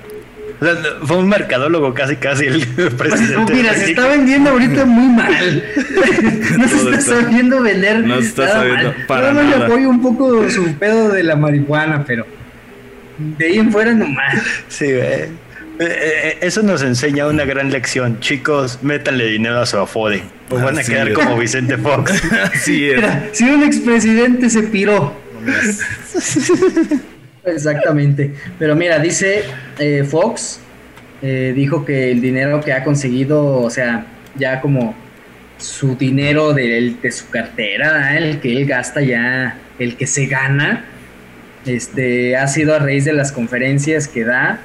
O 0.61 0.65
sea, 0.65 0.75
fue 1.05 1.17
un 1.17 1.29
mercadólogo 1.29 1.95
casi, 1.95 2.17
casi 2.17 2.47
el 2.47 2.67
presidente. 2.99 3.55
mira, 3.55 3.75
se 3.75 3.91
está 3.91 4.09
vendiendo 4.09 4.51
ahorita 4.51 4.85
muy 4.85 5.09
mal. 5.09 5.65
no 6.59 6.69
se 6.69 6.77
está 6.77 7.01
sabiendo 7.01 7.63
vender. 7.63 8.01
No 8.01 8.21
se 8.21 8.29
está 8.29 8.49
sabiendo 8.49 8.95
para 9.07 9.29
Yo 9.29 9.43
no 9.43 9.43
le 9.43 9.65
apoyo 9.65 9.89
un 9.89 10.03
poco 10.03 10.51
su 10.51 10.75
pedo 10.75 11.09
de 11.09 11.23
la 11.23 11.37
marihuana, 11.37 12.05
pero 12.07 12.27
de 13.39 13.47
ahí 13.47 13.59
en 13.59 13.73
fuera 13.73 13.93
nomás. 13.95 14.43
Sí, 14.69 14.85
güey. 14.85 15.01
Eh, 15.03 15.29
eh, 15.81 16.39
eso 16.43 16.63
nos 16.63 16.83
enseña 16.83 17.27
una 17.27 17.47
gran 17.47 17.71
lección. 17.71 18.21
Chicos, 18.21 18.81
métanle 18.83 19.29
dinero 19.29 19.61
a 19.61 19.67
su 19.67 19.79
afode. 19.79 20.23
O 20.51 20.57
van 20.57 20.79
a 20.79 20.85
quedar 20.85 21.11
como 21.15 21.39
Vicente 21.39 21.79
Fox. 21.79 22.23
Así 22.55 22.91
es. 22.91 23.03
si 23.33 23.45
un 23.45 23.63
expresidente 23.63 24.51
se 24.51 24.63
piró. 24.65 25.17
Exactamente. 27.45 28.35
Pero 28.59 28.77
mira, 28.77 28.99
dice 28.99 29.43
eh, 29.79 30.05
Fox, 30.05 30.61
dijo 31.23 31.85
que 31.85 32.11
el 32.13 32.23
dinero 32.23 32.63
que 32.63 32.73
ha 32.73 32.83
conseguido, 32.83 33.59
o 33.59 33.69
sea, 33.69 34.07
ya 34.37 34.61
como 34.63 34.95
su 35.59 35.95
dinero 35.95 36.55
de, 36.55 36.97
de 37.03 37.13
su 37.13 37.29
cartera, 37.29 38.17
el 38.17 38.41
que 38.41 38.57
él 38.57 38.67
gasta 38.67 39.03
ya, 39.03 39.59
el 39.79 39.97
que 39.97 40.07
se 40.07 40.27
gana, 40.27 40.87
este, 41.67 42.37
ha 42.37 42.47
sido 42.47 42.75
a 42.75 42.79
raíz 42.79 43.05
de 43.05 43.13
las 43.13 43.33
conferencias 43.33 44.09
que 44.09 44.25
da 44.25 44.61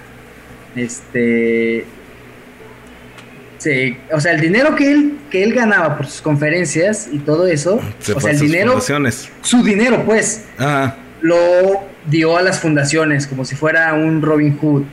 este. 0.76 1.86
O 4.12 4.20
sea, 4.20 4.34
el 4.34 4.42
dinero 4.42 4.76
que 4.76 4.92
él, 4.92 5.18
que 5.32 5.44
él 5.44 5.54
ganaba 5.54 5.98
por 5.98 6.06
sus 6.06 6.22
conferencias 6.22 7.10
y 7.12 7.18
todo 7.18 7.48
eso, 7.48 7.82
o 8.16 8.22
sea, 8.22 8.32
el 8.32 8.40
dinero, 8.40 8.80
su 9.42 9.64
dinero, 9.64 10.04
pues, 10.06 10.46
lo 11.22 11.84
dio 12.08 12.38
a 12.38 12.42
las 12.42 12.60
fundaciones 12.60 13.28
como 13.28 13.46
si 13.46 13.56
fuera 13.56 13.94
un 13.94 14.22
Robin 14.22 14.58
Hood. 14.58 14.84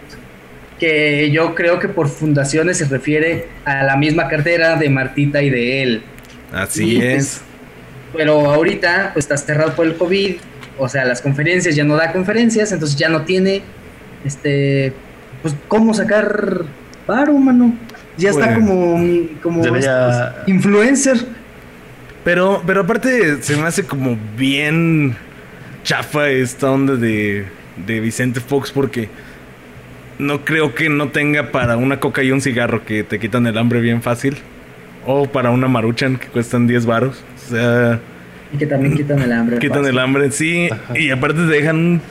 Que 0.78 1.30
yo 1.30 1.54
creo 1.54 1.78
que 1.78 1.88
por 1.88 2.08
fundaciones 2.08 2.78
se 2.78 2.86
refiere 2.86 3.48
a 3.64 3.84
la 3.84 3.96
misma 3.96 4.28
cartera 4.28 4.76
de 4.76 4.90
Martita 4.90 5.40
y 5.40 5.50
de 5.50 5.82
él. 5.82 6.02
Así 6.52 6.96
pues, 6.96 7.14
es. 7.16 7.40
pero 8.16 8.50
ahorita, 8.50 9.10
pues 9.12 9.24
está 9.24 9.36
cerrado 9.36 9.74
por 9.74 9.86
el 9.86 9.96
COVID. 9.96 10.36
O 10.78 10.88
sea, 10.88 11.04
las 11.04 11.20
conferencias 11.20 11.76
ya 11.76 11.84
no 11.84 11.96
da 11.96 12.12
conferencias, 12.12 12.72
entonces 12.72 12.98
ya 12.98 13.08
no 13.08 13.22
tiene 13.22 13.62
este 14.24 14.92
pues, 15.42 15.54
¿cómo 15.68 15.92
sacar 15.92 16.62
paro, 17.06 17.34
mano? 17.34 17.74
Ya 18.16 18.30
está 18.30 18.54
como, 18.54 19.00
como 19.42 19.62
pues, 19.62 19.86
influencer. 20.46 21.18
Pero, 22.24 22.62
pero 22.64 22.82
aparte 22.82 23.42
se 23.42 23.56
me 23.56 23.66
hace 23.66 23.84
como 23.84 24.16
bien 24.36 25.16
chafa 25.85 26.30
esta 26.30 26.70
onda 26.70 26.97
de, 26.97 27.45
de 27.87 28.01
Vicente 28.01 28.41
Fox 28.41 28.70
porque 28.70 29.09
no 30.18 30.45
creo 30.45 30.74
que 30.74 30.89
no 30.89 31.09
tenga 31.09 31.51
para 31.51 31.76
una 31.76 32.01
coca 32.01 32.22
y 32.22 32.30
un 32.30 32.41
cigarro 32.41 32.85
que 32.85 33.05
te 33.05 33.18
quitan 33.18 33.47
el 33.47 33.59
hambre 33.59 33.80
bien 33.80 34.03
fácil. 34.03 34.37
O 35.05 35.26
para 35.26 35.51
una 35.51 35.66
maruchan 35.66 36.16
que 36.16 36.28
cuestan 36.28 36.66
10 36.66 36.87
varos. 36.87 37.24
O 37.37 37.51
sea... 37.51 38.01
Y 38.53 38.59
que 38.59 38.66
también 38.66 38.95
quitan 38.95 39.20
el 39.20 39.33
hambre. 39.33 39.59
Quitan 39.59 39.85
el 39.87 39.99
hambre, 39.99 40.30
sí. 40.30 40.68
Y 40.95 41.11
aparte 41.11 41.41
te 41.41 41.47
dejan 41.47 42.03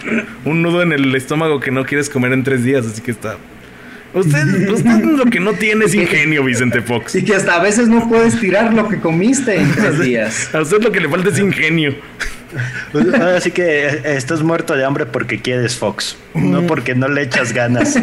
un, 0.43 0.61
nudo 0.61 0.81
en 0.81 0.91
el 0.91 1.13
estómago 1.15 1.59
que 1.59 1.69
no 1.69 1.85
quieres 1.85 2.09
comer 2.09 2.33
en 2.33 2.43
tres 2.43 2.63
días, 2.63 2.85
así 2.85 3.01
que 3.01 3.11
está. 3.11 3.37
Usted, 4.13 4.69
usted 4.69 5.03
lo 5.17 5.25
que 5.25 5.39
no 5.39 5.53
tiene 5.53 5.85
es 5.85 5.93
ingenio, 5.93 6.43
Vicente 6.43 6.81
Fox. 6.81 7.15
Y 7.15 7.23
que 7.23 7.35
hasta 7.35 7.55
a 7.55 7.63
veces 7.63 7.87
no 7.87 8.09
puedes 8.09 8.39
tirar 8.39 8.73
lo 8.73 8.89
que 8.89 8.97
comiste 8.97 9.55
en 9.55 9.71
tres 9.71 9.99
días. 10.03 10.53
A 10.53 10.61
usted 10.61 10.81
lo 10.81 10.91
que 10.91 10.99
le 10.99 11.07
falta 11.07 11.29
es 11.29 11.37
ingenio. 11.37 11.95
Pues, 12.91 13.13
así 13.13 13.51
que 13.51 14.01
estás 14.03 14.43
muerto 14.43 14.75
de 14.75 14.83
hambre 14.83 15.05
porque 15.05 15.41
quieres 15.41 15.75
Fox, 15.75 16.17
no 16.33 16.63
porque 16.67 16.95
no 16.95 17.07
le 17.07 17.23
echas 17.23 17.53
ganas. 17.53 17.97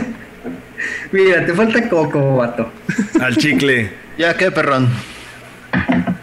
Mira, 1.12 1.44
te 1.44 1.54
falta 1.54 1.88
coco, 1.88 2.36
vato. 2.36 2.70
Al 3.20 3.36
chicle. 3.36 3.90
Ya 4.16 4.34
qué 4.34 4.50
perrón. 4.50 4.88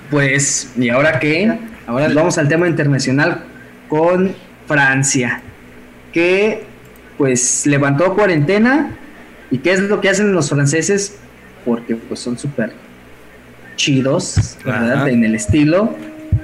Pues, 0.09 0.71
¿y 0.78 0.89
ahora 0.89 1.19
qué? 1.19 1.57
Ahora 1.88 2.09
vamos 2.09 2.38
al 2.38 2.47
tema 2.47 2.67
internacional 2.67 3.43
con 3.88 4.34
Francia, 4.67 5.41
que 6.13 6.63
pues 7.17 7.65
levantó 7.65 8.13
cuarentena 8.13 8.97
y 9.51 9.59
qué 9.59 9.71
es 9.71 9.80
lo 9.82 10.01
que 10.01 10.09
hacen 10.09 10.34
los 10.34 10.49
franceses 10.49 11.17
porque 11.63 11.95
pues 11.95 12.19
son 12.19 12.38
súper 12.38 12.73
chidos, 13.76 14.57
¿verdad? 14.63 15.07
En 15.09 15.23
el 15.23 15.36
estilo. 15.36 15.95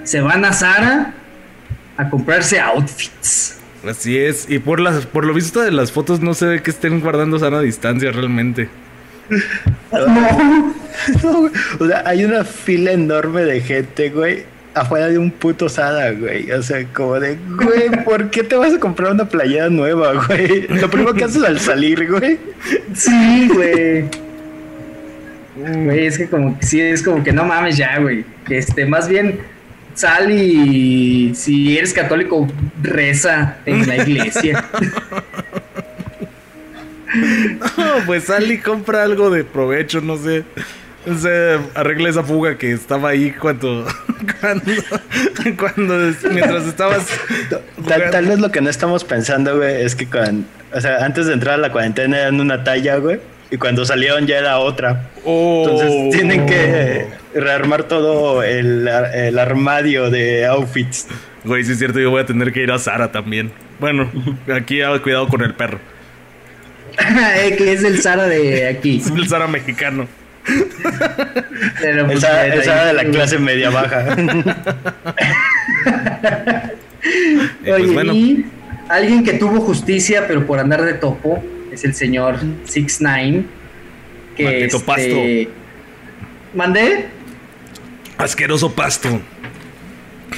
Se 0.04 0.22
van 0.22 0.46
a 0.46 0.54
Zara 0.54 1.14
a 2.02 2.10
comprarse 2.10 2.60
outfits. 2.60 3.58
Así 3.88 4.18
es, 4.18 4.50
y 4.50 4.60
por 4.60 4.80
las 4.80 5.06
por 5.08 5.26
lo 5.26 5.34
visto 5.34 5.62
de 5.62 5.72
las 5.72 5.92
fotos 5.92 6.22
no 6.22 6.34
se 6.34 6.46
ve 6.46 6.62
que 6.62 6.70
estén 6.70 7.00
guardando 7.00 7.40
sana 7.40 7.62
distancia 7.62 8.12
realmente. 8.12 8.70
no. 9.92 11.52
o 11.80 11.88
sea, 11.88 12.04
hay 12.06 12.26
una 12.26 12.44
fila 12.44 12.92
enorme 12.92 13.44
de 13.44 13.62
gente, 13.62 14.10
güey, 14.10 14.44
afuera 14.74 15.08
de 15.08 15.18
un 15.18 15.32
puto 15.32 15.70
Sada, 15.70 16.12
güey. 16.12 16.52
O 16.52 16.62
sea, 16.62 16.86
como 16.94 17.20
de, 17.20 17.38
güey, 17.50 18.04
¿por 18.04 18.30
qué 18.30 18.44
te 18.44 18.56
vas 18.56 18.74
a 18.74 18.80
comprar 18.80 19.12
una 19.12 19.28
playera 19.28 19.70
nueva, 19.70 20.14
güey? 20.28 20.68
Lo 20.68 20.90
primero 20.90 21.14
que 21.14 21.24
haces 21.24 21.44
al 21.44 21.60
salir, 21.60 22.08
güey. 22.10 22.38
Sí, 22.94 23.50
güey. 23.54 24.06
Güey, 25.56 26.06
es 26.06 26.18
que 26.18 26.28
como 26.28 26.58
que 26.60 26.66
sí, 26.66 26.82
es 26.82 27.04
como 27.04 27.24
que 27.24 27.32
no 27.32 27.46
mames 27.46 27.78
ya, 27.78 28.00
güey. 28.00 28.26
Este, 28.50 28.86
más 28.86 29.08
bien 29.08 29.40
sal 29.94 30.32
y 30.32 31.34
si 31.36 31.78
eres 31.78 31.94
católico, 31.94 32.48
reza 32.82 33.58
en 33.66 33.88
la 33.88 33.98
iglesia. 33.98 34.66
no, 37.78 38.06
pues 38.06 38.26
sal 38.26 38.52
y 38.52 38.60
compra 38.60 39.04
algo 39.04 39.30
de 39.30 39.44
provecho, 39.44 40.02
no 40.02 40.18
sé. 40.18 40.44
Se 41.20 41.60
arregla 41.74 42.10
esa 42.10 42.24
fuga 42.24 42.58
que 42.58 42.72
estaba 42.72 43.10
ahí 43.10 43.32
cuando. 43.32 43.88
Cuando. 45.58 45.96
mientras 46.32 46.68
estabas. 46.68 47.08
Tal, 47.88 48.26
vez 48.26 48.40
lo 48.40 48.52
que 48.52 48.62
no 48.62 48.70
estamos 48.70 49.04
pensando, 49.04 49.58
güey, 49.58 49.84
es 49.84 49.96
que 49.96 50.08
cuando. 50.08 50.46
O 50.74 50.80
sea, 50.80 51.04
antes 51.04 51.26
de 51.26 51.34
entrar 51.34 51.56
a 51.56 51.58
la 51.58 51.72
cuarentena 51.72 52.20
eran 52.20 52.40
una 52.40 52.64
talla, 52.64 52.98
güey. 52.98 53.20
Y 53.52 53.58
cuando 53.58 53.86
salieron 53.86 54.26
ya 54.26 54.38
era 54.38 54.60
otra. 54.60 55.10
Entonces 55.18 55.92
oh. 55.92 56.10
tienen 56.10 56.46
que 56.46 57.08
rearmar 57.36 57.84
todo 57.84 58.44
el, 58.44 58.88
el 58.88 59.38
armadio 59.38 60.10
de 60.10 60.46
outfits. 60.46 61.08
Güey, 61.44 61.66
sí 61.66 61.74
es 61.74 61.80
cierto, 61.80 62.00
yo 62.00 62.12
voy 62.12 62.22
a 62.22 62.26
tener 62.26 62.54
que 62.54 62.64
ir 62.64 62.72
a 62.72 62.80
Sara 62.80 63.12
también. 63.12 63.52
Bueno, 63.80 64.10
aquí 64.56 64.80
cuidado 65.04 65.28
con 65.28 65.42
el 65.42 65.54
perro. 65.54 65.80
Eh, 67.38 67.56
que 67.58 67.74
es 67.74 67.84
el 67.84 68.02
Sara 68.02 68.28
de 68.28 68.68
aquí. 68.68 68.98
Es 68.98 69.10
el 69.10 69.28
Sara 69.28 69.48
mexicano. 69.48 70.08
esa, 72.12 72.48
esa 72.48 72.86
de 72.86 72.94
la 72.94 73.06
clase 73.06 73.38
media 73.38 73.70
baja. 73.70 74.16
Pues 77.66 77.90
Oye, 77.90 78.46
alguien 78.90 79.24
que 79.24 79.34
tuvo 79.34 79.62
justicia, 79.62 80.26
pero 80.28 80.46
por 80.46 80.60
andar 80.60 80.84
de 80.84 80.94
topo, 80.94 81.44
es 81.72 81.84
el 81.84 81.94
señor 81.94 82.40
Six 82.66 83.02
Nine. 83.02 83.46
Que 84.36 84.66
este... 84.66 84.80
pasto. 84.80 85.52
¿Mandé? 86.54 87.06
Asqueroso 88.18 88.72
pasto. 88.74 89.22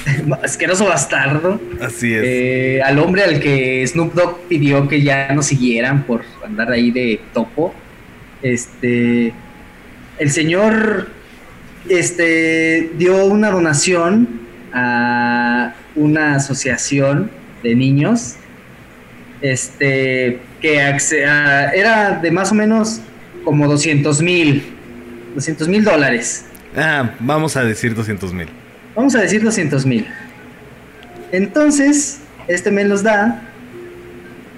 Asqueroso 0.42 0.86
bastardo. 0.86 1.60
Así 1.80 2.12
es. 2.14 2.22
Eh, 2.24 2.82
al 2.84 2.98
hombre 2.98 3.22
al 3.22 3.40
que 3.40 3.86
Snoop 3.86 4.14
Dogg 4.14 4.48
pidió 4.48 4.88
que 4.88 5.02
ya 5.02 5.32
no 5.32 5.42
siguieran 5.42 6.04
por 6.04 6.22
andar 6.44 6.70
ahí 6.70 6.90
de 6.90 7.20
topo. 7.32 7.74
Este 8.42 9.32
el 10.18 10.30
señor 10.30 11.08
este, 11.88 12.92
dio 12.96 13.24
una 13.26 13.50
donación 13.50 14.40
a 14.72 15.74
una 15.96 16.36
asociación 16.36 17.30
de 17.62 17.74
niños 17.74 18.36
este, 19.40 20.38
que 20.64 20.78
era 20.78 22.20
de 22.22 22.30
más 22.30 22.50
o 22.50 22.54
menos 22.54 23.00
como 23.44 23.68
200 23.68 24.22
mil 24.22 24.74
200 25.34 25.68
mil 25.68 25.84
dólares. 25.84 26.46
Ah, 26.76 27.10
vamos 27.20 27.56
a 27.56 27.64
decir 27.64 27.94
200 27.94 28.32
mil. 28.32 28.48
Vamos 28.94 29.14
a 29.14 29.20
decir 29.20 29.42
200 29.42 29.84
mil. 29.84 30.06
Entonces, 31.32 32.20
este 32.48 32.70
me 32.70 32.84
los 32.84 33.02
da 33.02 33.42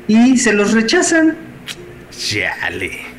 y 0.06 0.36
se 0.38 0.52
los 0.52 0.72
rechazan. 0.72 1.36
Chale. 2.10 3.16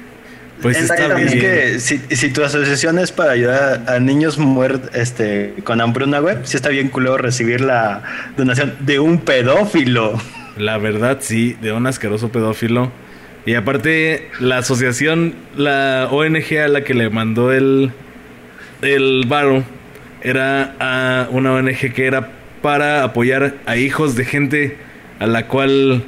Pues 0.61 0.77
está 0.77 1.13
bien. 1.15 1.27
Es 1.27 1.91
que 1.91 2.15
si, 2.15 2.29
tu 2.29 2.43
asociación 2.43 2.99
es 2.99 3.11
para 3.11 3.31
ayudar 3.31 3.83
a 3.87 3.99
niños 3.99 4.37
muertos 4.37 4.89
este, 4.95 5.53
con 5.63 5.81
hambruna, 5.81 6.19
web, 6.21 6.41
sí 6.45 6.55
está 6.55 6.69
bien 6.69 6.89
culo 6.89 7.17
recibir 7.17 7.61
la 7.61 8.03
donación 8.37 8.75
de 8.79 8.99
un 8.99 9.19
pedófilo. 9.19 10.19
La 10.57 10.77
verdad, 10.77 11.19
sí, 11.21 11.55
de 11.61 11.71
un 11.71 11.87
asqueroso 11.87 12.29
pedófilo. 12.29 12.91
Y 13.45 13.53
aparte, 13.53 14.29
la 14.39 14.57
asociación, 14.57 15.35
la 15.55 16.09
ONG 16.11 16.57
a 16.63 16.67
la 16.67 16.83
que 16.83 16.93
le 16.93 17.09
mandó 17.09 17.53
el, 17.53 17.91
el 18.81 19.23
varo, 19.27 19.63
era 20.21 20.75
a 20.79 21.27
una 21.29 21.53
ONG 21.53 21.93
que 21.93 22.05
era 22.05 22.31
para 22.61 23.03
apoyar 23.03 23.55
a 23.65 23.77
hijos 23.77 24.15
de 24.15 24.25
gente 24.25 24.77
a 25.19 25.27
la 25.27 25.47
cual 25.47 26.03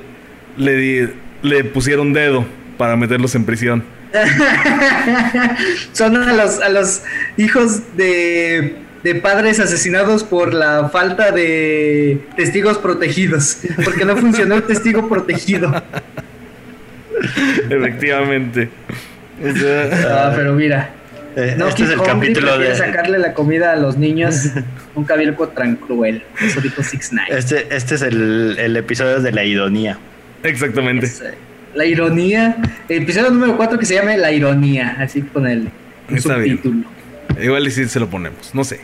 le, 0.57 1.09
le 1.41 1.63
pusieron 1.63 2.13
dedo 2.13 2.45
para 2.77 2.95
meterlos 2.95 3.35
en 3.35 3.45
prisión. 3.45 3.83
Son 5.93 6.17
a 6.17 6.33
los, 6.33 6.59
a 6.59 6.69
los 6.69 7.03
hijos 7.37 7.95
de, 7.95 8.75
de 9.03 9.15
padres 9.15 9.59
asesinados 9.59 10.23
por 10.23 10.53
la 10.53 10.89
falta 10.89 11.31
de 11.31 12.19
testigos 12.35 12.77
protegidos, 12.77 13.59
porque 13.83 14.05
no 14.05 14.17
funcionó 14.17 14.55
el 14.55 14.63
testigo 14.63 15.07
protegido. 15.07 15.71
Efectivamente. 17.69 18.69
Ah, 20.07 20.33
pero 20.35 20.53
mira. 20.53 20.91
Eh, 21.35 21.55
este 21.67 21.83
es 21.83 21.89
el 21.91 22.01
capítulo 22.01 22.57
de 22.57 22.75
sacarle 22.75 23.19
la 23.19 23.33
comida 23.33 23.71
a 23.71 23.75
los 23.75 23.97
niños. 23.97 24.49
Un 24.95 25.05
cabilco 25.05 25.47
tan 25.49 25.75
cruel. 25.75 26.23
Eso 26.41 26.59
dijo 26.59 26.83
Six 26.83 27.13
Nine. 27.13 27.25
Este, 27.29 27.67
este 27.73 27.95
es 27.95 28.01
el, 28.01 28.57
el 28.59 28.75
episodio 28.75 29.21
de 29.21 29.31
la 29.31 29.43
ironía. 29.43 29.97
Exactamente. 30.43 31.05
Eh, 31.05 31.33
la 31.75 31.85
ironía. 31.85 32.57
El 32.89 33.03
episodio 33.03 33.29
número 33.29 33.55
4 33.55 33.79
que 33.79 33.85
se 33.85 33.95
llama 33.95 34.17
La 34.17 34.31
ironía. 34.31 34.97
Así 34.99 35.21
con 35.21 35.47
el 35.47 35.69
subtítulo. 36.17 36.98
Igual 37.41 37.67
y 37.67 37.71
si 37.71 37.87
se 37.87 37.99
lo 37.99 38.09
ponemos. 38.09 38.53
No 38.53 38.63
sé. 38.63 38.79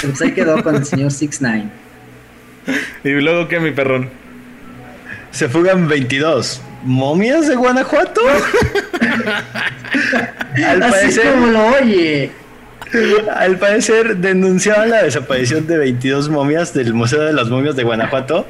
Pues 0.00 0.20
ahí 0.22 0.32
quedó 0.32 0.62
con 0.62 0.76
el 0.76 0.84
señor 0.84 1.10
Six 1.10 1.42
Nine. 1.42 1.70
¿Y 3.04 3.10
luego 3.10 3.48
qué, 3.48 3.60
mi 3.60 3.72
perrón? 3.72 4.08
Se 5.30 5.48
fugan 5.48 5.88
22 5.88 6.60
momias 6.84 7.48
de 7.48 7.56
Guanajuato. 7.56 8.20
al 10.66 10.80
parecer, 10.80 11.32
como 11.32 11.46
lo 11.46 11.66
oye. 11.68 12.30
Al 13.34 13.58
parecer 13.58 14.18
denunciaban 14.18 14.90
la 14.90 15.02
desaparición 15.02 15.66
de 15.66 15.78
22 15.78 16.28
momias 16.28 16.74
del 16.74 16.92
Museo 16.92 17.22
de 17.22 17.32
las 17.32 17.48
Momias 17.48 17.76
de 17.76 17.84
Guanajuato. 17.84 18.46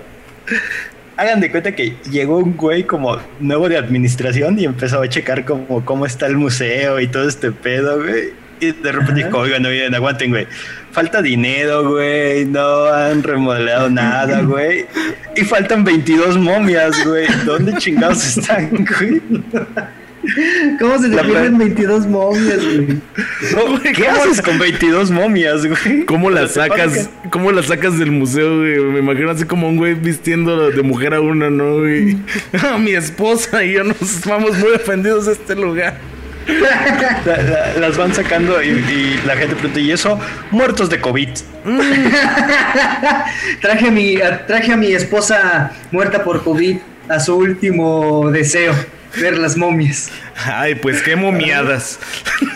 Hagan 1.16 1.40
de 1.40 1.52
cuenta 1.52 1.72
que 1.72 1.94
llegó 2.10 2.38
un 2.38 2.56
güey 2.56 2.84
como 2.84 3.18
nuevo 3.38 3.68
de 3.68 3.76
administración 3.76 4.58
y 4.58 4.64
empezó 4.64 5.00
a 5.00 5.08
checar 5.08 5.44
como 5.44 5.84
cómo 5.84 6.06
está 6.06 6.26
el 6.26 6.36
museo 6.36 6.98
y 6.98 7.06
todo 7.06 7.28
este 7.28 7.52
pedo, 7.52 8.02
güey. 8.02 8.41
Y 8.62 8.70
de 8.70 8.92
repente 8.92 9.24
dijo, 9.24 9.38
oigan, 9.38 9.60
no 9.60 9.70
vienen, 9.70 9.92
aguanten, 9.92 10.30
güey. 10.30 10.46
Falta 10.92 11.20
dinero, 11.20 11.90
güey. 11.90 12.44
No 12.44 12.84
han 12.86 13.24
remodelado 13.24 13.90
nada, 13.90 14.40
güey. 14.42 14.86
Y 15.34 15.40
faltan 15.40 15.82
22 15.82 16.38
momias, 16.38 17.04
güey. 17.04 17.26
¿Dónde 17.44 17.74
chingados 17.78 18.24
están, 18.24 18.70
güey? 18.70 19.20
¿Cómo 20.78 20.96
se 21.00 21.08
le 21.08 21.20
pierden 21.24 21.58
22 21.58 22.06
momias, 22.06 22.60
güey? 22.64 23.92
¿Qué 23.94 24.06
haces 24.06 24.40
con 24.40 24.60
22 24.60 25.10
momias, 25.10 25.66
güey? 25.66 26.04
¿Cómo 26.04 26.30
las 26.30 26.52
sacas? 26.52 27.10
¿Cómo 27.30 27.50
las 27.50 27.66
sacas 27.66 27.98
del 27.98 28.12
museo, 28.12 28.58
güey? 28.58 28.78
Me 28.78 29.00
imagino 29.00 29.32
así 29.32 29.44
como 29.44 29.68
un 29.68 29.76
güey 29.76 29.94
vistiendo 29.94 30.70
de 30.70 30.82
mujer 30.82 31.14
a 31.14 31.20
una, 31.20 31.50
¿no, 31.50 31.78
güey? 31.80 32.16
A 32.62 32.78
mi 32.78 32.92
esposa 32.92 33.64
y 33.64 33.72
yo 33.72 33.82
nos 33.82 34.24
vamos 34.24 34.56
muy 34.56 34.70
ofendidos 34.70 35.26
de 35.26 35.32
este 35.32 35.56
lugar 35.56 36.11
las 37.80 37.96
van 37.96 38.14
sacando 38.14 38.62
y, 38.62 39.20
la 39.26 39.36
gente 39.36 39.54
pregunta, 39.54 39.80
¿y 39.80 39.90
eso? 39.90 40.18
Muertos 40.50 40.90
de 40.90 41.00
COVID. 41.00 41.28
traje, 43.60 43.88
a 43.88 43.90
mi, 43.90 44.16
traje 44.46 44.72
a 44.72 44.76
mi 44.76 44.92
esposa 44.92 45.72
muerta 45.90 46.24
por 46.24 46.42
COVID 46.42 46.78
a 47.08 47.20
su 47.20 47.36
último 47.36 48.30
deseo, 48.30 48.74
ver 49.20 49.38
las 49.38 49.56
momias. 49.56 50.10
Ay, 50.36 50.74
pues 50.74 51.02
qué 51.02 51.16
momiadas. 51.16 51.98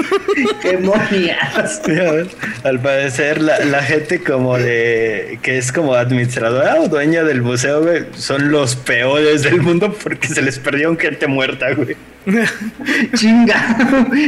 qué 0.62 0.78
momiadas. 0.78 1.82
Al 2.64 2.80
parecer, 2.80 3.40
la, 3.40 3.82
gente 3.82 4.22
como 4.22 4.58
de 4.58 5.38
que 5.42 5.58
es 5.58 5.72
como 5.72 5.94
administradora 5.94 6.80
o 6.80 6.88
dueña 6.88 7.22
del 7.24 7.42
museo, 7.42 7.82
güey, 7.82 8.06
son 8.16 8.50
los 8.50 8.76
peores 8.76 9.42
del 9.42 9.62
mundo 9.62 9.96
porque 10.02 10.28
se 10.28 10.42
les 10.42 10.58
perdió 10.58 10.96
gente 10.96 11.26
muerta, 11.26 11.72
güey. 11.72 11.96
Chinga, 13.14 13.76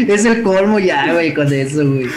es 0.06 0.24
el 0.24 0.42
colmo 0.42 0.78
ya, 0.78 1.12
güey, 1.12 1.34
con 1.34 1.52
eso, 1.52 1.84
güey. 1.84 2.08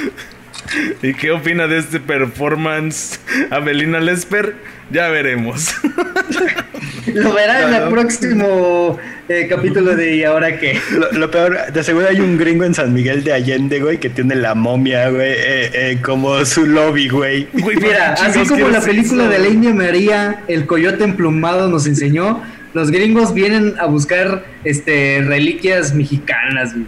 ¿Y 1.02 1.14
qué 1.14 1.32
opina 1.32 1.68
de 1.68 1.80
este 1.80 2.00
performance, 2.00 3.20
Abelina 3.50 4.00
Lesper? 4.00 4.56
Ya 4.92 5.10
veremos. 5.10 5.74
Lo 7.14 7.34
verá 7.34 7.68
en 7.68 7.74
el 7.74 7.90
próximo 7.90 8.98
eh, 9.30 9.48
capítulo 9.50 9.96
de 9.96 10.18
¿Y 10.18 10.24
ahora 10.24 10.60
qué? 10.60 10.80
Lo, 11.14 11.32
peor, 11.32 11.72
de 11.72 11.84
seguro 11.84 12.08
hay 12.08 12.20
un 12.20 12.38
gringo 12.38 12.64
en 12.64 12.74
San 12.74 12.94
Miguel 12.94 13.24
de 13.24 13.34
Allende, 13.34 13.80
güey, 13.80 14.00
que 14.00 14.10
tiene 14.10 14.36
la 14.36 14.56
momia, 14.56 15.10
güey, 15.10 15.32
eh, 15.32 15.72
eh, 15.74 15.98
como 16.02 16.44
su 16.46 16.66
lobby, 16.66 17.08
güey. 17.08 17.48
Mira, 17.54 18.14
así 18.14 18.46
como 18.46 18.68
la 18.68 18.82
película 18.82 19.28
de 19.28 19.40
la 19.40 19.48
India 19.48 19.74
María, 19.74 20.44
El 20.48 20.66
Coyote 20.66 21.04
Emplumado 21.04 21.70
nos 21.70 21.88
enseñó, 21.88 22.44
los 22.74 22.92
gringos 22.92 23.34
vienen 23.34 23.76
a 23.80 23.86
buscar 23.86 24.46
este 24.64 25.22
reliquias 25.26 25.94
mexicanas, 25.94 26.74
güey. 26.74 26.86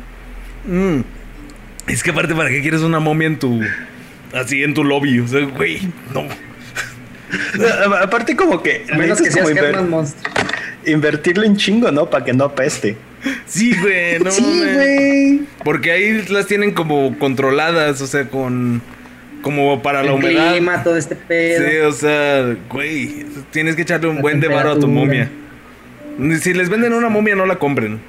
Mm. 0.65 1.03
Es 1.87 2.03
que 2.03 2.11
aparte, 2.11 2.33
¿para 2.33 2.49
qué 2.49 2.61
quieres 2.61 2.81
una 2.81 2.99
momia 2.99 3.27
en 3.27 3.39
tu... 3.39 3.61
Así 4.33 4.63
en 4.63 4.73
tu 4.73 4.83
lobby? 4.83 5.19
O 5.19 5.27
sea, 5.27 5.41
güey, 5.41 5.81
no. 6.13 6.23
Aparte 8.01 8.35
como 8.35 8.61
que... 8.63 8.85
A 8.91 8.95
menos 8.95 9.21
que 9.21 9.31
seas 9.31 9.47
Invertirle 10.85 11.47
un 11.47 11.57
chingo, 11.57 11.91
¿no? 11.91 12.09
Para 12.09 12.25
que 12.25 12.33
no 12.33 12.53
peste. 12.53 12.97
Sí, 13.45 13.73
güey, 13.79 14.19
no. 14.19 14.31
sí, 14.31 14.63
güey. 14.73 15.41
Porque 15.63 15.91
ahí 15.91 16.25
las 16.29 16.47
tienen 16.47 16.73
como 16.73 17.17
controladas, 17.19 18.01
o 18.01 18.07
sea, 18.07 18.27
con... 18.29 18.81
Como 19.41 19.81
para 19.81 20.01
El 20.01 20.07
la 20.07 20.13
humedad. 20.13 20.51
clima, 20.53 20.83
todo 20.83 20.95
este 20.95 21.15
pedo. 21.15 21.69
Sí, 21.69 21.77
o 21.79 21.91
sea, 21.91 22.55
güey, 22.69 23.25
tienes 23.51 23.75
que 23.75 23.81
echarle 23.81 24.07
un 24.07 24.21
buen 24.21 24.39
de 24.39 24.53
a 24.53 24.79
tu 24.79 24.87
momia. 24.87 25.29
Si 26.39 26.53
les 26.53 26.69
venden 26.69 26.93
una 26.93 27.09
momia, 27.09 27.35
no 27.35 27.45
la 27.45 27.57
compren. 27.57 27.99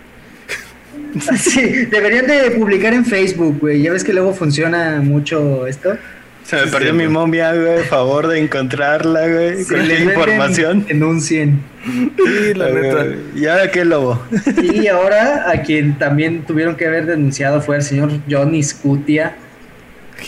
Sí, 1.39 1.87
deberían 1.87 2.27
de 2.27 2.51
publicar 2.53 2.93
en 2.93 3.05
Facebook, 3.05 3.59
güey. 3.61 3.83
Ya 3.83 3.93
ves 3.93 4.05
que 4.05 4.13
luego 4.13 4.33
funciona 4.33 5.01
mucho 5.01 5.67
esto. 5.67 5.97
Se 6.45 6.57
me 6.57 6.67
perdió 6.67 6.93
mi 6.93 7.09
momia, 7.09 7.55
güey. 7.55 7.85
Favor 7.85 8.29
de 8.29 8.39
encontrarla, 8.39 9.27
güey. 9.29 9.65
con 9.65 9.89
la 9.89 9.99
información. 9.99 10.85
Denuncien. 10.87 11.63
Sí, 11.85 12.55
la 12.55 12.71
neta. 12.71 13.07
¿Y 13.35 13.47
ahora 13.47 13.71
qué 13.71 13.85
lobo? 13.85 14.23
Y 14.63 14.87
ahora 14.89 15.51
a 15.51 15.63
quien 15.63 15.99
también 15.99 16.43
tuvieron 16.43 16.77
que 16.77 16.87
haber 16.87 17.07
denunciado 17.07 17.63
fue 17.63 17.77
el 17.77 17.83
señor 17.83 18.11
Johnny 18.29 18.63
Scutia. 18.63 19.37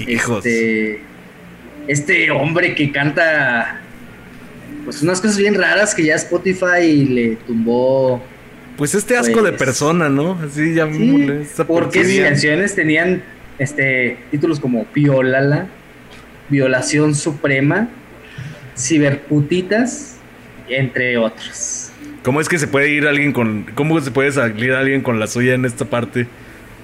Hijos. 0.06 0.44
Este, 0.44 1.00
este 1.86 2.30
hombre 2.30 2.74
que 2.74 2.90
canta 2.90 3.80
pues 4.84 5.02
unas 5.02 5.20
cosas 5.20 5.36
bien 5.36 5.54
raras 5.54 5.94
que 5.94 6.04
ya 6.04 6.14
Spotify 6.14 7.04
le 7.04 7.36
tumbó. 7.46 8.22
Pues 8.76 8.94
este 8.94 9.16
asco 9.16 9.42
de 9.42 9.52
pues, 9.52 9.58
persona, 9.58 10.08
¿no? 10.08 10.38
Así 10.44 10.74
ya 10.74 10.90
sí, 10.92 11.26
Porque 11.66 12.04
sus 12.04 12.20
canciones 12.20 12.74
tenían 12.74 13.22
este 13.58 14.18
títulos 14.30 14.60
como 14.60 14.86
Violala, 14.94 15.66
Violación 16.48 17.14
Suprema, 17.14 17.88
Ciberputitas, 18.76 20.16
entre 20.68 21.16
otros. 21.16 21.90
¿Cómo 22.22 22.40
es 22.40 22.48
que 22.48 22.58
se 22.58 22.66
puede 22.66 22.90
ir 22.90 23.06
alguien 23.06 23.32
con. 23.32 23.66
¿Cómo 23.74 24.00
se 24.00 24.10
puede 24.10 24.32
salir 24.32 24.72
alguien 24.72 25.00
con 25.00 25.20
la 25.20 25.26
suya 25.26 25.54
en 25.54 25.64
esta 25.64 25.84
parte? 25.84 26.26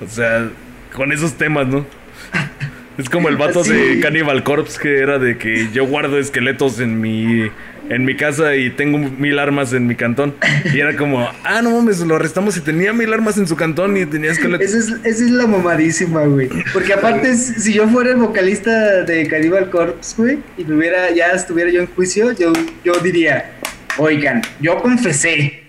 O 0.00 0.08
sea, 0.08 0.48
con 0.94 1.12
esos 1.12 1.34
temas, 1.34 1.66
¿no? 1.66 1.84
Es 2.98 3.08
como 3.08 3.28
el 3.28 3.36
vato 3.36 3.62
de 3.64 4.00
Cannibal 4.00 4.44
Corpse 4.44 4.78
que 4.80 4.98
era 4.98 5.18
de 5.18 5.38
que 5.38 5.68
yo 5.72 5.86
guardo 5.86 6.18
esqueletos 6.18 6.78
en 6.80 7.00
mi 7.00 7.50
en 7.88 8.04
mi 8.04 8.16
casa 8.16 8.54
y 8.56 8.70
tengo 8.70 8.98
mil 8.98 9.38
armas 9.38 9.72
en 9.72 9.86
mi 9.86 9.94
cantón. 9.94 10.34
Y 10.72 10.80
era 10.80 10.96
como, 10.96 11.28
ah, 11.44 11.60
no 11.62 11.70
mames, 11.70 12.00
lo 12.00 12.16
arrestamos 12.16 12.56
y 12.56 12.60
tenía 12.60 12.92
mil 12.92 13.12
armas 13.12 13.36
en 13.38 13.46
su 13.46 13.56
cantón 13.56 13.96
y 13.96 14.06
tenía 14.06 14.32
esqueletos. 14.32 14.66
Esa 14.66 14.78
es, 14.78 14.90
esa 15.04 15.24
es 15.24 15.30
la 15.30 15.46
mamadísima, 15.46 16.24
güey. 16.24 16.48
Porque 16.72 16.92
aparte, 16.92 17.34
si 17.34 17.72
yo 17.72 17.88
fuera 17.88 18.10
el 18.10 18.16
vocalista 18.16 19.02
de 19.02 19.26
Cannibal 19.26 19.70
Corpse, 19.70 20.14
güey, 20.16 20.38
y 20.56 20.64
tuviera, 20.64 21.10
ya 21.10 21.28
estuviera 21.28 21.70
yo 21.70 21.80
en 21.80 21.86
juicio, 21.88 22.32
yo, 22.32 22.52
yo 22.84 22.94
diría, 23.02 23.52
oigan, 23.98 24.42
yo 24.60 24.80
confesé. 24.80 25.64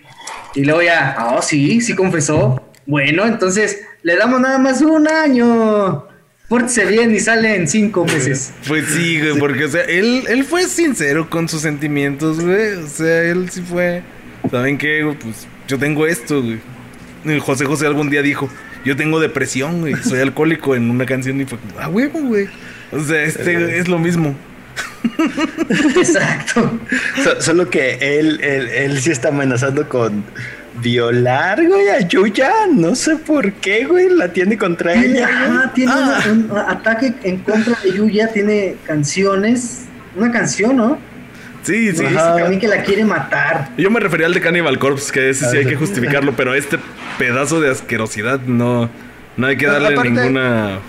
Y 0.56 0.64
luego 0.64 0.82
ya, 0.82 1.16
oh, 1.32 1.42
sí, 1.42 1.82
sí 1.82 1.96
confesó. 1.96 2.70
Bueno, 2.86 3.26
entonces 3.26 3.82
le 4.04 4.16
damos 4.16 4.40
nada 4.40 4.60
más 4.60 4.82
un 4.82 5.08
año 5.08 6.08
pórtese 6.54 6.86
bien 6.86 7.16
y 7.16 7.20
sale 7.20 7.56
en 7.56 7.68
cinco 7.68 8.06
meses. 8.06 8.54
Pues 8.68 8.86
sí, 8.86 9.20
güey, 9.20 9.40
porque, 9.40 9.66
o 9.66 9.70
sea, 9.70 9.82
él, 9.86 10.24
él 10.30 10.44
fue 10.44 10.68
sincero 10.68 11.28
con 11.28 11.50
sus 11.50 11.62
sentimientos, 11.62 12.40
güey. 12.40 12.74
O 12.76 12.88
sea, 12.88 13.24
él 13.24 13.50
sí 13.50 13.64
fue. 13.64 14.04
¿Saben 14.52 14.78
qué? 14.78 15.16
Pues 15.20 15.48
yo 15.68 15.80
tengo 15.80 16.06
esto, 16.06 16.44
güey. 16.44 17.40
José 17.40 17.66
José 17.66 17.88
algún 17.88 18.12
día 18.12 18.22
dijo: 18.22 18.52
Yo 18.86 18.96
tengo 18.96 19.20
depresión, 19.20 19.82
güey. 19.82 19.96
Soy 19.96 20.20
alcohólico 20.20 20.76
en 20.76 20.92
una 20.92 21.08
canción 21.08 21.42
y 21.42 21.46
fue, 21.46 21.58
ah, 21.80 21.90
huevo, 21.90 22.22
güey. 22.22 22.48
O 22.92 23.00
sea, 23.00 23.24
este 23.24 23.80
es 23.80 23.88
lo 23.88 23.98
mismo. 23.98 24.36
Exacto. 25.98 26.80
solo 27.40 27.68
que 27.68 27.98
él, 28.00 28.40
él, 28.44 28.70
él 28.70 29.02
sí 29.02 29.10
está 29.10 29.30
amenazando 29.30 29.90
con 29.90 30.24
violar, 30.82 31.66
güey, 31.66 31.90
a 31.90 32.00
Yuya. 32.02 32.52
No 32.74 32.96
sé 32.96 33.16
por 33.18 33.54
qué, 33.54 33.86
güey, 33.86 34.10
la 34.10 34.30
tiene 34.30 34.58
contra 34.58 34.94
ella. 34.94 35.28
Ah, 35.32 35.72
tiene 35.74 35.92
un 35.92 36.58
ataque 36.58 37.14
en 37.24 37.40
contra 37.40 37.78
de 37.84 37.94
Yuya, 37.94 38.28
tiene 38.32 38.76
canciones. 38.86 39.86
Una 40.16 40.32
canción, 40.32 40.78
¿no? 40.78 40.98
Sí, 41.64 41.92
sí. 41.94 42.04
También 42.14 42.60
que 42.60 42.68
la 42.68 42.84
quiere 42.84 43.06
matar. 43.06 43.70
Yo 43.78 43.90
me 43.90 44.00
refería 44.00 44.28
al 44.28 44.34
de 44.34 44.42
Cannibal 44.42 44.78
Corpse, 44.80 45.12
que 45.12 45.30
ese 45.30 45.50
sí 45.50 45.58
hay 45.58 45.66
que 45.66 45.76
justificarlo, 45.76 46.34
pero 46.36 46.54
este 46.54 46.78
pedazo 47.18 47.62
de 47.62 47.72
asquerosidad 47.72 48.42
no, 48.42 48.90
no 49.38 49.48
hay 49.48 49.58
que 49.58 49.66
darle 49.66 49.96
ninguna. 50.10 50.80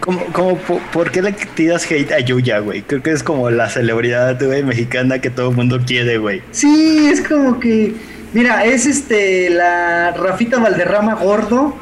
Como, 0.00 0.26
como, 0.26 0.58
¿por 0.92 1.10
qué 1.10 1.22
le 1.22 1.32
tiras 1.32 1.90
hate 1.90 2.12
a 2.12 2.20
Yuya, 2.20 2.58
güey? 2.58 2.82
Creo 2.82 3.02
que 3.02 3.10
es 3.10 3.22
como 3.22 3.48
la 3.48 3.70
celebridad, 3.70 4.38
güey, 4.44 4.62
mexicana 4.62 5.20
que 5.20 5.30
todo 5.30 5.50
el 5.50 5.56
mundo 5.56 5.80
quiere, 5.86 6.18
güey. 6.18 6.42
Sí, 6.50 7.08
es 7.10 7.22
como 7.22 7.58
que. 7.58 7.94
Mira, 8.34 8.64
es 8.64 8.84
este 8.84 9.48
la 9.48 10.10
Rafita 10.10 10.58
Valderrama 10.58 11.14
gordo 11.14 11.78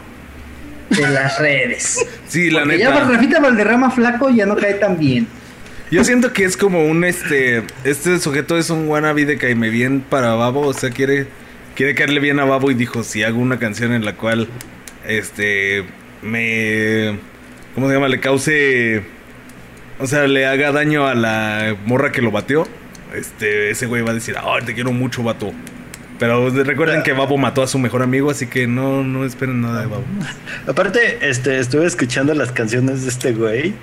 de 0.90 1.09
las 1.09 1.38
redes. 1.38 2.07
Sí, 2.28 2.50
la 2.50 2.66
neta. 2.66 2.78
Ya 2.78 3.05
Rafita 3.05 3.40
Valderrama 3.40 3.90
flaco 3.90 4.28
ya 4.28 4.44
no 4.44 4.55
cae 4.57 4.74
tan 4.74 4.98
bien. 4.98 5.26
Yo 5.90 6.05
siento 6.05 6.32
que 6.34 6.44
es 6.44 6.59
como 6.59 6.84
un 6.84 7.05
este. 7.05 7.62
Este 7.84 8.18
sujeto 8.18 8.59
es 8.59 8.68
un 8.68 8.86
wannabe 8.86 9.24
de 9.24 9.38
caime 9.38 9.70
bien 9.70 10.03
para 10.03 10.34
Babo. 10.34 10.66
O 10.66 10.74
sea, 10.74 10.90
quiere. 10.90 11.26
Quiere 11.74 11.94
caerle 11.94 12.20
bien 12.20 12.38
a 12.38 12.44
Babo 12.44 12.70
y 12.70 12.74
dijo: 12.74 13.03
si 13.03 13.22
hago 13.22 13.38
una 13.38 13.59
canción 13.59 13.94
en 13.94 14.05
la 14.05 14.14
cual. 14.16 14.46
Este. 15.09 15.84
Me. 16.20 17.18
¿Cómo 17.74 17.88
se 17.88 17.94
llama? 17.94 18.09
Le 18.09 18.20
cause. 18.20 19.03
O 19.98 20.07
sea, 20.07 20.26
le 20.26 20.44
haga 20.44 20.70
daño 20.70 21.07
a 21.07 21.14
la 21.14 21.76
morra 21.86 22.12
que 22.12 22.20
lo 22.20 22.30
bateó. 22.30 22.68
Este, 23.14 23.70
ese 23.70 23.86
güey 23.86 24.03
va 24.03 24.11
a 24.11 24.14
decir, 24.14 24.34
ah, 24.38 24.59
te 24.64 24.74
quiero 24.74 24.92
mucho, 24.92 25.22
vato. 25.22 25.53
Pero 26.18 26.50
recuerden 26.50 27.02
que 27.02 27.12
Babo 27.12 27.36
mató 27.36 27.62
a 27.62 27.66
su 27.66 27.78
mejor 27.78 28.02
amigo, 28.02 28.30
así 28.30 28.46
que 28.46 28.66
no, 28.66 29.02
no 29.02 29.24
esperen 29.24 29.60
nada 29.60 29.80
de 29.80 29.86
Babo. 29.86 30.04
Aparte, 30.66 31.18
este, 31.28 31.58
estuve 31.58 31.86
escuchando 31.86 32.34
las 32.34 32.52
canciones 32.52 33.02
de 33.02 33.08
este 33.08 33.32
güey. 33.32 33.74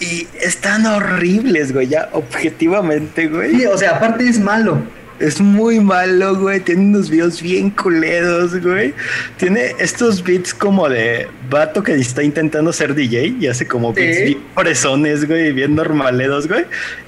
Y 0.00 0.26
están 0.40 0.86
horribles, 0.86 1.72
güey, 1.72 1.88
ya 1.88 2.08
objetivamente, 2.12 3.28
güey. 3.28 3.56
Sí, 3.56 3.66
o 3.66 3.76
sea, 3.78 3.96
aparte 3.96 4.28
es 4.28 4.38
malo. 4.40 4.82
Es 5.20 5.40
muy 5.40 5.78
malo, 5.78 6.36
güey. 6.36 6.60
Tiene 6.60 6.82
unos 6.82 7.08
videos 7.08 7.40
bien 7.40 7.70
culedos, 7.70 8.60
güey. 8.60 8.92
Tiene 9.36 9.74
estos 9.78 10.22
beats 10.22 10.52
como 10.52 10.88
de 10.88 11.28
vato 11.48 11.82
que 11.82 11.94
está 11.94 12.22
intentando 12.22 12.72
ser 12.72 12.94
DJ 12.94 13.36
y 13.40 13.46
hace 13.46 13.66
como 13.66 13.92
beats 13.92 14.24
bien 14.24 14.38
presones, 14.56 15.26
güey, 15.26 15.52
bien 15.52 15.74
normaledos, 15.76 16.48
güey. 16.48 16.64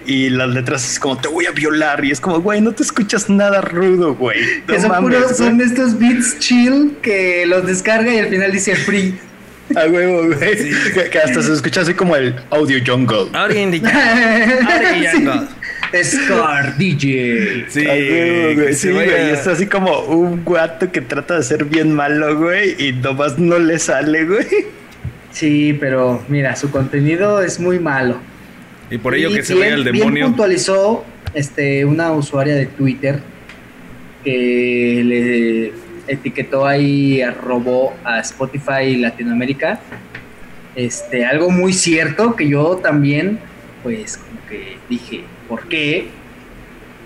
Y 0.07 0.31
las 0.31 0.51
letras 0.51 0.89
es 0.89 1.01
como 1.01 1.19
te 1.19 1.29
voy 1.29 1.47
a 1.47 1.51
violar. 1.51 2.05
Y 2.05 2.13
es 2.13 2.21
como, 2.21 2.41
güey, 2.41 2.61
no 2.61 2.73
te 2.73 2.85
escuchas 2.85 3.29
nada 3.29 3.61
rudo, 3.61 4.15
güey. 4.15 4.39
son, 5.37 5.61
estos 5.61 5.99
beats 5.99 6.39
chill 6.39 6.97
que 7.03 7.45
los 7.47 7.67
descarga 7.67 8.15
y 8.15 8.19
al 8.19 8.29
final 8.29 8.53
dice 8.53 8.77
free. 8.77 9.19
A 9.75 9.87
huevo, 9.87 10.27
güey. 10.27 11.11
Que, 11.11 11.19
hasta 11.19 11.43
se 11.43 11.53
escucha 11.53 11.81
así 11.81 11.93
como 11.93 12.15
el 12.15 12.37
audio 12.51 12.79
jungle. 12.87 13.27
Audio 13.33 13.63
jungle. 15.13 15.49
Scar 16.03 16.77
DJ. 16.77 17.67
Sí, 17.69 17.85
güey. 17.85 18.75
Sí, 18.75 18.91
güey. 18.91 19.11
Es 19.11 19.47
así 19.47 19.67
como 19.67 20.01
un 20.01 20.45
guato 20.45 20.91
que 20.91 21.01
trata 21.01 21.37
de 21.37 21.43
ser 21.43 21.65
bien 21.65 21.93
malo, 21.93 22.39
güey. 22.39 22.75
Y 22.79 22.93
nomás 22.93 23.39
no 23.39 23.59
le 23.59 23.79
sale, 23.79 24.25
güey. 24.25 24.47
Sí, 25.31 25.77
pero 25.79 26.23
mira, 26.29 26.57
su 26.57 26.71
contenido 26.71 27.43
es 27.43 27.61
muy 27.61 27.79
malo. 27.79 28.19
Y 28.91 28.99
por 28.99 29.15
ello 29.15 29.31
que 29.31 29.43
se 29.43 29.55
vaya 29.55 29.75
el 29.75 29.85
demonio. 29.85 30.11
Bien 30.11 30.27
puntualizó 30.29 31.05
este, 31.35 31.85
una 31.85 32.13
usuaria 32.13 32.55
de 32.55 32.67
Twitter 32.67 33.21
que 34.25 35.03
le 35.05 35.73
etiquetó 36.09 36.67
ahí, 36.67 37.23
robó 37.43 37.95
a 38.05 38.21
Spotify 38.21 38.97
Latinoamérica. 38.97 39.81
Este, 40.75 41.25
algo 41.25 41.51
muy 41.51 41.73
cierto 41.73 42.37
que 42.37 42.49
yo 42.49 42.77
también, 42.77 43.39
pues, 43.83 44.19
como 44.19 44.47
que 44.49 44.77
dije, 44.89 45.25
¿por 45.49 45.69
qué? 45.69 46.09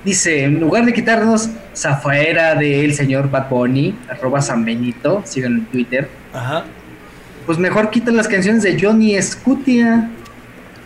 Dice, 0.05 0.45
en 0.45 0.61
lugar 0.61 0.84
de 0.86 0.93
quitarnos 0.93 1.51
Zafaera 1.76 2.55
del 2.55 2.95
señor 2.95 3.30
Bad 3.30 3.49
Bunny, 3.51 3.95
arroba 4.09 4.41
San 4.41 4.64
Benito, 4.64 5.22
sigan 5.24 5.53
en 5.53 5.66
Twitter. 5.66 6.09
Ajá. 6.32 6.64
Pues 7.47 7.59
mejor 7.59 7.91
quitan 7.91 8.16
las 8.16 8.28
canciones 8.28 8.62
de 8.62 8.80
Johnny 8.80 9.20
Scutia, 9.20 10.09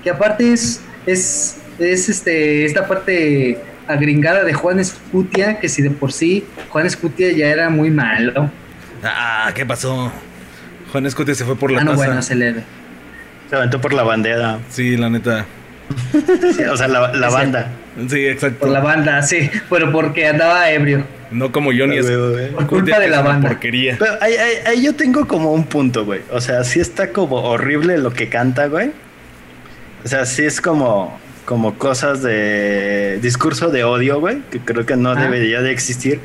que 0.02 0.10
aparte 0.10 0.52
es, 0.52 0.80
es, 1.06 1.58
es 1.78 2.08
este, 2.08 2.64
esta 2.64 2.86
parte 2.86 3.60
agringada 3.86 4.44
de 4.44 4.52
Juan 4.52 4.80
Escutia, 4.80 5.60
que 5.60 5.68
si 5.68 5.82
de 5.82 5.90
por 5.90 6.12
sí 6.12 6.44
Juan 6.70 6.86
Escutia 6.86 7.32
ya 7.32 7.48
era 7.48 7.70
muy 7.70 7.90
malo. 7.90 8.50
Ah, 9.02 9.50
¿qué 9.54 9.66
pasó? 9.66 10.10
Juan 10.90 11.06
Escutia 11.06 11.34
se 11.34 11.44
fue 11.44 11.56
por 11.56 11.70
la 11.70 11.80
ah, 11.80 11.84
no, 11.84 11.94
bueno, 11.94 12.22
se 12.22 12.34
le 12.34 12.54
Se 13.50 13.56
aventó 13.56 13.80
por 13.80 13.92
la 13.92 14.02
bandera. 14.02 14.58
Sí, 14.70 14.96
la 14.96 15.10
neta. 15.10 15.44
O 16.70 16.76
sea, 16.76 16.88
la, 16.88 17.28
banda. 17.30 17.68
Sí, 18.08 18.26
exacto. 18.26 18.60
Por 18.60 18.68
la 18.70 18.80
banda, 18.80 19.22
sí, 19.22 19.50
pero 19.70 19.92
porque 19.92 20.26
andaba 20.26 20.70
ebrio. 20.70 21.04
No 21.30 21.50
como 21.52 21.70
Johnny 21.70 21.98
es 21.98 22.06
por 22.52 22.66
culpa 22.66 22.98
de 22.98 23.08
la 23.08 23.22
banda. 23.22 23.48
Porquería. 23.48 23.96
Pero 23.98 24.12
ahí, 24.20 24.34
ahí, 24.66 24.82
yo 24.82 24.94
tengo 24.94 25.26
como 25.26 25.52
un 25.52 25.64
punto, 25.64 26.04
güey. 26.04 26.20
O 26.30 26.40
sea, 26.40 26.64
sí 26.64 26.80
está 26.80 27.10
como 27.10 27.36
horrible 27.36 27.98
lo 27.98 28.12
que 28.12 28.28
canta, 28.28 28.66
güey. 28.66 28.92
O 30.04 30.08
sea, 30.08 30.26
sí 30.26 30.44
es 30.44 30.60
como 30.60 31.18
como 31.44 31.74
cosas 31.74 32.22
de 32.22 33.18
discurso 33.20 33.70
de 33.70 33.84
odio, 33.84 34.20
güey, 34.20 34.38
que 34.50 34.60
creo 34.60 34.86
que 34.86 34.96
no 34.96 35.10
ah. 35.10 35.14
debería 35.14 35.60
de 35.60 35.72
existir. 35.72 36.20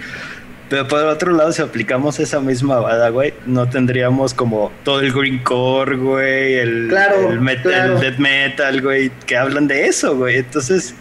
Pero 0.70 0.88
por 0.88 1.04
otro 1.06 1.32
lado, 1.32 1.52
si 1.52 1.64
aplicamos 1.64 2.20
esa 2.20 2.40
misma 2.40 2.80
bada, 2.80 3.10
güey, 3.10 3.34
no 3.48 3.68
tendríamos 3.68 4.36
como 4.36 4.72
todo 4.84 5.00
el 5.00 5.12
greencore, 5.12 5.96
güey, 5.96 6.54
el, 6.56 6.92
el, 7.30 7.42
metal, 7.42 8.00
death 8.00 8.20
metal, 8.20 8.80
güey, 8.82 9.12
que 9.26 9.36
hablan 9.36 9.68
de 9.68 9.88
eso, 9.88 10.16
güey. 10.16 10.38
Entonces, 10.38 10.94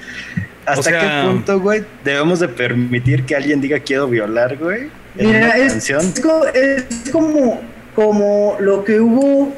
¿hasta 0.65 0.91
qué 0.91 1.27
punto, 1.27 1.61
güey, 1.61 1.85
debemos 2.03 2.41
de 2.41 2.49
permitir 2.49 3.25
que 3.25 3.37
alguien 3.37 3.61
diga 3.61 3.79
quiero 3.79 4.09
violar, 4.09 4.57
güey? 4.57 4.89
Mira, 5.15 5.59
es, 5.59 5.91
es, 5.91 7.11
como, 7.13 7.61
como 7.95 8.57
lo 8.61 8.85
que 8.85 9.01
hubo, 9.01 9.53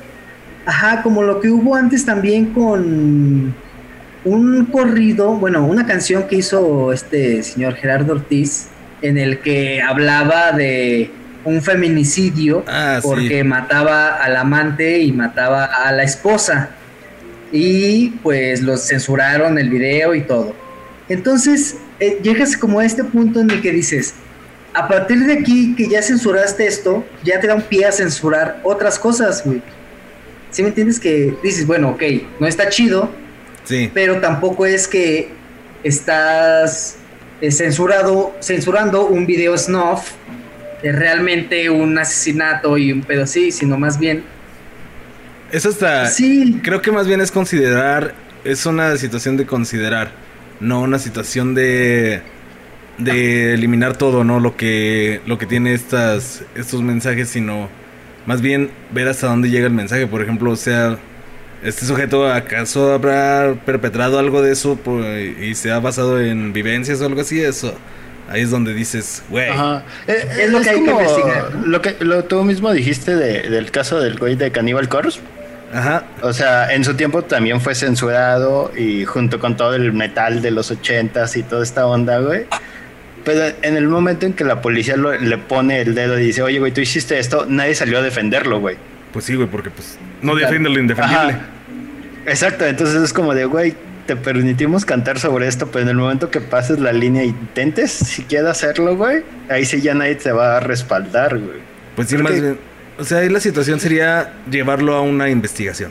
ajá, 0.67 1.03
como 1.03 1.23
lo 1.23 1.41
que 1.41 1.51
hubo 1.51 1.77
antes 1.77 2.05
también 2.05 2.47
con 2.47 3.55
un 4.25 4.67
corrido, 4.67 5.35
bueno, 5.35 5.65
una 5.65 5.87
canción 5.87 6.25
que 6.25 6.37
hizo 6.37 6.93
este 6.93 7.45
señor 7.45 7.75
Gerardo 7.75 8.15
Ortiz, 8.15 8.69
en 9.03 9.19
el 9.19 9.41
que 9.41 9.83
hablaba 9.83 10.53
de 10.53 11.11
un 11.45 11.63
feminicidio 11.63 12.65
ah, 12.69 13.01
porque 13.03 13.43
mataba 13.45 14.17
al 14.17 14.37
amante 14.37 14.99
y 14.99 15.13
mataba 15.13 15.65
a 15.65 15.93
la 15.93 16.03
esposa. 16.03 16.71
Y 17.53 18.11
pues 18.23 18.63
los 18.63 18.87
censuraron 18.87 19.59
el 19.59 19.71
video 19.71 20.15
y 20.15 20.23
todo. 20.23 20.55
Entonces, 21.09 21.77
eh, 21.99 22.21
llegas 22.23 22.57
como 22.57 22.79
a 22.79 22.85
este 22.85 23.03
punto 23.03 23.41
en 23.41 23.51
el 23.51 23.61
que 23.61 23.73
dices, 23.73 24.15
a 24.73 24.87
partir 24.87 25.19
de 25.19 25.33
aquí 25.33 25.75
que 25.75 25.89
ya 25.89 26.01
censuraste 26.03 26.67
esto, 26.67 27.05
ya 27.25 27.41
te 27.41 27.49
da 27.49 27.57
un 27.57 27.63
pie 27.63 27.87
a 27.87 27.93
censurar 27.93 28.61
otras 28.63 28.99
cosas, 28.99 29.45
güey. 29.45 29.61
¿Sí 30.51 30.63
me 30.63 30.69
entiendes? 30.69 31.01
Que 31.01 31.35
dices, 31.43 31.67
bueno, 31.67 31.91
ok, 31.91 32.03
no 32.39 32.47
está 32.47 32.69
chido, 32.69 33.11
pero 33.95 34.21
tampoco 34.21 34.67
es 34.67 34.87
que 34.87 35.33
estás 35.83 36.97
censurado, 37.49 38.35
censurando 38.41 39.07
un 39.07 39.27
video 39.27 39.57
snuff 39.57 40.13
de 40.83 40.93
realmente 40.93 41.71
un 41.71 41.99
asesinato 41.99 42.77
y 42.79 42.93
un 42.93 43.03
pedo 43.03 43.25
así, 43.25 43.51
sino 43.53 43.79
más 43.79 43.99
bien. 43.99 44.23
Eso 45.51 45.69
está. 45.69 46.07
Sí. 46.07 46.61
Creo 46.63 46.81
que 46.83 46.93
más 46.93 47.07
bien 47.07 47.21
es 47.21 47.31
considerar. 47.31 48.15
Es 48.45 48.67
una 48.67 48.97
situación 48.97 49.37
de 49.37 49.47
considerar. 49.47 50.11
No 50.61 50.83
una 50.83 50.99
situación 50.99 51.55
de. 51.55 52.23
de 52.99 53.55
eliminar 53.55 53.97
todo, 53.97 54.25
¿no? 54.25 54.41
Lo 54.41 54.57
que. 54.57 55.21
lo 55.27 55.39
que 55.39 55.47
tiene 55.47 55.75
estas. 55.75 56.43
estos 56.55 56.83
mensajes, 56.83 57.29
sino. 57.29 57.69
Más 58.27 58.43
bien 58.43 58.71
ver 58.93 59.09
hasta 59.09 59.27
dónde 59.27 59.51
llega 59.51 59.67
el 59.67 59.73
mensaje. 59.73 60.07
Por 60.07 60.23
ejemplo, 60.23 60.53
o 60.53 60.57
sea 60.57 60.99
¿Este 61.63 61.85
sujeto 61.85 62.27
acaso 62.27 62.93
habrá 62.93 63.55
perpetrado 63.67 64.19
algo 64.19 64.41
de 64.41 64.53
eso 64.53 64.79
y 65.41 65.55
se 65.55 65.71
ha 65.71 65.79
basado 65.79 66.21
en 66.21 66.53
vivencias 66.53 67.01
o 67.03 67.07
algo 67.07 67.21
así? 67.21 67.41
Eso. 67.41 67.75
Ahí 68.31 68.43
es 68.43 68.51
donde 68.51 68.73
dices, 68.73 69.23
güey. 69.29 69.49
Eh, 70.07 70.29
es, 70.39 70.51
lo 70.51 70.61
que 70.61 70.71
hay 70.71 70.85
que 70.85 70.91
investigar. 70.91 71.53
Lo 71.65 71.83
que 71.83 71.97
lo, 72.01 72.25
tú 72.25 72.43
mismo 72.45 72.73
dijiste 72.73 73.17
del 73.17 73.71
caso 73.71 74.01
del 74.01 74.19
güey 74.19 74.37
de 74.37 74.53
Cannibal 74.53 74.89
Corpse. 74.89 75.21
Ajá. 75.73 76.05
O 76.23 76.33
sea, 76.33 76.73
en 76.73 76.85
su 76.85 76.95
tiempo 76.95 77.23
también 77.23 77.61
fue 77.61 77.75
censurado 77.75 78.73
y 78.77 79.05
junto 79.05 79.39
con 79.39 79.57
todo 79.57 79.75
el 79.75 79.93
metal 79.93 80.43
de 80.43 80.53
los 80.53 80.71
ochentas 80.71 81.37
y 81.37 81.43
toda 81.43 81.63
esta 81.63 81.87
onda, 81.87 82.21
güey. 82.21 82.47
Pero 83.25 83.55
en 83.63 83.77
el 83.77 83.87
momento 83.87 84.27
en 84.27 84.33
que 84.33 84.45
la 84.45 84.63
policía 84.63 84.97
le 84.97 85.39
pone 85.39 85.81
el 85.81 85.95
dedo 85.95 86.19
y 86.19 86.25
dice, 86.25 86.43
oye, 86.43 86.59
güey, 86.59 86.73
tú 86.73 86.81
hiciste 86.81 87.19
esto, 87.19 87.47
nadie 87.47 87.75
salió 87.75 87.99
a 87.99 88.03
defenderlo, 88.03 88.61
güey. 88.61 88.77
Pues 89.13 89.25
sí, 89.25 89.35
güey, 89.35 89.49
porque 89.49 89.71
pues 89.71 89.99
no 90.23 90.35
defiende 90.35 90.69
lo 90.69 90.79
indefendible. 90.79 91.37
Exacto, 92.27 92.67
entonces 92.67 93.03
es 93.03 93.13
como 93.13 93.35
de, 93.35 93.45
güey, 93.45 93.75
te 94.07 94.17
permitimos 94.17 94.85
cantar 94.85 95.19
sobre 95.19 95.47
esto, 95.49 95.69
pero 95.71 95.83
en 95.83 95.89
el 95.89 95.97
momento 95.97 96.31
que 96.31 96.41
pases 96.41 96.79
la 96.79 96.93
línea 96.93 97.23
e 97.23 97.27
intentes 97.27 97.91
siquiera 97.93 98.51
hacerlo, 98.51 98.97
güey, 98.97 99.23
ahí 99.49 99.65
sí 99.65 99.81
ya 99.81 99.95
nadie 99.95 100.17
te 100.17 100.33
va 100.33 100.57
a 100.57 100.61
respaldar, 100.61 101.39
güey. 101.39 101.59
Pues 101.97 102.09
sí, 102.09 102.19
más 102.19 102.33
bien. 102.33 102.59
O 102.99 103.05
sea, 103.05 103.19
ahí 103.19 103.29
la 103.29 103.41
situación 103.41 103.81
sería 103.81 104.35
llevarlo 104.51 104.95
a 104.95 105.01
una 105.01 105.31
investigación. 105.31 105.91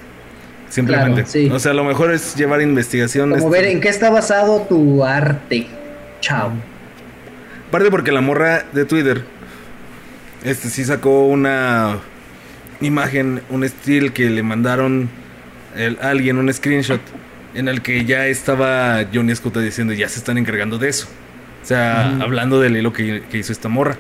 Simplemente. 0.69 1.49
O 1.51 1.59
sea, 1.59 1.73
lo 1.73 1.83
mejor 1.83 2.11
es 2.11 2.35
llevar 2.35 2.61
investigación. 2.61 3.31
Como 3.31 3.49
ver 3.49 3.65
en 3.65 3.81
qué 3.81 3.89
está 3.89 4.09
basado 4.11 4.61
tu 4.61 5.03
arte. 5.03 5.67
Chao. 6.21 6.51
Aparte 7.67 7.89
porque 7.89 8.11
la 8.11 8.21
morra 8.21 8.63
de 8.71 8.85
Twitter, 8.85 9.23
este 10.43 10.69
sí 10.69 10.85
sacó 10.85 11.25
una 11.27 11.97
imagen, 12.81 13.41
un 13.49 13.63
estilo 13.63 14.13
que 14.13 14.29
le 14.29 14.43
mandaron 14.43 15.09
el, 15.75 15.97
alguien, 16.01 16.37
un 16.37 16.51
screenshot, 16.53 17.01
en 17.53 17.67
el 17.67 17.81
que 17.81 18.05
ya 18.05 18.27
estaba 18.27 19.05
Johnny 19.13 19.31
Escuta 19.31 19.59
diciendo, 19.59 19.93
ya 19.93 20.07
se 20.09 20.19
están 20.19 20.37
encargando 20.37 20.77
de 20.77 20.89
eso. 20.89 21.07
O 21.61 21.65
sea, 21.65 22.17
hablando 22.21 22.59
del 22.59 22.77
hilo 22.77 22.93
que, 22.93 23.23
hizo 23.33 23.51
esta 23.51 23.69
morra. 23.69 23.97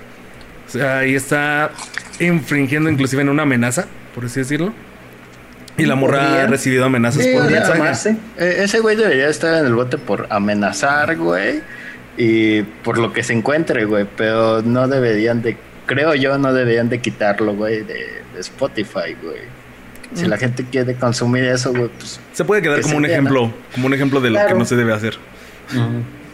O 0.67 0.71
sea, 0.71 0.99
ahí 0.99 1.15
está 1.15 1.71
infringiendo 2.19 2.89
inclusive 2.89 3.21
en 3.21 3.29
una 3.29 3.43
amenaza, 3.43 3.85
por 4.15 4.25
así 4.25 4.39
decirlo. 4.39 4.73
Y 5.77 5.85
la 5.85 5.95
morra 5.95 6.43
ha 6.43 6.47
recibido 6.47 6.85
amenazas 6.85 7.25
por 7.27 7.49
mensaje. 7.49 8.17
E, 8.37 8.63
ese 8.63 8.79
güey 8.79 8.95
debería 8.95 9.29
estar 9.29 9.59
en 9.59 9.65
el 9.65 9.73
bote 9.73 9.97
por 9.97 10.27
amenazar, 10.29 11.15
güey. 11.15 11.61
Y 12.17 12.63
por 12.63 12.97
lo 12.97 13.13
que 13.13 13.23
se 13.23 13.33
encuentre, 13.33 13.85
güey. 13.85 14.05
Pero 14.17 14.61
no 14.61 14.87
deberían 14.87 15.41
de, 15.41 15.57
creo 15.85 16.15
yo, 16.15 16.37
no 16.37 16.53
deberían 16.53 16.89
de 16.89 16.99
quitarlo, 16.99 17.55
güey, 17.55 17.83
de, 17.83 18.21
Spotify, 18.41 19.15
güey. 19.21 19.41
Si 20.13 20.25
la 20.25 20.37
mm. 20.37 20.39
gente 20.39 20.65
quiere 20.71 20.95
consumir 20.95 21.43
eso, 21.43 21.71
güey, 21.71 21.89
pues. 21.89 22.19
Se 22.33 22.43
puede 22.43 22.61
quedar 22.61 22.81
como 22.81 22.97
un 22.97 23.05
ejemplo, 23.05 23.53
como 23.73 23.87
un 23.87 23.93
ejemplo 23.93 24.21
de 24.21 24.31
lo 24.31 24.47
que 24.47 24.53
no 24.53 24.65
se 24.65 24.75
debe 24.75 24.93
hacer. 24.93 25.17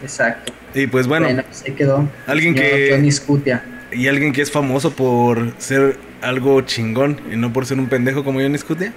Exacto. 0.01 0.53
Y 0.73 0.87
pues 0.87 1.07
bueno. 1.07 1.25
bueno 1.25 1.43
pues 1.43 1.63
quedó. 1.75 2.07
Alguien 2.27 2.55
que. 2.55 3.11
Y 3.91 4.07
alguien 4.07 4.33
que 4.33 4.41
es 4.41 4.51
famoso 4.51 4.91
por 4.91 5.53
ser 5.57 5.97
algo 6.21 6.61
chingón 6.61 7.19
y 7.31 7.35
no 7.35 7.53
por 7.53 7.65
ser 7.65 7.79
un 7.79 7.87
pendejo 7.87 8.23
como 8.23 8.39
Johnny 8.39 8.57
Scutia 8.57 8.93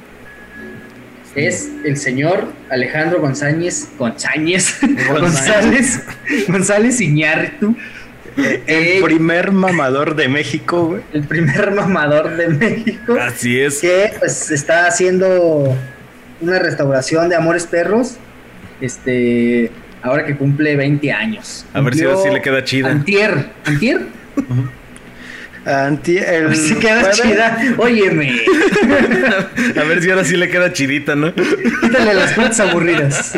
es 1.47 1.71
el 1.85 1.97
señor 1.97 2.53
Alejandro 2.71 3.21
González, 3.21 3.89
González, 3.99 4.79
González, 5.09 6.03
González 6.49 7.01
Iñárritu. 7.01 7.77
El 8.67 8.85
eh, 8.85 9.01
primer 9.03 9.51
mamador 9.51 10.15
de 10.15 10.29
México, 10.29 10.87
güey. 10.87 11.03
El 11.13 11.25
primer 11.25 11.73
mamador 11.73 12.37
de 12.37 12.49
México. 12.49 13.17
Así 13.21 13.59
es. 13.61 13.81
Que 13.81 14.13
pues 14.19 14.51
está 14.51 14.87
haciendo 14.87 15.77
una 16.41 16.59
restauración 16.61 17.29
de 17.29 17.37
Amores 17.37 17.67
Perros. 17.67 18.17
Este, 18.81 19.73
ahora 20.03 20.25
que 20.25 20.37
cumple 20.37 20.77
20 20.77 21.13
años. 21.13 21.67
A 21.73 21.81
ver 21.81 21.95
si 21.95 22.01
sí 22.01 22.31
le 22.33 22.41
queda 22.41 22.63
chida. 22.63 22.91
Antier, 22.91 23.51
Antier. 23.65 24.03
Anti, 25.69 26.19
el 26.19 26.57
si 26.57 26.75
queda 26.77 27.11
chida. 27.11 27.75
Óyeme. 27.77 28.33
A 29.77 29.85
ver 29.85 30.03
si 30.03 30.11
ahora 30.11 30.25
sí 30.25 30.37
le 30.37 30.49
queda 30.49 30.73
chidita, 30.73 31.15
¿no? 31.15 31.35
Quítale 31.35 32.15
las 32.15 32.33
partes 32.33 32.61
aburridas. 32.61 33.35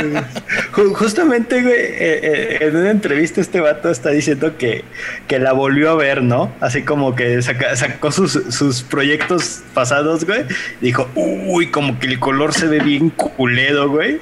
Justamente, 0.72 1.62
güey, 1.62 1.74
eh, 1.74 2.20
eh, 2.22 2.58
en 2.60 2.76
una 2.76 2.90
entrevista 2.90 3.40
este 3.40 3.60
vato 3.60 3.90
está 3.90 4.10
diciendo 4.10 4.56
que, 4.56 4.84
que 5.26 5.38
la 5.38 5.52
volvió 5.52 5.90
a 5.90 5.96
ver, 5.96 6.22
¿no? 6.22 6.52
Así 6.60 6.82
como 6.82 7.14
que 7.14 7.42
sacó 7.42 8.12
sus, 8.12 8.32
sus 8.50 8.82
proyectos 8.82 9.62
pasados, 9.74 10.24
güey. 10.24 10.44
Dijo, 10.80 11.08
uy, 11.14 11.70
como 11.70 11.98
que 11.98 12.06
el 12.06 12.18
color 12.18 12.54
se 12.54 12.66
ve 12.66 12.80
bien 12.80 13.10
culedo, 13.10 13.88
güey. 13.88 14.20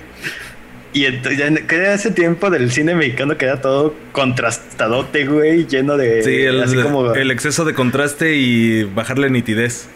Y 0.99 1.07
entonces, 1.07 1.39
ya 1.71 1.95
ese 1.95 2.11
tiempo 2.11 2.51
del 2.51 2.73
cine 2.73 2.97
mexicano 2.97 3.37
que 3.37 3.45
era 3.45 3.61
todo 3.61 3.95
contrastadote, 4.11 5.27
güey, 5.27 5.65
lleno 5.65 5.97
de. 5.97 6.25
Sí, 6.25 6.43
el, 6.43 7.31
exceso 7.31 7.65
de 7.65 7.73
contraste 7.73 8.35
y 8.35 8.83
bajarle 8.83 9.31
nitidez. 9.31 9.89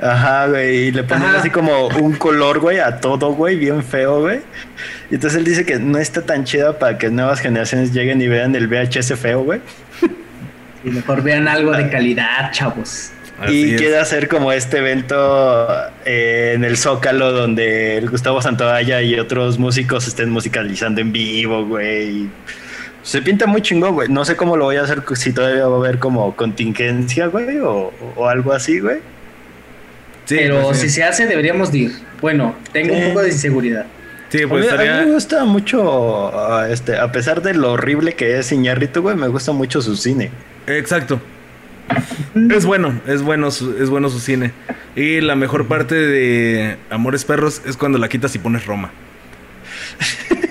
Ajá, 0.00 0.48
güey, 0.48 0.88
y 0.88 0.90
le 0.90 1.04
ponen 1.04 1.28
así 1.36 1.50
como 1.50 1.86
un 1.86 2.14
color, 2.16 2.58
güey, 2.58 2.80
a 2.80 2.98
todo, 2.98 3.30
güey, 3.32 3.54
bien 3.54 3.84
feo, 3.84 4.22
güey. 4.22 4.40
Y 5.08 5.14
entonces 5.14 5.38
él 5.38 5.44
dice 5.44 5.64
que 5.64 5.78
no 5.78 5.98
está 5.98 6.22
tan 6.22 6.42
chida 6.42 6.80
para 6.80 6.98
que 6.98 7.10
nuevas 7.10 7.38
generaciones 7.38 7.94
lleguen 7.94 8.20
y 8.20 8.26
vean 8.26 8.52
el 8.56 8.66
VHS 8.66 9.14
feo, 9.20 9.44
güey. 9.44 9.60
Y 10.82 10.90
mejor 10.90 11.22
vean 11.22 11.46
algo 11.46 11.70
de 11.70 11.88
calidad, 11.90 12.50
chavos 12.50 13.12
y 13.48 13.76
quiere 13.76 13.98
hacer 13.98 14.28
como 14.28 14.52
este 14.52 14.78
evento 14.78 15.68
eh, 16.04 16.52
en 16.54 16.64
el 16.64 16.76
Zócalo 16.76 17.32
donde 17.32 17.96
el 17.96 18.10
Gustavo 18.10 18.42
Santoalla 18.42 19.00
y 19.02 19.18
otros 19.18 19.58
músicos 19.58 20.06
estén 20.06 20.30
musicalizando 20.30 21.00
en 21.00 21.12
vivo, 21.12 21.64
güey. 21.64 22.28
Se 23.02 23.22
pinta 23.22 23.46
muy 23.46 23.62
chingón, 23.62 23.94
güey. 23.94 24.08
No 24.08 24.24
sé 24.24 24.36
cómo 24.36 24.56
lo 24.56 24.66
voy 24.66 24.76
a 24.76 24.82
hacer, 24.82 25.02
si 25.14 25.32
todavía 25.32 25.66
va 25.66 25.76
a 25.76 25.78
haber 25.78 25.98
como 25.98 26.36
contingencia, 26.36 27.26
güey, 27.28 27.58
o, 27.60 27.92
algo 28.28 28.52
así, 28.52 28.78
güey. 28.78 28.98
Sí, 30.26 30.36
Pero 30.36 30.62
pues 30.62 30.78
si 30.78 30.90
se 30.90 31.02
hace, 31.02 31.26
deberíamos 31.26 31.74
ir. 31.74 31.92
Bueno, 32.20 32.54
tengo 32.72 32.94
un 32.94 33.08
poco 33.08 33.22
de 33.22 33.30
inseguridad. 33.30 33.86
Sí, 34.28 34.46
pues 34.46 34.70
a 34.70 34.76
mí, 34.76 34.84
me 34.84 35.12
gusta 35.12 35.44
mucho, 35.44 36.64
este, 36.66 36.96
a 36.96 37.10
pesar 37.10 37.42
de 37.42 37.54
lo 37.54 37.72
horrible 37.72 38.12
que 38.12 38.38
es 38.38 38.52
Iñarrito, 38.52 39.02
güey, 39.02 39.16
me 39.16 39.26
gusta 39.26 39.50
mucho 39.52 39.82
su 39.82 39.96
cine. 39.96 40.30
Exacto. 40.68 41.20
Es 42.50 42.64
bueno, 42.64 43.00
es 43.06 43.22
bueno, 43.22 43.48
es 43.48 43.90
bueno 43.90 44.08
su 44.08 44.20
cine. 44.20 44.52
Y 44.96 45.20
la 45.20 45.36
mejor 45.36 45.66
parte 45.66 45.94
de 45.94 46.76
Amores 46.90 47.24
Perros 47.24 47.62
es 47.66 47.76
cuando 47.76 47.98
la 47.98 48.08
quitas 48.08 48.34
y 48.34 48.38
pones 48.38 48.66
Roma. 48.66 48.90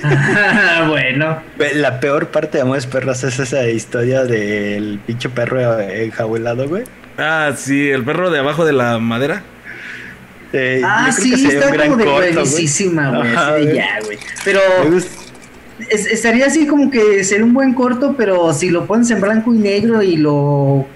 bueno. 0.88 1.42
La 1.76 2.00
peor 2.00 2.28
parte 2.28 2.58
de 2.58 2.62
Amores 2.64 2.86
Perros 2.86 3.24
es 3.24 3.40
esa 3.40 3.68
historia 3.68 4.24
del 4.24 5.00
pinche 5.06 5.30
perro 5.30 5.80
enjaulado, 5.80 6.68
güey. 6.68 6.84
Ah, 7.18 7.52
sí, 7.56 7.90
el 7.90 8.04
perro 8.04 8.30
de 8.30 8.40
abajo 8.40 8.66
de 8.66 8.74
la 8.74 8.98
madera. 9.00 9.44
Eh, 10.54 10.82
ah, 10.84 11.12
sí, 11.12 11.34
está 11.34 11.70
como 11.70 11.98
de 11.98 12.06
buenísima, 12.06 13.10
güey. 13.18 13.76
ya, 13.76 14.00
güey. 14.04 14.18
Pero 14.44 14.62
estaría 15.90 16.46
así 16.46 16.66
como 16.66 16.90
que 16.90 17.24
sería 17.24 17.46
un 17.46 17.54
buen 17.54 17.74
corto, 17.74 18.16
pero 18.18 18.54
si 18.54 18.70
lo 18.70 18.86
pones 18.86 19.12
en 19.12 19.22
blanco 19.22 19.54
y 19.54 19.58
negro 19.58 20.02
y 20.02 20.18
lo 20.18 20.88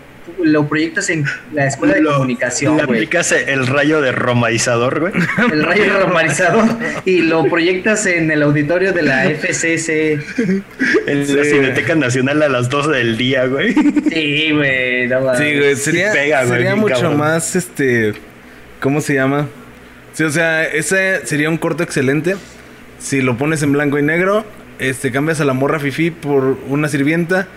lo 0.43 0.67
proyectas 0.67 1.09
en 1.09 1.25
la 1.53 1.67
escuela 1.67 1.95
de 1.95 2.03
comunicación. 2.03 2.77
Le 2.77 2.83
aplicas 2.83 3.31
el 3.31 3.67
rayo 3.67 4.01
de 4.01 4.11
romarizador, 4.11 4.99
güey. 4.99 5.13
El 5.51 5.63
rayo 5.63 5.83
de 5.83 5.99
romarizador 5.99 6.65
y 7.05 7.21
lo 7.21 7.45
proyectas 7.45 8.05
en 8.05 8.29
el 8.31 8.43
auditorio 8.43 8.93
de 8.93 9.01
la 9.01 9.29
FCC. 9.29 10.19
En 11.07 11.35
la 11.35 11.43
Cineteca 11.43 11.95
Nacional 11.95 12.41
a 12.43 12.49
las 12.49 12.69
12 12.69 12.91
del 12.91 13.17
día, 13.17 13.45
güey. 13.45 13.73
Sí, 13.73 14.51
güey. 14.51 15.07
sí, 15.07 15.57
güey. 15.57 15.75
Sería, 15.75 16.45
sería 16.45 16.75
mucho 16.75 17.11
más, 17.11 17.55
este. 17.55 18.13
¿Cómo 18.79 19.01
se 19.01 19.15
llama? 19.15 19.47
Sí, 20.13 20.23
o 20.23 20.29
sea, 20.29 20.63
ese 20.65 21.25
sería 21.25 21.49
un 21.49 21.57
corto 21.57 21.83
excelente. 21.83 22.35
Si 22.99 23.21
lo 23.21 23.37
pones 23.37 23.63
en 23.63 23.73
blanco 23.73 23.97
y 23.97 24.03
negro, 24.03 24.45
este, 24.79 25.11
cambias 25.11 25.41
a 25.41 25.45
la 25.45 25.53
morra 25.53 25.79
fifi 25.79 26.11
por 26.11 26.57
una 26.67 26.87
sirvienta 26.87 27.47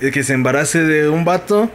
eh, 0.00 0.10
que 0.10 0.22
se 0.22 0.34
embarace 0.34 0.82
de 0.82 1.08
un 1.08 1.24
vato 1.24 1.70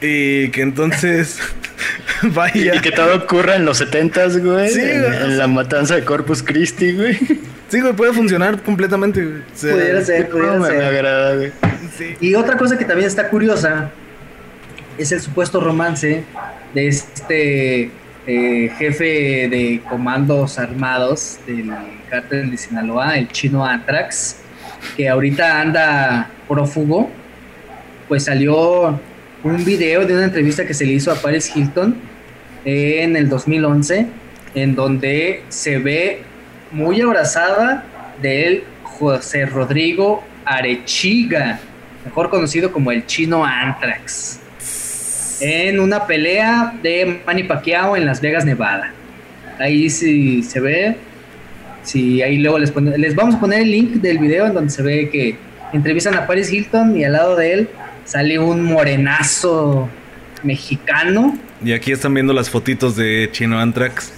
y 0.00 0.48
que 0.50 0.62
entonces 0.62 1.38
vaya. 2.22 2.76
Y 2.76 2.80
que 2.80 2.90
todo 2.92 3.16
ocurra 3.16 3.56
en 3.56 3.64
los 3.64 3.78
70 3.78 4.28
güey. 4.38 4.68
Sí, 4.68 4.80
en, 4.80 5.38
la 5.38 5.46
matanza 5.46 5.94
de 5.94 6.04
Corpus 6.04 6.42
Christi, 6.42 6.92
güey. 6.92 7.16
Sí, 7.68 7.80
güey, 7.80 7.92
puede 7.94 8.12
funcionar 8.12 8.62
completamente, 8.62 9.24
güey. 9.24 9.42
pudiera 9.72 10.04
ser, 10.04 10.28
pudiera 10.30 10.62
ser. 10.62 10.78
Me 10.78 10.84
agrada, 10.84 11.36
güey. 11.36 11.52
Y 12.20 12.34
otra 12.34 12.56
cosa 12.56 12.76
que 12.76 12.84
también 12.84 13.06
está 13.06 13.28
curiosa 13.28 13.90
es 14.98 15.12
el 15.12 15.20
supuesto 15.20 15.60
romance 15.60 16.24
de 16.72 16.88
este 16.88 17.90
eh, 18.26 18.72
jefe 18.78 19.48
de 19.48 19.82
comandos 19.88 20.58
armados 20.58 21.38
del 21.46 21.70
cártel 22.08 22.50
de 22.50 22.56
Sinaloa, 22.56 23.18
el 23.18 23.28
chino 23.28 23.64
Antrax, 23.64 24.36
que 24.96 25.08
ahorita 25.08 25.60
anda 25.60 26.30
prófugo. 26.48 27.10
Pues 28.08 28.24
salió 28.24 29.00
un 29.44 29.62
video 29.62 30.06
de 30.06 30.14
una 30.14 30.24
entrevista 30.24 30.66
que 30.66 30.72
se 30.72 30.86
le 30.86 30.94
hizo 30.94 31.12
a 31.12 31.16
Paris 31.16 31.54
Hilton 31.54 31.94
en 32.64 33.14
el 33.14 33.28
2011, 33.28 34.06
en 34.54 34.74
donde 34.74 35.42
se 35.50 35.78
ve 35.78 36.22
muy 36.72 37.02
abrazada 37.02 37.84
de 38.22 38.46
él 38.46 38.64
José 38.82 39.44
Rodrigo 39.44 40.24
Arechiga, 40.46 41.60
mejor 42.06 42.30
conocido 42.30 42.72
como 42.72 42.90
el 42.90 43.04
chino 43.04 43.44
Anthrax, 43.44 44.40
en 45.40 45.78
una 45.78 46.06
pelea 46.06 46.74
de 46.82 47.20
Manny 47.26 47.42
Pacquiao 47.42 47.96
en 47.98 48.06
Las 48.06 48.22
Vegas, 48.22 48.46
Nevada. 48.46 48.94
Ahí 49.58 49.90
sí 49.90 50.42
se 50.42 50.58
ve, 50.58 50.96
sí, 51.82 52.22
ahí 52.22 52.38
luego 52.38 52.58
les, 52.58 52.74
les 52.74 53.14
vamos 53.14 53.34
a 53.34 53.40
poner 53.40 53.60
el 53.60 53.70
link 53.70 53.90
del 53.96 54.16
video 54.16 54.46
en 54.46 54.54
donde 54.54 54.70
se 54.70 54.82
ve 54.82 55.10
que 55.10 55.36
entrevistan 55.74 56.14
a 56.14 56.26
Paris 56.26 56.50
Hilton 56.50 56.96
y 56.96 57.04
al 57.04 57.12
lado 57.12 57.36
de 57.36 57.52
él 57.52 57.68
sale 58.04 58.38
un 58.38 58.62
morenazo 58.62 59.88
mexicano. 60.42 61.38
Y 61.64 61.72
aquí 61.72 61.92
están 61.92 62.14
viendo 62.14 62.32
las 62.32 62.50
fotitos 62.50 62.96
de 62.96 63.28
Chino 63.32 63.58
Antrax. 63.58 64.12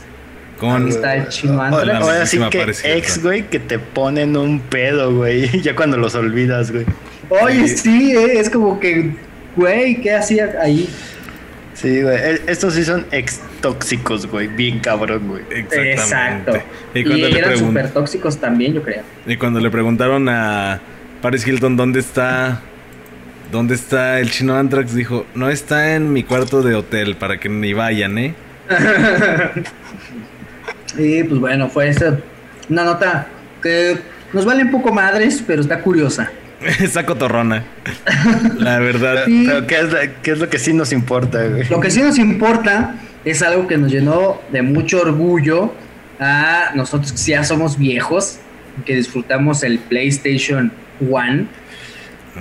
Con 0.59 0.85
Ahí 0.85 0.89
está 0.89 1.17
el 1.17 1.29
Chino 1.29 1.61
Antrax. 1.61 2.03
Ahora 2.03 2.27
sí 2.27 2.41
que 2.51 2.75
ex, 2.85 3.23
güey, 3.23 3.49
que 3.49 3.59
te 3.59 3.79
ponen 3.79 4.37
un 4.37 4.61
pedo, 4.61 5.15
güey. 5.15 5.61
ya 5.63 5.77
cuando 5.77 5.97
los 5.97 6.15
olvidas, 6.15 6.73
güey. 6.73 6.87
Oye, 7.29 7.69
sí, 7.69 8.13
eh, 8.13 8.39
es 8.39 8.51
como 8.51 8.79
que, 8.79 9.17
güey, 9.57 10.01
¿qué 10.01 10.15
hacía 10.15 10.55
ahí? 10.61 10.89
Sí, 11.75 12.03
güey. 12.03 12.17
E, 12.17 12.41
estos 12.47 12.75
sí 12.75 12.85
son 12.85 13.07
ex 13.11 13.41
tóxicos, 13.61 14.27
güey. 14.27 14.47
Bien 14.47 14.79
cabrón, 14.79 15.29
güey. 15.29 15.43
Exacto. 15.51 16.53
Y, 16.95 17.05
cuando 17.05 17.29
y 17.29 17.35
eran 17.35 17.59
súper 17.59 17.91
tóxicos 17.91 18.39
también, 18.39 18.75
yo 18.75 18.83
creo. 18.83 19.03
Y 19.27 19.37
cuando 19.37 19.61
le 19.61 19.71
preguntaron 19.71 20.29
a 20.29 20.81
Paris 21.21 21.47
Hilton 21.47 21.77
dónde 21.77 22.01
está 22.01 22.63
¿Dónde 23.53 23.75
está 23.75 24.21
el 24.21 24.31
chino 24.31 24.57
Antrax? 24.57 24.95
Dijo, 24.95 25.27
no 25.35 25.49
está 25.51 25.95
en 25.95 26.13
mi 26.13 26.23
cuarto 26.23 26.63
de 26.63 26.75
hotel 26.75 27.17
para 27.17 27.39
que 27.39 27.49
ni 27.49 27.73
vayan, 27.73 28.19
¿eh? 28.19 28.35
y 30.99 31.23
pues 31.23 31.41
bueno, 31.41 31.69
fue 31.69 31.89
esta 31.89 32.19
una 32.69 32.85
nota 32.85 33.29
que 33.63 33.99
nos 34.33 34.45
vale 34.45 34.65
un 34.65 34.71
poco 34.71 34.93
madres, 34.93 35.43
pero 35.47 35.63
está 35.63 35.81
curiosa. 35.81 36.31
Esa 36.81 37.07
cotorrona. 37.07 37.65
La 38.59 38.79
verdad. 38.79 39.25
Pero 39.27 39.67
¿qué 39.67 40.33
es, 40.33 40.39
lo 40.39 40.49
que 40.49 40.59
sí 40.59 40.73
nos 40.73 40.93
importa, 40.93 41.47
güey? 41.47 41.69
Lo 41.69 41.81
que 41.81 41.91
sí 41.91 42.03
nos 42.03 42.19
importa 42.19 42.95
es 43.25 43.43
algo 43.43 43.67
que 43.67 43.77
nos 43.77 43.93
llenó 43.93 44.41
de 44.53 44.63
mucho 44.63 45.01
orgullo 45.01 45.73
a 46.19 46.71
nosotros 46.75 47.13
que 47.13 47.19
ya 47.33 47.45
somos 47.45 47.79
viejos, 47.79 48.39
que 48.85 48.97
disfrutamos 48.97 49.63
el 49.63 49.79
PlayStation 49.79 50.73
One. 51.11 51.47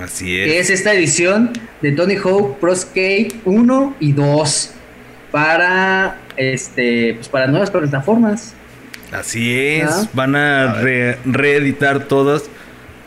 Así 0.02 0.40
es. 0.40 0.46
Que 0.46 0.58
es 0.58 0.70
esta 0.70 0.92
edición 0.94 1.52
de 1.82 1.92
Tony 1.92 2.16
Hawk 2.16 2.58
Pro 2.58 2.74
Skate 2.74 3.34
1 3.44 3.96
y 4.00 4.12
2 4.12 4.70
para 5.30 6.18
este 6.36 7.14
pues 7.14 7.28
para 7.28 7.46
nuevas 7.46 7.70
plataformas. 7.70 8.54
Así 9.12 9.56
es, 9.56 10.08
van 10.12 10.34
a 10.34 10.82
reeditar 11.24 12.04
todas 12.04 12.44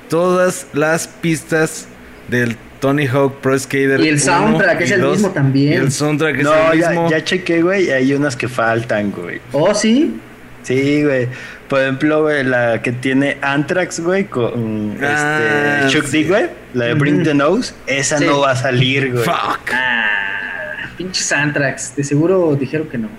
todas 0.10 0.68
las 0.74 1.08
pistas 1.08 1.88
del 2.30 2.56
Tony 2.80 3.06
Hawk 3.06 3.42
Pro 3.42 3.58
Skater. 3.58 4.00
Y 4.00 4.08
el 4.08 4.20
soundtrack 4.20 4.82
es 4.82 4.92
el 4.92 5.02
mismo 5.04 5.30
también. 5.30 5.74
Y 5.74 5.76
el 5.76 5.92
soundtrack 5.92 6.36
es 6.40 6.48
el 6.48 6.78
mismo. 6.78 7.10
Ya, 7.10 7.18
ya 7.18 7.24
chequé, 7.24 7.62
güey, 7.62 7.92
hay 7.92 8.14
unas 8.14 8.36
que 8.36 8.48
faltan, 8.48 9.12
güey. 9.12 9.42
¿Oh, 9.52 9.74
sí? 9.74 10.20
Sí, 10.64 11.04
güey. 11.04 11.28
Por 11.68 11.82
ejemplo, 11.82 12.24
güey, 12.24 12.44
la 12.44 12.82
que 12.82 12.92
tiene 12.92 13.38
Anthrax, 13.42 14.00
güey, 14.00 14.26
con 14.26 14.98
ah, 15.02 15.82
este, 15.86 16.00
Chuck 16.00 16.10
D, 16.10 16.24
güey, 16.24 16.50
la 16.74 16.86
de 16.86 16.94
Bring 16.96 17.24
the 17.24 17.34
Nose, 17.34 17.74
esa 17.86 18.20
no 18.20 18.40
va 18.40 18.52
a 18.52 18.56
salir, 18.56 19.12
güey. 19.12 19.24
Fuck. 19.24 19.72
Ah, 19.72 20.90
pinches 20.98 21.32
Anthrax, 21.32 21.96
de 21.96 22.04
seguro 22.04 22.56
dijeron 22.56 22.88
que 22.88 22.98
no. 22.98 23.10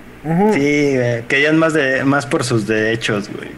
Sí, 0.52 0.96
güey, 0.96 1.22
querían 1.28 1.58
más, 1.58 1.72
de, 1.72 2.04
más 2.04 2.26
por 2.26 2.44
sus 2.44 2.66
derechos, 2.66 3.30
güey. 3.34 3.50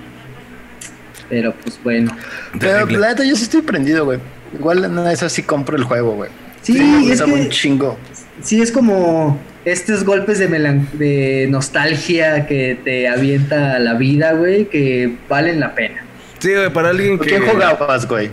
Pero 1.28 1.54
pues 1.54 1.80
bueno. 1.82 2.14
Pero 2.60 2.84
la 2.86 3.08
neta, 3.08 3.24
yo 3.24 3.34
sí 3.34 3.44
estoy 3.44 3.62
prendido, 3.62 4.04
güey. 4.04 4.18
Igual 4.52 4.94
nada, 4.94 5.10
eso 5.12 5.28
sí 5.30 5.42
compro 5.42 5.78
el 5.78 5.84
juego, 5.84 6.12
güey. 6.12 6.30
Sí, 6.60 7.10
es 7.10 7.20
un 7.22 7.48
chingo. 7.48 7.98
Sí, 8.42 8.60
es 8.60 8.70
como 8.70 9.38
estos 9.64 10.04
golpes 10.04 10.38
de, 10.38 10.48
de 10.92 11.46
nostalgia 11.50 12.46
que 12.46 12.78
te 12.82 13.08
avienta 13.08 13.78
la 13.78 13.94
vida, 13.94 14.32
güey, 14.32 14.66
que 14.66 15.16
valen 15.28 15.60
la 15.60 15.74
pena. 15.74 16.04
Sí, 16.38 16.52
güey, 16.52 16.72
para 16.72 16.90
alguien 16.90 17.18
que... 17.18 17.28
¿Quién 17.28 17.46
jugabas, 17.46 18.06
güey? 18.06 18.30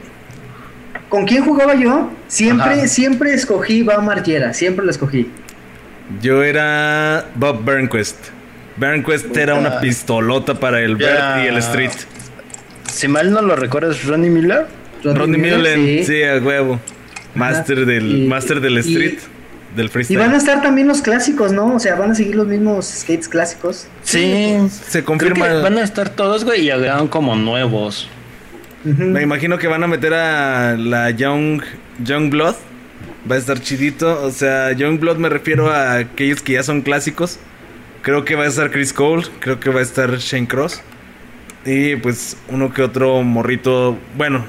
¿Con 1.09 1.25
quién 1.25 1.43
jugaba 1.43 1.75
yo? 1.75 2.11
Siempre, 2.27 2.87
siempre 2.87 3.33
escogí 3.33 3.83
Bob 3.83 4.01
Martiera, 4.03 4.53
siempre 4.53 4.85
lo 4.85 4.91
escogí. 4.91 5.29
Yo 6.21 6.43
era 6.43 7.25
Bob 7.35 7.63
Burnquist. 7.63 8.17
Burnquist 8.77 9.35
era 9.35 9.55
una 9.55 9.79
pistolota 9.79 10.55
para 10.55 10.81
el 10.81 10.95
Bert 10.95 11.43
y 11.43 11.47
el 11.47 11.57
Street. 11.57 11.91
Si 12.91 13.07
mal 13.07 13.31
no 13.31 13.41
lo 13.41 13.55
recuerdas, 13.55 14.03
Ronnie 14.05 14.29
Miller. 14.29 14.65
Ronnie, 15.03 15.37
Miller, 15.37 16.05
sí. 16.05 16.23
a 16.23 16.37
huevo. 16.37 16.79
Master 17.35 17.85
del, 17.85 18.27
master 18.27 18.59
del 18.59 18.77
Street. 18.79 19.19
Del 19.75 19.89
freestyle. 19.89 20.19
Y 20.19 20.23
van 20.23 20.33
a 20.33 20.37
estar 20.37 20.61
también 20.61 20.87
los 20.87 21.01
clásicos, 21.01 21.51
¿no? 21.51 21.75
O 21.75 21.79
sea, 21.79 21.95
van 21.95 22.11
a 22.11 22.15
seguir 22.15 22.35
los 22.35 22.47
mismos 22.47 22.85
skates 22.85 23.27
clásicos. 23.27 23.87
Sí, 24.03 24.57
se 24.69 25.03
confirma. 25.03 25.47
van 25.61 25.77
a 25.77 25.83
estar 25.83 26.09
todos, 26.09 26.45
güey, 26.45 26.65
y 26.65 26.71
agregan 26.71 27.07
como 27.07 27.35
nuevos. 27.35 28.07
Me 28.83 29.21
imagino 29.21 29.57
que 29.57 29.67
van 29.67 29.83
a 29.83 29.87
meter 29.87 30.13
a 30.13 30.77
la 30.77 31.09
Young, 31.11 31.61
Young 32.03 32.29
Blood 32.29 32.55
va 33.29 33.35
a 33.35 33.37
estar 33.37 33.59
chidito. 33.59 34.23
O 34.23 34.31
sea, 34.31 34.71
Youngblood 34.71 35.17
me 35.17 35.29
refiero 35.29 35.71
a 35.71 35.95
aquellos 35.95 36.41
que 36.41 36.53
ya 36.53 36.63
son 36.63 36.81
clásicos. 36.81 37.39
Creo 38.01 38.23
que 38.25 38.35
va 38.35 38.45
a 38.45 38.47
estar 38.47 38.71
Chris 38.71 38.93
Cole, 38.93 39.27
creo 39.39 39.59
que 39.59 39.69
va 39.69 39.79
a 39.79 39.83
estar 39.83 40.17
Shane 40.17 40.47
Cross. 40.47 40.81
Y 41.65 41.97
pues 41.97 42.37
uno 42.47 42.73
que 42.73 42.81
otro 42.81 43.21
morrito, 43.23 43.97
bueno, 44.15 44.45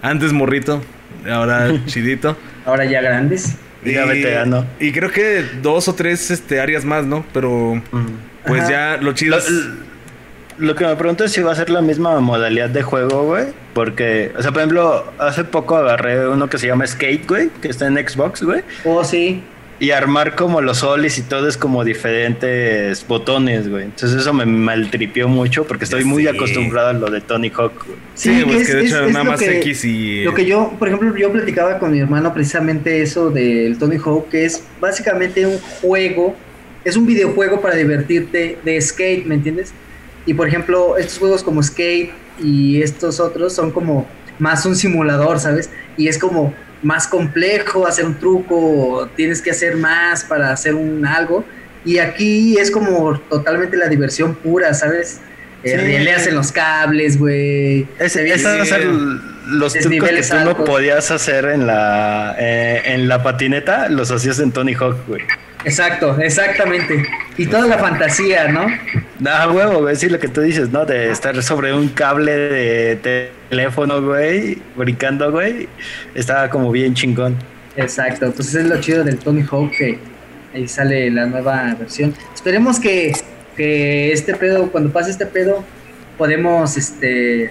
antes 0.00 0.32
morrito, 0.32 0.82
ahora 1.30 1.70
chidito. 1.86 2.36
Ahora 2.64 2.86
ya 2.86 3.02
grandes. 3.02 3.56
Y, 3.90 4.86
y 4.86 4.92
creo 4.92 5.10
que 5.10 5.44
dos 5.62 5.88
o 5.88 5.94
tres 5.94 6.30
este, 6.30 6.60
áreas 6.60 6.84
más, 6.84 7.04
¿no? 7.04 7.24
Pero 7.32 7.80
pues 8.46 8.68
ya 8.68 8.98
lo 9.00 9.12
chido. 9.12 9.38
Lo 10.58 10.74
que 10.74 10.86
me 10.86 10.96
pregunto 10.96 11.24
es 11.24 11.32
si 11.32 11.42
va 11.42 11.52
a 11.52 11.54
ser 11.54 11.68
la 11.68 11.82
misma 11.82 12.18
modalidad 12.20 12.70
de 12.70 12.82
juego, 12.82 13.24
güey. 13.24 13.46
Porque, 13.74 14.32
o 14.38 14.40
sea, 14.40 14.52
por 14.52 14.62
ejemplo, 14.62 15.12
hace 15.18 15.44
poco 15.44 15.76
agarré 15.76 16.26
uno 16.28 16.48
que 16.48 16.56
se 16.56 16.66
llama 16.66 16.86
Skate, 16.86 17.26
güey, 17.28 17.50
que 17.60 17.68
está 17.68 17.86
en 17.86 17.96
Xbox, 17.96 18.42
güey. 18.42 18.62
Oh, 18.84 19.04
sí. 19.04 19.42
Y 19.78 19.90
armar 19.90 20.34
como 20.36 20.62
los 20.62 20.78
solis 20.78 21.18
y 21.18 21.22
todo 21.22 21.48
es 21.48 21.58
como 21.58 21.84
diferentes 21.84 23.06
botones, 23.06 23.68
güey. 23.68 23.84
Entonces 23.84 24.20
eso 24.20 24.32
me 24.32 24.46
maltripió 24.46 25.28
mucho 25.28 25.66
porque 25.66 25.84
estoy 25.84 26.04
muy 26.04 26.26
acostumbrado 26.26 26.88
a 26.88 26.92
lo 26.94 27.10
de 27.10 27.20
Tony 27.20 27.50
Hawk, 27.50 27.84
güey. 27.86 27.98
Sí, 28.14 28.42
pues 28.46 28.66
que 28.66 28.74
de 28.74 28.86
hecho 28.86 29.06
nada 29.08 29.24
más 29.24 29.42
X 29.42 29.84
y... 29.84 30.24
Lo 30.24 30.32
que 30.32 30.46
yo, 30.46 30.72
por 30.78 30.88
ejemplo, 30.88 31.14
yo 31.16 31.30
platicaba 31.30 31.78
con 31.78 31.92
mi 31.92 32.00
hermano 32.00 32.32
precisamente 32.32 33.02
eso 33.02 33.30
del 33.30 33.76
Tony 33.78 33.96
Hawk, 33.96 34.30
que 34.30 34.46
es 34.46 34.64
básicamente 34.80 35.44
un 35.44 35.58
juego, 35.58 36.34
es 36.84 36.96
un 36.96 37.06
videojuego 37.06 37.60
para 37.60 37.74
divertirte 37.74 38.58
de 38.64 38.80
skate, 38.80 39.26
¿me 39.26 39.34
entiendes? 39.34 39.74
Y 40.26 40.34
por 40.34 40.48
ejemplo, 40.48 40.96
estos 40.96 41.18
juegos 41.18 41.42
como 41.42 41.62
Skate 41.62 42.10
y 42.42 42.82
estos 42.82 43.20
otros 43.20 43.54
son 43.54 43.70
como 43.70 44.06
más 44.38 44.66
un 44.66 44.74
simulador, 44.74 45.38
¿sabes? 45.38 45.70
Y 45.96 46.08
es 46.08 46.18
como 46.18 46.52
más 46.82 47.06
complejo 47.06 47.86
hacer 47.86 48.04
un 48.04 48.18
truco, 48.18 49.08
tienes 49.16 49.42
que 49.42 49.50
hacer 49.50 49.76
más 49.76 50.24
para 50.24 50.52
hacer 50.52 50.74
un 50.74 51.06
algo. 51.06 51.44
Y 51.84 51.98
aquí 51.98 52.58
es 52.58 52.70
como 52.70 53.18
totalmente 53.18 53.76
la 53.76 53.88
diversión 53.88 54.34
pura, 54.34 54.74
¿sabes? 54.74 55.20
Eh, 55.62 56.18
sí. 56.22 56.28
en 56.28 56.34
los 56.34 56.52
cables, 56.52 57.18
güey. 57.18 57.86
Ese, 57.98 58.24
los 59.46 59.72
trucos 59.74 60.08
que 60.10 60.22
tú 60.22 60.36
no 60.44 60.64
podías 60.64 61.10
hacer 61.10 61.46
en 61.46 61.66
la, 61.66 62.36
eh, 62.38 62.82
en 62.86 63.08
la 63.08 63.22
patineta, 63.22 63.88
los 63.88 64.10
hacías 64.10 64.38
en 64.40 64.52
Tony 64.52 64.74
Hawk, 64.74 65.06
güey. 65.06 65.22
Exacto, 65.64 66.18
exactamente. 66.20 67.04
Y 67.36 67.46
toda 67.46 67.66
la 67.66 67.78
fantasía, 67.78 68.48
¿no? 68.48 68.66
Ah, 69.24 69.50
huevo, 69.50 69.80
güey, 69.80 69.96
sí, 69.96 70.08
lo 70.08 70.18
que 70.18 70.28
tú 70.28 70.40
dices, 70.42 70.70
¿no? 70.70 70.84
De 70.84 71.10
estar 71.10 71.40
sobre 71.42 71.72
un 71.72 71.88
cable 71.88 72.32
de 72.32 73.30
teléfono, 73.48 74.02
güey, 74.02 74.58
brincando, 74.76 75.30
güey. 75.30 75.68
Estaba 76.14 76.50
como 76.50 76.70
bien 76.70 76.94
chingón. 76.94 77.36
Exacto, 77.76 78.32
pues 78.32 78.54
es 78.54 78.66
lo 78.66 78.80
chido 78.80 79.04
del 79.04 79.18
Tony 79.18 79.42
Hawk 79.42 79.70
que 79.70 79.98
ahí 80.54 80.66
sale 80.68 81.10
la 81.10 81.26
nueva 81.26 81.74
versión. 81.78 82.14
Esperemos 82.34 82.80
que, 82.80 83.12
que 83.56 84.12
este 84.12 84.34
pedo, 84.34 84.70
cuando 84.70 84.90
pase 84.90 85.10
este 85.10 85.26
pedo, 85.26 85.64
podemos 86.18 86.76
este 86.76 87.50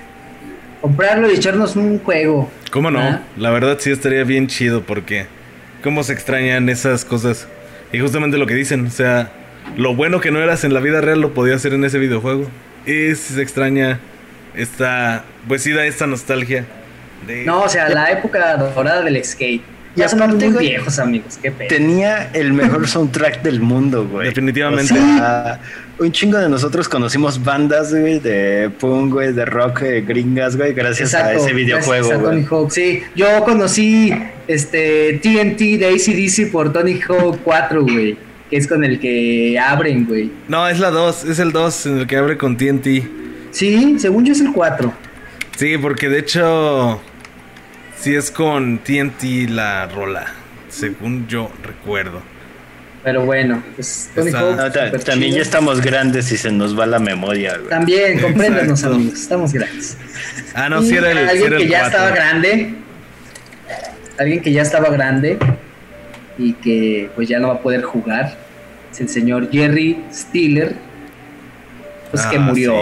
comprarlo 0.82 1.32
y 1.32 1.36
echarnos 1.36 1.76
un 1.76 2.00
juego. 2.00 2.50
¿Cómo 2.72 2.92
no? 2.92 3.22
La 3.38 3.50
verdad 3.52 3.78
sí 3.80 3.92
estaría 3.92 4.24
bien 4.24 4.48
chido 4.48 4.84
porque 4.84 5.28
cómo 5.84 6.04
se 6.04 6.14
extrañan 6.14 6.70
esas 6.70 7.06
cosas. 7.06 7.48
Y 7.92 8.00
justamente 8.00 8.38
lo 8.38 8.46
que 8.48 8.56
dicen, 8.56 8.88
o 8.88 8.92
sea, 8.92 9.32
lo 9.78 9.96
bueno 9.96 10.20
que 10.20 10.32
no 10.32 10.40
eras 10.40 10.64
en 10.64 10.74
la 10.74 10.80
vida 10.80 11.02
real 11.02 11.22
lo 11.22 11.34
podía 11.34 11.56
hacer 11.56 11.74
en 11.74 11.84
ese 11.84 12.00
videojuego. 12.00 12.48
Y 12.86 13.16
se 13.16 13.42
extraña 13.42 14.00
esta, 14.56 15.26
pues 15.48 15.64
sí 15.64 15.72
da 15.72 15.86
esta 15.86 16.08
nostalgia. 16.08 16.66
De... 17.28 17.46
No, 17.46 17.64
o 17.64 17.70
sea, 17.70 17.90
la 17.90 18.12
época 18.12 18.56
dorada 18.58 19.02
del 19.02 19.24
skate. 19.24 19.64
Ya 19.96 20.10
son 20.10 20.20
muy 20.38 20.50
viejos, 20.50 21.00
amigos. 21.00 21.40
Qué 21.42 21.52
pena. 21.52 21.70
Tenía 21.70 22.30
el 22.34 22.52
mejor 22.52 22.88
soundtrack 22.88 23.42
del 23.42 23.62
mundo, 23.62 24.06
güey. 24.06 24.28
Definitivamente. 24.28 24.94
un 25.98 26.12
chingo 26.12 26.38
de 26.38 26.50
nosotros 26.50 26.90
conocimos 26.90 27.42
bandas, 27.42 27.94
güey, 27.94 28.20
de 28.20 28.70
punk, 28.78 29.14
güey, 29.14 29.32
de 29.32 29.46
rock 29.46 29.84
eh, 29.84 30.02
gringas, 30.02 30.58
güey, 30.58 30.74
gracias 30.74 31.14
a 31.14 31.34
ese 31.34 31.54
videojuego, 31.54 32.10
Tony 32.10 32.46
Hawk. 32.50 32.72
Sí, 32.72 33.04
yo 33.16 33.44
conocí 33.46 34.14
este 34.48 35.20
TNT 35.24 35.80
de 35.80 35.88
ACDC 35.88 36.52
por 36.52 36.74
Tony 36.74 37.00
Hawk 37.08 37.40
4, 37.44 37.82
güey. 37.82 38.25
Que 38.50 38.58
es 38.58 38.68
con 38.68 38.84
el 38.84 39.00
que 39.00 39.60
abren, 39.60 40.06
güey. 40.06 40.32
No, 40.48 40.68
es 40.68 40.80
la 40.80 40.92
2, 40.92 41.26
es 41.26 41.40
el 41.40 41.52
2 41.52 41.86
en 41.88 41.98
el 42.00 42.08
que 42.08 42.18
abre 42.18 42.38
con 42.38 42.58
TNT. 42.58 42.88
Sí, 43.52 43.96
según 44.00 44.26
yo 44.26 44.34
es 44.34 44.42
el 44.42 44.52
4. 44.52 44.94
Sí, 45.58 45.78
porque 45.78 46.10
de 46.10 46.20
hecho 46.20 47.02
Sí, 48.06 48.14
es 48.14 48.30
con 48.30 48.78
TNT 48.78 49.50
la 49.50 49.88
rola, 49.88 50.28
según 50.70 51.28
yo 51.28 51.52
recuerdo. 51.64 52.22
Pero 53.04 53.26
bueno, 53.26 53.64
pues 53.76 54.12
también 55.04 55.34
ya 55.34 55.42
estamos 55.42 55.82
grandes 55.82 56.32
y 56.32 56.38
se 56.38 56.52
nos 56.52 56.78
va 56.78 56.86
la 56.86 57.00
memoria. 57.00 57.60
También, 57.68 58.20
compréndanos 58.20 58.84
amigos, 58.84 59.22
estamos 59.22 59.54
grandes. 59.54 59.98
Ah, 60.54 60.70
no, 60.70 60.84
si 60.84 60.96
era 60.96 61.12
el 61.12 61.30
Alguien 61.30 61.58
que 61.58 61.68
ya 61.68 61.86
estaba 61.88 62.10
grande, 62.12 62.74
alguien 64.20 64.42
que 64.42 64.52
ya 64.52 64.62
estaba 64.62 64.90
grande 64.90 65.40
y 66.38 66.54
que 66.54 67.10
pues 67.16 67.28
ya 67.28 67.40
no 67.40 67.50
va 67.50 67.56
a 67.56 67.62
poder 67.62 67.84
jugar, 67.84 68.38
es 68.92 69.02
el 69.02 69.10
señor 69.10 69.50
Jerry 69.52 70.04
Stiller, 70.12 70.76
pues 72.12 72.26
que 72.26 72.38
ah, 72.38 72.42
murió. 72.42 72.74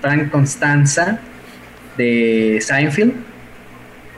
Frank 0.00 0.30
Constanza 0.30 1.20
de 1.96 2.58
Seinfeld. 2.60 3.12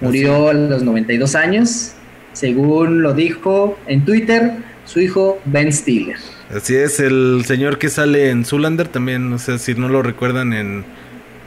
Murió 0.01 0.49
a 0.49 0.55
los 0.55 0.83
92 0.83 1.35
años. 1.35 1.93
Según 2.33 3.03
lo 3.03 3.13
dijo 3.13 3.79
en 3.87 4.05
Twitter 4.05 4.53
su 4.85 5.01
hijo 5.01 5.41
Ben 5.45 5.73
Stiller. 5.73 6.17
Así 6.55 6.75
es, 6.75 7.01
el 7.01 7.45
señor 7.47 7.79
que 7.79 7.89
sale 7.89 8.31
en 8.31 8.45
Zulander 8.45 8.89
también, 8.89 9.31
no 9.31 9.39
sé 9.39 9.59
si 9.59 9.75
no 9.75 9.89
lo 9.89 10.03
recuerdan 10.03 10.53
en, 10.53 10.85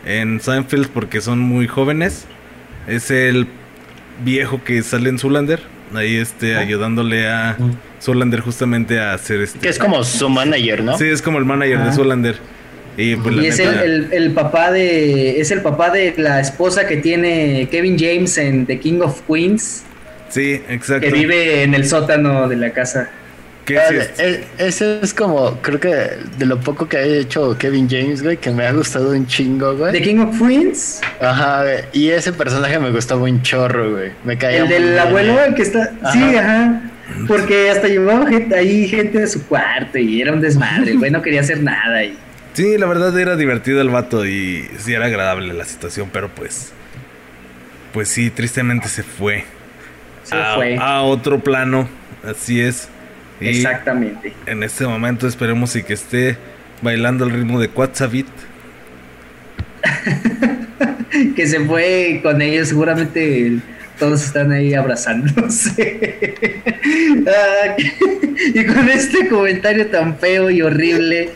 en 0.05 0.39
Seinfeld 0.39 0.87
porque 0.87 1.19
son 1.19 1.39
muy 1.39 1.67
jóvenes, 1.67 2.25
es 2.87 3.11
el 3.11 3.47
viejo 4.23 4.63
que 4.63 4.81
sale 4.81 5.09
en 5.09 5.19
Zulander, 5.19 5.61
ahí 5.95 6.17
este, 6.17 6.55
ayudándole 6.55 7.27
a 7.27 7.57
Zulander 8.01 8.41
justamente 8.41 8.99
a 8.99 9.13
hacer 9.13 9.41
este... 9.41 9.59
Que 9.59 9.69
es 9.69 9.79
como 9.79 10.03
su 10.03 10.29
manager, 10.29 10.83
¿no? 10.83 10.97
Sí, 10.97 11.05
es 11.05 11.21
como 11.21 11.37
el 11.39 11.45
manager 11.45 11.79
de 11.79 11.91
Zulander. 11.93 12.35
Y, 12.95 13.15
pues, 13.15 13.37
es 13.37 13.59
el, 13.59 14.09
el, 14.11 14.31
papá 14.33 14.71
de 14.71 15.41
es 15.41 15.49
el 15.49 15.61
papá 15.61 15.89
de 15.89 16.13
la 16.17 16.39
esposa 16.39 16.85
que 16.85 16.97
tiene 16.97 17.67
Kevin 17.71 17.97
James 17.97 18.37
en 18.37 18.67
The 18.67 18.79
King 18.79 18.99
of 19.01 19.21
Queens. 19.27 19.83
Sí, 20.29 20.61
exacto. 20.69 21.07
Que 21.07 21.11
vive 21.11 21.63
en 21.63 21.73
el 21.73 21.87
sótano 21.87 22.47
de 22.47 22.55
la 22.55 22.69
casa. 22.71 23.09
¿Qué 23.65 23.75
es 23.75 24.19
eh, 24.19 24.43
ese 24.57 24.99
es 25.01 25.13
como, 25.13 25.57
creo 25.61 25.79
que 25.79 25.95
de 26.37 26.45
lo 26.45 26.59
poco 26.59 26.89
que 26.89 26.97
ha 26.97 27.03
hecho 27.03 27.57
Kevin 27.57 27.87
James, 27.89 28.21
güey, 28.21 28.35
que 28.35 28.51
me 28.51 28.65
ha 28.65 28.73
gustado 28.73 29.11
un 29.11 29.25
chingo, 29.25 29.77
güey. 29.77 29.93
¿The 29.93 30.01
King 30.01 30.17
of 30.17 30.37
Queens? 30.37 31.01
Ajá, 31.21 31.63
güey. 31.63 31.77
Y 31.93 32.09
ese 32.09 32.33
personaje 32.33 32.77
me 32.79 32.91
gustaba 32.91 33.23
un 33.23 33.41
chorro, 33.41 33.91
güey. 33.91 34.11
Me 34.25 34.37
caía 34.37 34.63
El 34.63 34.67
del 34.67 34.99
abuelo, 34.99 35.41
el 35.41 35.55
que 35.55 35.61
está. 35.61 35.93
Sí, 36.11 36.35
ajá. 36.35 36.81
Porque 37.27 37.69
hasta 37.69 37.87
llevaba 37.87 38.27
gente, 38.27 38.55
ahí 38.55 38.87
gente 38.87 39.19
de 39.19 39.27
su 39.27 39.45
cuarto 39.45 39.97
y 39.97 40.21
era 40.21 40.33
un 40.33 40.41
desmadre, 40.41 40.93
güey. 40.95 41.11
No 41.11 41.21
quería 41.21 41.41
hacer 41.41 41.61
nada. 41.61 42.03
Y... 42.03 42.17
Sí, 42.53 42.77
la 42.77 42.85
verdad 42.85 43.17
era 43.17 43.37
divertido 43.37 43.81
el 43.81 43.89
vato 43.89 44.25
y 44.25 44.67
sí 44.77 44.93
era 44.93 45.05
agradable 45.05 45.53
la 45.53 45.65
situación, 45.65 46.09
pero 46.11 46.29
pues. 46.29 46.73
Pues 47.93 48.09
sí, 48.09 48.29
tristemente 48.29 48.89
se 48.89 49.03
fue. 49.03 49.45
Se 50.23 50.35
fue. 50.55 50.77
A 50.79 51.01
otro 51.03 51.39
plano. 51.39 51.87
Así 52.23 52.59
es. 52.59 52.89
Exactamente. 53.49 54.33
En 54.45 54.63
este 54.63 54.85
momento 54.85 55.27
esperemos 55.27 55.75
y 55.75 55.83
que 55.83 55.93
esté 55.93 56.37
bailando 56.81 57.25
el 57.25 57.31
ritmo 57.31 57.59
de 57.59 57.69
Quatzavit. 57.69 58.27
que 61.35 61.47
se 61.47 61.59
fue 61.61 62.19
con 62.23 62.41
ellos, 62.41 62.69
seguramente 62.69 63.59
todos 63.99 64.23
están 64.23 64.51
ahí 64.51 64.73
abrazándose. 64.73 66.35
Ah, 67.25 67.75
y 68.53 68.65
con 68.65 68.89
este 68.89 69.29
comentario 69.29 69.87
tan 69.87 70.17
feo 70.17 70.49
y 70.49 70.61
horrible, 70.61 71.29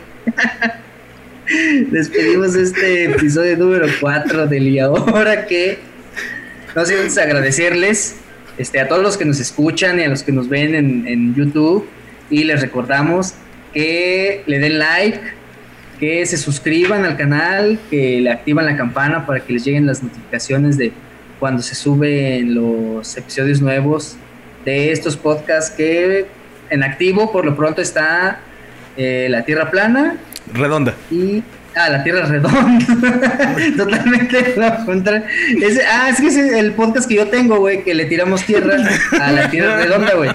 despedimos 1.90 2.54
este 2.54 3.04
episodio 3.04 3.56
número 3.56 3.86
4 3.98 4.46
del 4.46 4.68
y 4.68 4.78
ahora 4.78 5.46
que 5.46 5.78
no 6.76 6.84
sé 6.84 7.22
agradecerles 7.22 8.16
este, 8.58 8.80
a 8.80 8.88
todos 8.88 9.02
los 9.02 9.16
que 9.16 9.24
nos 9.24 9.40
escuchan 9.40 9.98
y 9.98 10.04
a 10.04 10.08
los 10.08 10.22
que 10.22 10.32
nos 10.32 10.48
ven 10.48 10.74
en, 10.74 11.08
en 11.08 11.34
YouTube 11.34 11.88
y 12.30 12.44
les 12.44 12.60
recordamos 12.60 13.34
que 13.72 14.42
le 14.46 14.58
den 14.58 14.78
like, 14.78 15.20
que 15.98 16.24
se 16.26 16.36
suscriban 16.36 17.04
al 17.04 17.16
canal, 17.16 17.78
que 17.90 18.20
le 18.20 18.30
activan 18.30 18.66
la 18.66 18.76
campana 18.76 19.26
para 19.26 19.40
que 19.40 19.52
les 19.52 19.64
lleguen 19.64 19.86
las 19.86 20.02
notificaciones 20.02 20.76
de 20.76 20.92
cuando 21.38 21.62
se 21.62 21.74
suben 21.74 22.54
los 22.54 23.16
episodios 23.16 23.60
nuevos 23.60 24.16
de 24.64 24.92
estos 24.92 25.16
podcasts 25.16 25.70
que 25.70 26.26
en 26.70 26.82
activo 26.82 27.32
por 27.32 27.44
lo 27.44 27.56
pronto 27.56 27.80
está 27.80 28.40
eh, 28.96 29.28
La 29.30 29.44
Tierra 29.44 29.70
Plana. 29.70 30.16
Redonda. 30.52 30.94
Y 31.10 31.42
Ah, 31.78 31.90
la 31.90 32.02
Tierra 32.02 32.26
Redonda. 32.26 32.86
Totalmente 33.76 34.54
la 34.56 34.84
contra. 34.84 35.24
ah, 35.92 36.10
es 36.10 36.20
que 36.20 36.26
es 36.26 36.36
el 36.36 36.72
podcast 36.72 37.08
que 37.08 37.14
yo 37.14 37.28
tengo, 37.28 37.58
güey, 37.58 37.84
que 37.84 37.94
le 37.94 38.06
tiramos 38.06 38.44
tierra 38.44 38.76
a 39.20 39.32
la 39.32 39.48
Tierra 39.48 39.76
Redonda, 39.76 40.14
güey. 40.14 40.30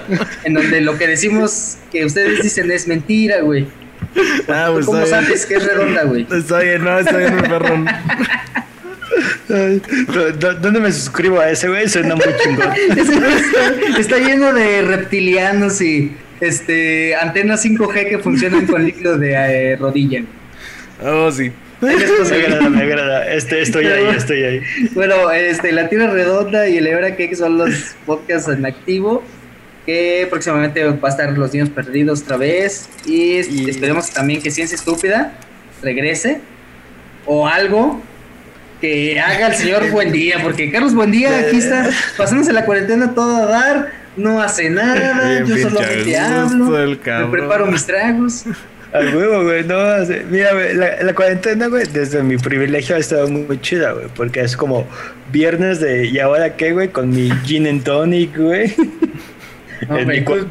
En 0.45 0.53
donde 0.53 0.79
lo 0.81 0.97
que 0.97 1.07
decimos 1.07 1.77
que 1.91 2.05
ustedes 2.05 2.41
dicen 2.43 2.71
es 2.71 2.87
mentira, 2.87 3.41
güey. 3.41 3.67
Ah, 4.47 4.69
pues 4.71 4.85
¿Cómo 4.85 5.05
sabes 5.05 5.45
que 5.45 5.55
es 5.55 5.65
redonda, 5.65 6.03
güey? 6.03 6.27
Está 6.31 6.59
bien, 6.59 6.83
no, 6.83 6.99
está 6.99 7.17
bien, 7.17 7.35
perrón. 7.41 7.87
¿Dónde 10.61 10.79
me 10.79 10.91
suscribo 10.91 11.39
a 11.39 11.49
ese, 11.49 11.67
güey? 11.67 11.87
Suena 11.89 12.15
muy 12.15 12.25
chingón. 12.43 12.69
Está, 13.97 14.17
lleno 14.17 14.53
de 14.53 14.81
reptilianos 14.81 15.81
y 15.81 16.15
este 16.39 17.15
antenas 17.15 17.65
5G 17.65 18.09
que 18.09 18.19
funcionan 18.19 18.65
con 18.65 18.83
líquido 18.83 19.17
de 19.17 19.33
eh, 19.33 19.75
rodilla. 19.75 20.23
Oh, 21.03 21.31
sí. 21.31 21.51
Me 21.83 21.93
agrada, 21.93 22.69
me 22.69 22.81
agrada. 22.81 23.33
Este, 23.33 23.61
estoy 23.61 23.85
ahí, 23.87 24.15
estoy 24.15 24.43
ahí. 24.43 24.61
Bueno, 24.93 25.29
este, 25.31 25.71
La 25.73 25.89
Tierra 25.89 26.07
Redonda 26.07 26.69
y 26.69 26.77
el 26.77 26.87
Ebra 26.87 27.15
Cake 27.15 27.35
son 27.35 27.57
los 27.57 27.95
podcasts 28.05 28.47
en 28.49 28.65
activo. 28.65 29.23
Que 29.85 30.27
próximamente 30.29 30.81
va 30.85 31.09
a 31.09 31.11
estar 31.11 31.37
Los 31.37 31.53
Niños 31.53 31.69
Perdidos 31.69 32.21
otra 32.21 32.37
vez. 32.37 32.87
Y, 33.05 33.69
esperemos 33.69 34.09
también 34.11 34.41
que 34.41 34.49
Ciencia 34.49 34.75
Estúpida 34.75 35.33
regrese. 35.81 36.39
O 37.25 37.47
algo 37.47 38.01
que 38.79 39.19
haga 39.19 39.47
el 39.47 39.55
señor 39.55 39.89
Buendía. 39.91 40.41
Porque 40.41 40.71
Carlos 40.71 40.93
Buendía 40.93 41.37
aquí 41.37 41.57
está 41.57 41.89
pasándose 42.15 42.53
la 42.53 42.63
cuarentena 42.63 43.13
todo 43.13 43.35
a 43.43 43.45
dar. 43.45 43.91
No 44.15 44.41
hace 44.41 44.69
nada. 44.69 45.43
yo 45.45 45.57
solamente 45.57 46.17
hablo. 46.17 46.65
Me 46.65 47.27
preparo 47.29 47.65
mis 47.65 47.85
tragos. 47.85 48.45
Al 48.93 49.15
huevo, 49.15 49.43
güey, 49.43 49.63
no, 49.63 49.75
mira, 50.29 50.53
la, 51.01 51.15
cuarentena, 51.15 51.67
güey, 51.67 51.87
desde 51.91 52.21
mi 52.21 52.37
privilegio 52.37 52.95
ha 52.95 52.99
estado 52.99 53.27
muy, 53.27 53.59
chida, 53.59 53.93
güey, 53.93 54.05
porque 54.15 54.41
es 54.41 54.55
como 54.55 54.87
viernes 55.31 55.79
de, 55.79 56.05
¿y 56.05 56.19
ahora 56.19 56.55
qué, 56.55 56.73
güey? 56.73 56.89
Con 56.89 57.09
mi 57.09 57.31
gin 57.43 57.67
and 57.67 57.83
tonic, 57.83 58.37
güey. 58.37 58.73
No, 59.89 59.97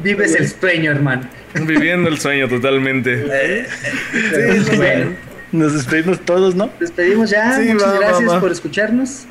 vives 0.03 0.35
el 0.35 0.47
sueño, 0.47 0.91
hermano. 0.91 1.27
Viviendo 1.65 2.07
el 2.07 2.19
sueño 2.19 2.47
totalmente. 2.47 3.25
Eh, 3.31 3.65
sí, 4.11 4.75
bueno. 4.75 5.15
Nos 5.51 5.73
despedimos 5.73 6.19
todos, 6.19 6.53
¿no? 6.53 6.69
Despedimos 6.79 7.31
ya. 7.31 7.59
muchas 7.59 7.99
gracias 7.99 8.33
por 8.35 8.51
escucharnos. 8.51 9.25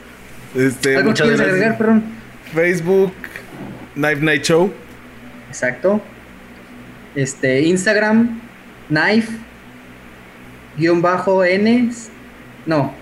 Este, 0.57 0.97
¿Algo 0.97 1.15
quieres 1.15 1.41
agregar, 1.41 1.79
perdón? 1.79 2.03
Facebook, 2.53 3.13
Night 3.95 4.19
Night 4.19 4.43
Show. 4.43 4.73
Exacto. 5.49 6.03
Este, 7.15 7.61
Instagram, 7.61 8.41
knife 8.93 9.33
guion 10.77 11.01
bajo 11.01 11.41
n 11.45 11.91
no. 12.67 12.93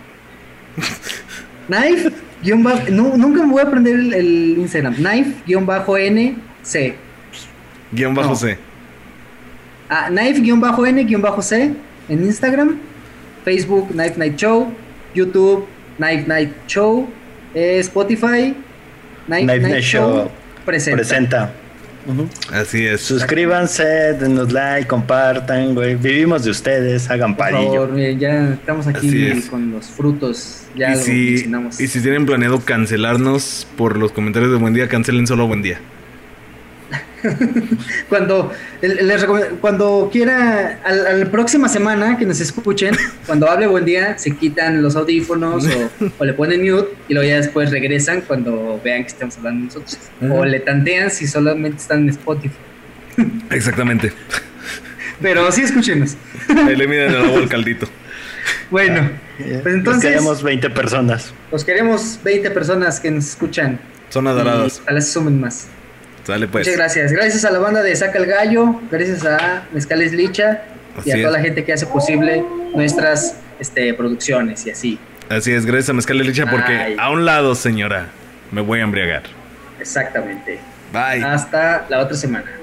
Knife 1.69 2.11
guion 2.43 2.63
bajo 2.63 2.91
no, 2.91 3.17
nunca 3.17 3.43
me 3.43 3.53
voy 3.53 3.61
a 3.61 3.67
aprender 3.67 3.95
el, 4.15 4.59
Instagram. 4.59 4.95
Knife 4.95 5.43
guion 5.47 5.67
bajo 5.67 5.97
n 5.99 6.37
c. 6.63 6.95
Guión 7.93 8.15
bajo 8.15 8.35
c. 8.35 8.57
Ah, 9.89 10.09
knife 10.09 10.41
guion 10.41 10.61
bajo 10.61 10.87
n 10.87 11.03
guion 11.05 11.23
bajo 11.23 11.43
c 11.43 11.75
en 12.09 12.25
Instagram. 12.25 12.79
Facebook 13.45 13.91
Knife 13.91 14.17
Night 14.17 14.39
Show. 14.39 14.73
YouTube 15.15 15.67
Knife 15.99 16.27
Night 16.29 16.55
Show. 16.69 17.09
Eh, 17.55 17.83
Spotify 17.83 18.55
Knife, 19.31 19.63
Night, 19.63 19.85
Show, 19.85 20.31
presenta. 20.65 21.51
Así 22.53 22.87
es. 22.87 23.03
Suscríbanse, 23.03 23.85
denos 24.15 24.53
like, 24.53 24.89
compartan, 24.89 25.75
güey. 25.75 25.97
Vivimos 25.97 26.45
de 26.45 26.51
ustedes, 26.51 27.11
hagan 27.11 27.37
palillo. 27.37 27.97
ya 28.19 28.51
estamos 28.55 28.87
aquí 28.87 29.43
con 29.51 29.71
los 29.71 29.87
frutos. 29.87 30.63
Ya 30.77 30.95
y, 30.95 30.97
si, 30.99 31.51
y 31.79 31.87
si 31.89 32.01
tienen 32.01 32.27
planeado 32.27 32.61
cancelarnos 32.61 33.67
por 33.77 33.97
los 33.97 34.13
comentarios 34.13 34.53
de 34.53 34.59
buen 34.59 34.75
día, 34.75 34.89
cancelen 34.89 35.27
solo 35.27 35.47
buen 35.47 35.63
día. 35.63 35.81
cuando 38.09 38.53
les 38.81 39.25
cuando 39.61 40.09
quiera 40.13 40.81
a 40.85 40.93
la 40.93 41.31
próxima 41.31 41.69
semana 41.69 42.17
que 42.17 42.27
nos 42.27 42.41
escuchen 42.41 42.97
cuando 43.27 43.51
hable 43.51 43.67
buen 43.67 43.85
día 43.85 44.17
se 44.19 44.37
quitan 44.37 44.83
los 44.83 44.97
audífonos 44.97 45.67
o, 46.19 46.25
le 46.25 46.33
ponen 46.33 46.63
mute 46.63 46.89
y 47.09 47.15
luego 47.15 47.29
ya 47.29 47.37
después 47.37 47.71
regresan 47.71 48.23
cuando 48.23 48.81
vean 48.83 49.03
que 49.03 49.09
estamos 49.09 49.37
hablando 49.39 49.67
nosotros. 49.67 49.99
O 50.31 50.45
le 50.45 50.61
tantean 50.61 51.11
si 51.11 51.27
solamente 51.27 51.79
están 51.79 52.01
en 52.01 52.11
Spotify. 52.11 52.55
Exactamente. 53.51 54.13
Pero 55.21 55.51
sí 55.53 55.63
escúchenos. 55.63 56.17
Ahí 56.67 56.77
le 56.77 56.87
miden 56.87 57.11
el 57.11 57.25
agua 57.25 57.39
al 57.39 57.49
caldito. 57.49 57.87
Bueno 58.71 59.11
pues 59.63 59.75
entonces 59.75 60.03
queremos 60.03 60.43
20 60.43 60.71
personas. 60.71 61.33
nos 61.51 61.65
queremos 61.65 62.21
20 62.23 62.51
personas 62.51 63.01
que 63.01 63.11
nos 63.11 63.29
escuchan. 63.29 63.81
Son 64.11 64.27
adoradas. 64.27 64.81
Ojalá 64.83 65.01
se 65.01 65.13
sumen 65.13 65.41
más 65.41 65.69
pues. 66.51 66.67
Muchas 66.67 66.77
gracias. 66.77 67.13
Gracias 67.13 67.45
a 67.45 67.51
la 67.51 67.59
banda 67.59 67.83
de 67.83 67.95
Saca 67.95 68.19
el 68.19 68.27
Gallo, 68.27 68.81
gracias 68.91 69.25
a 69.25 69.65
Mezcales 69.73 70.13
Licha 70.13 70.63
y 71.05 71.11
a 71.11 71.17
toda 71.17 71.31
la 71.31 71.41
gente 71.41 71.65
que 71.65 71.73
hace 71.73 71.87
posible 71.87 72.45
nuestras 72.75 73.37
este, 73.59 73.95
producciones 73.95 74.67
y 74.67 74.71
así. 74.71 74.99
Así 75.29 75.53
es, 75.53 75.65
gracias 75.65 75.91
a 75.91 75.93
Mezcales 75.93 76.27
Licha 76.27 76.47
porque 76.51 76.97
a 76.99 77.11
un 77.11 77.25
lado, 77.25 77.55
señora, 77.55 78.09
me 78.51 78.61
voy 78.61 78.81
a 78.81 78.83
embriagar. 78.83 79.23
Exactamente. 79.79 80.59
Bye. 80.93 81.25
Hasta 81.25 81.87
la 81.89 82.01
otra 82.01 82.17
semana. 82.17 82.60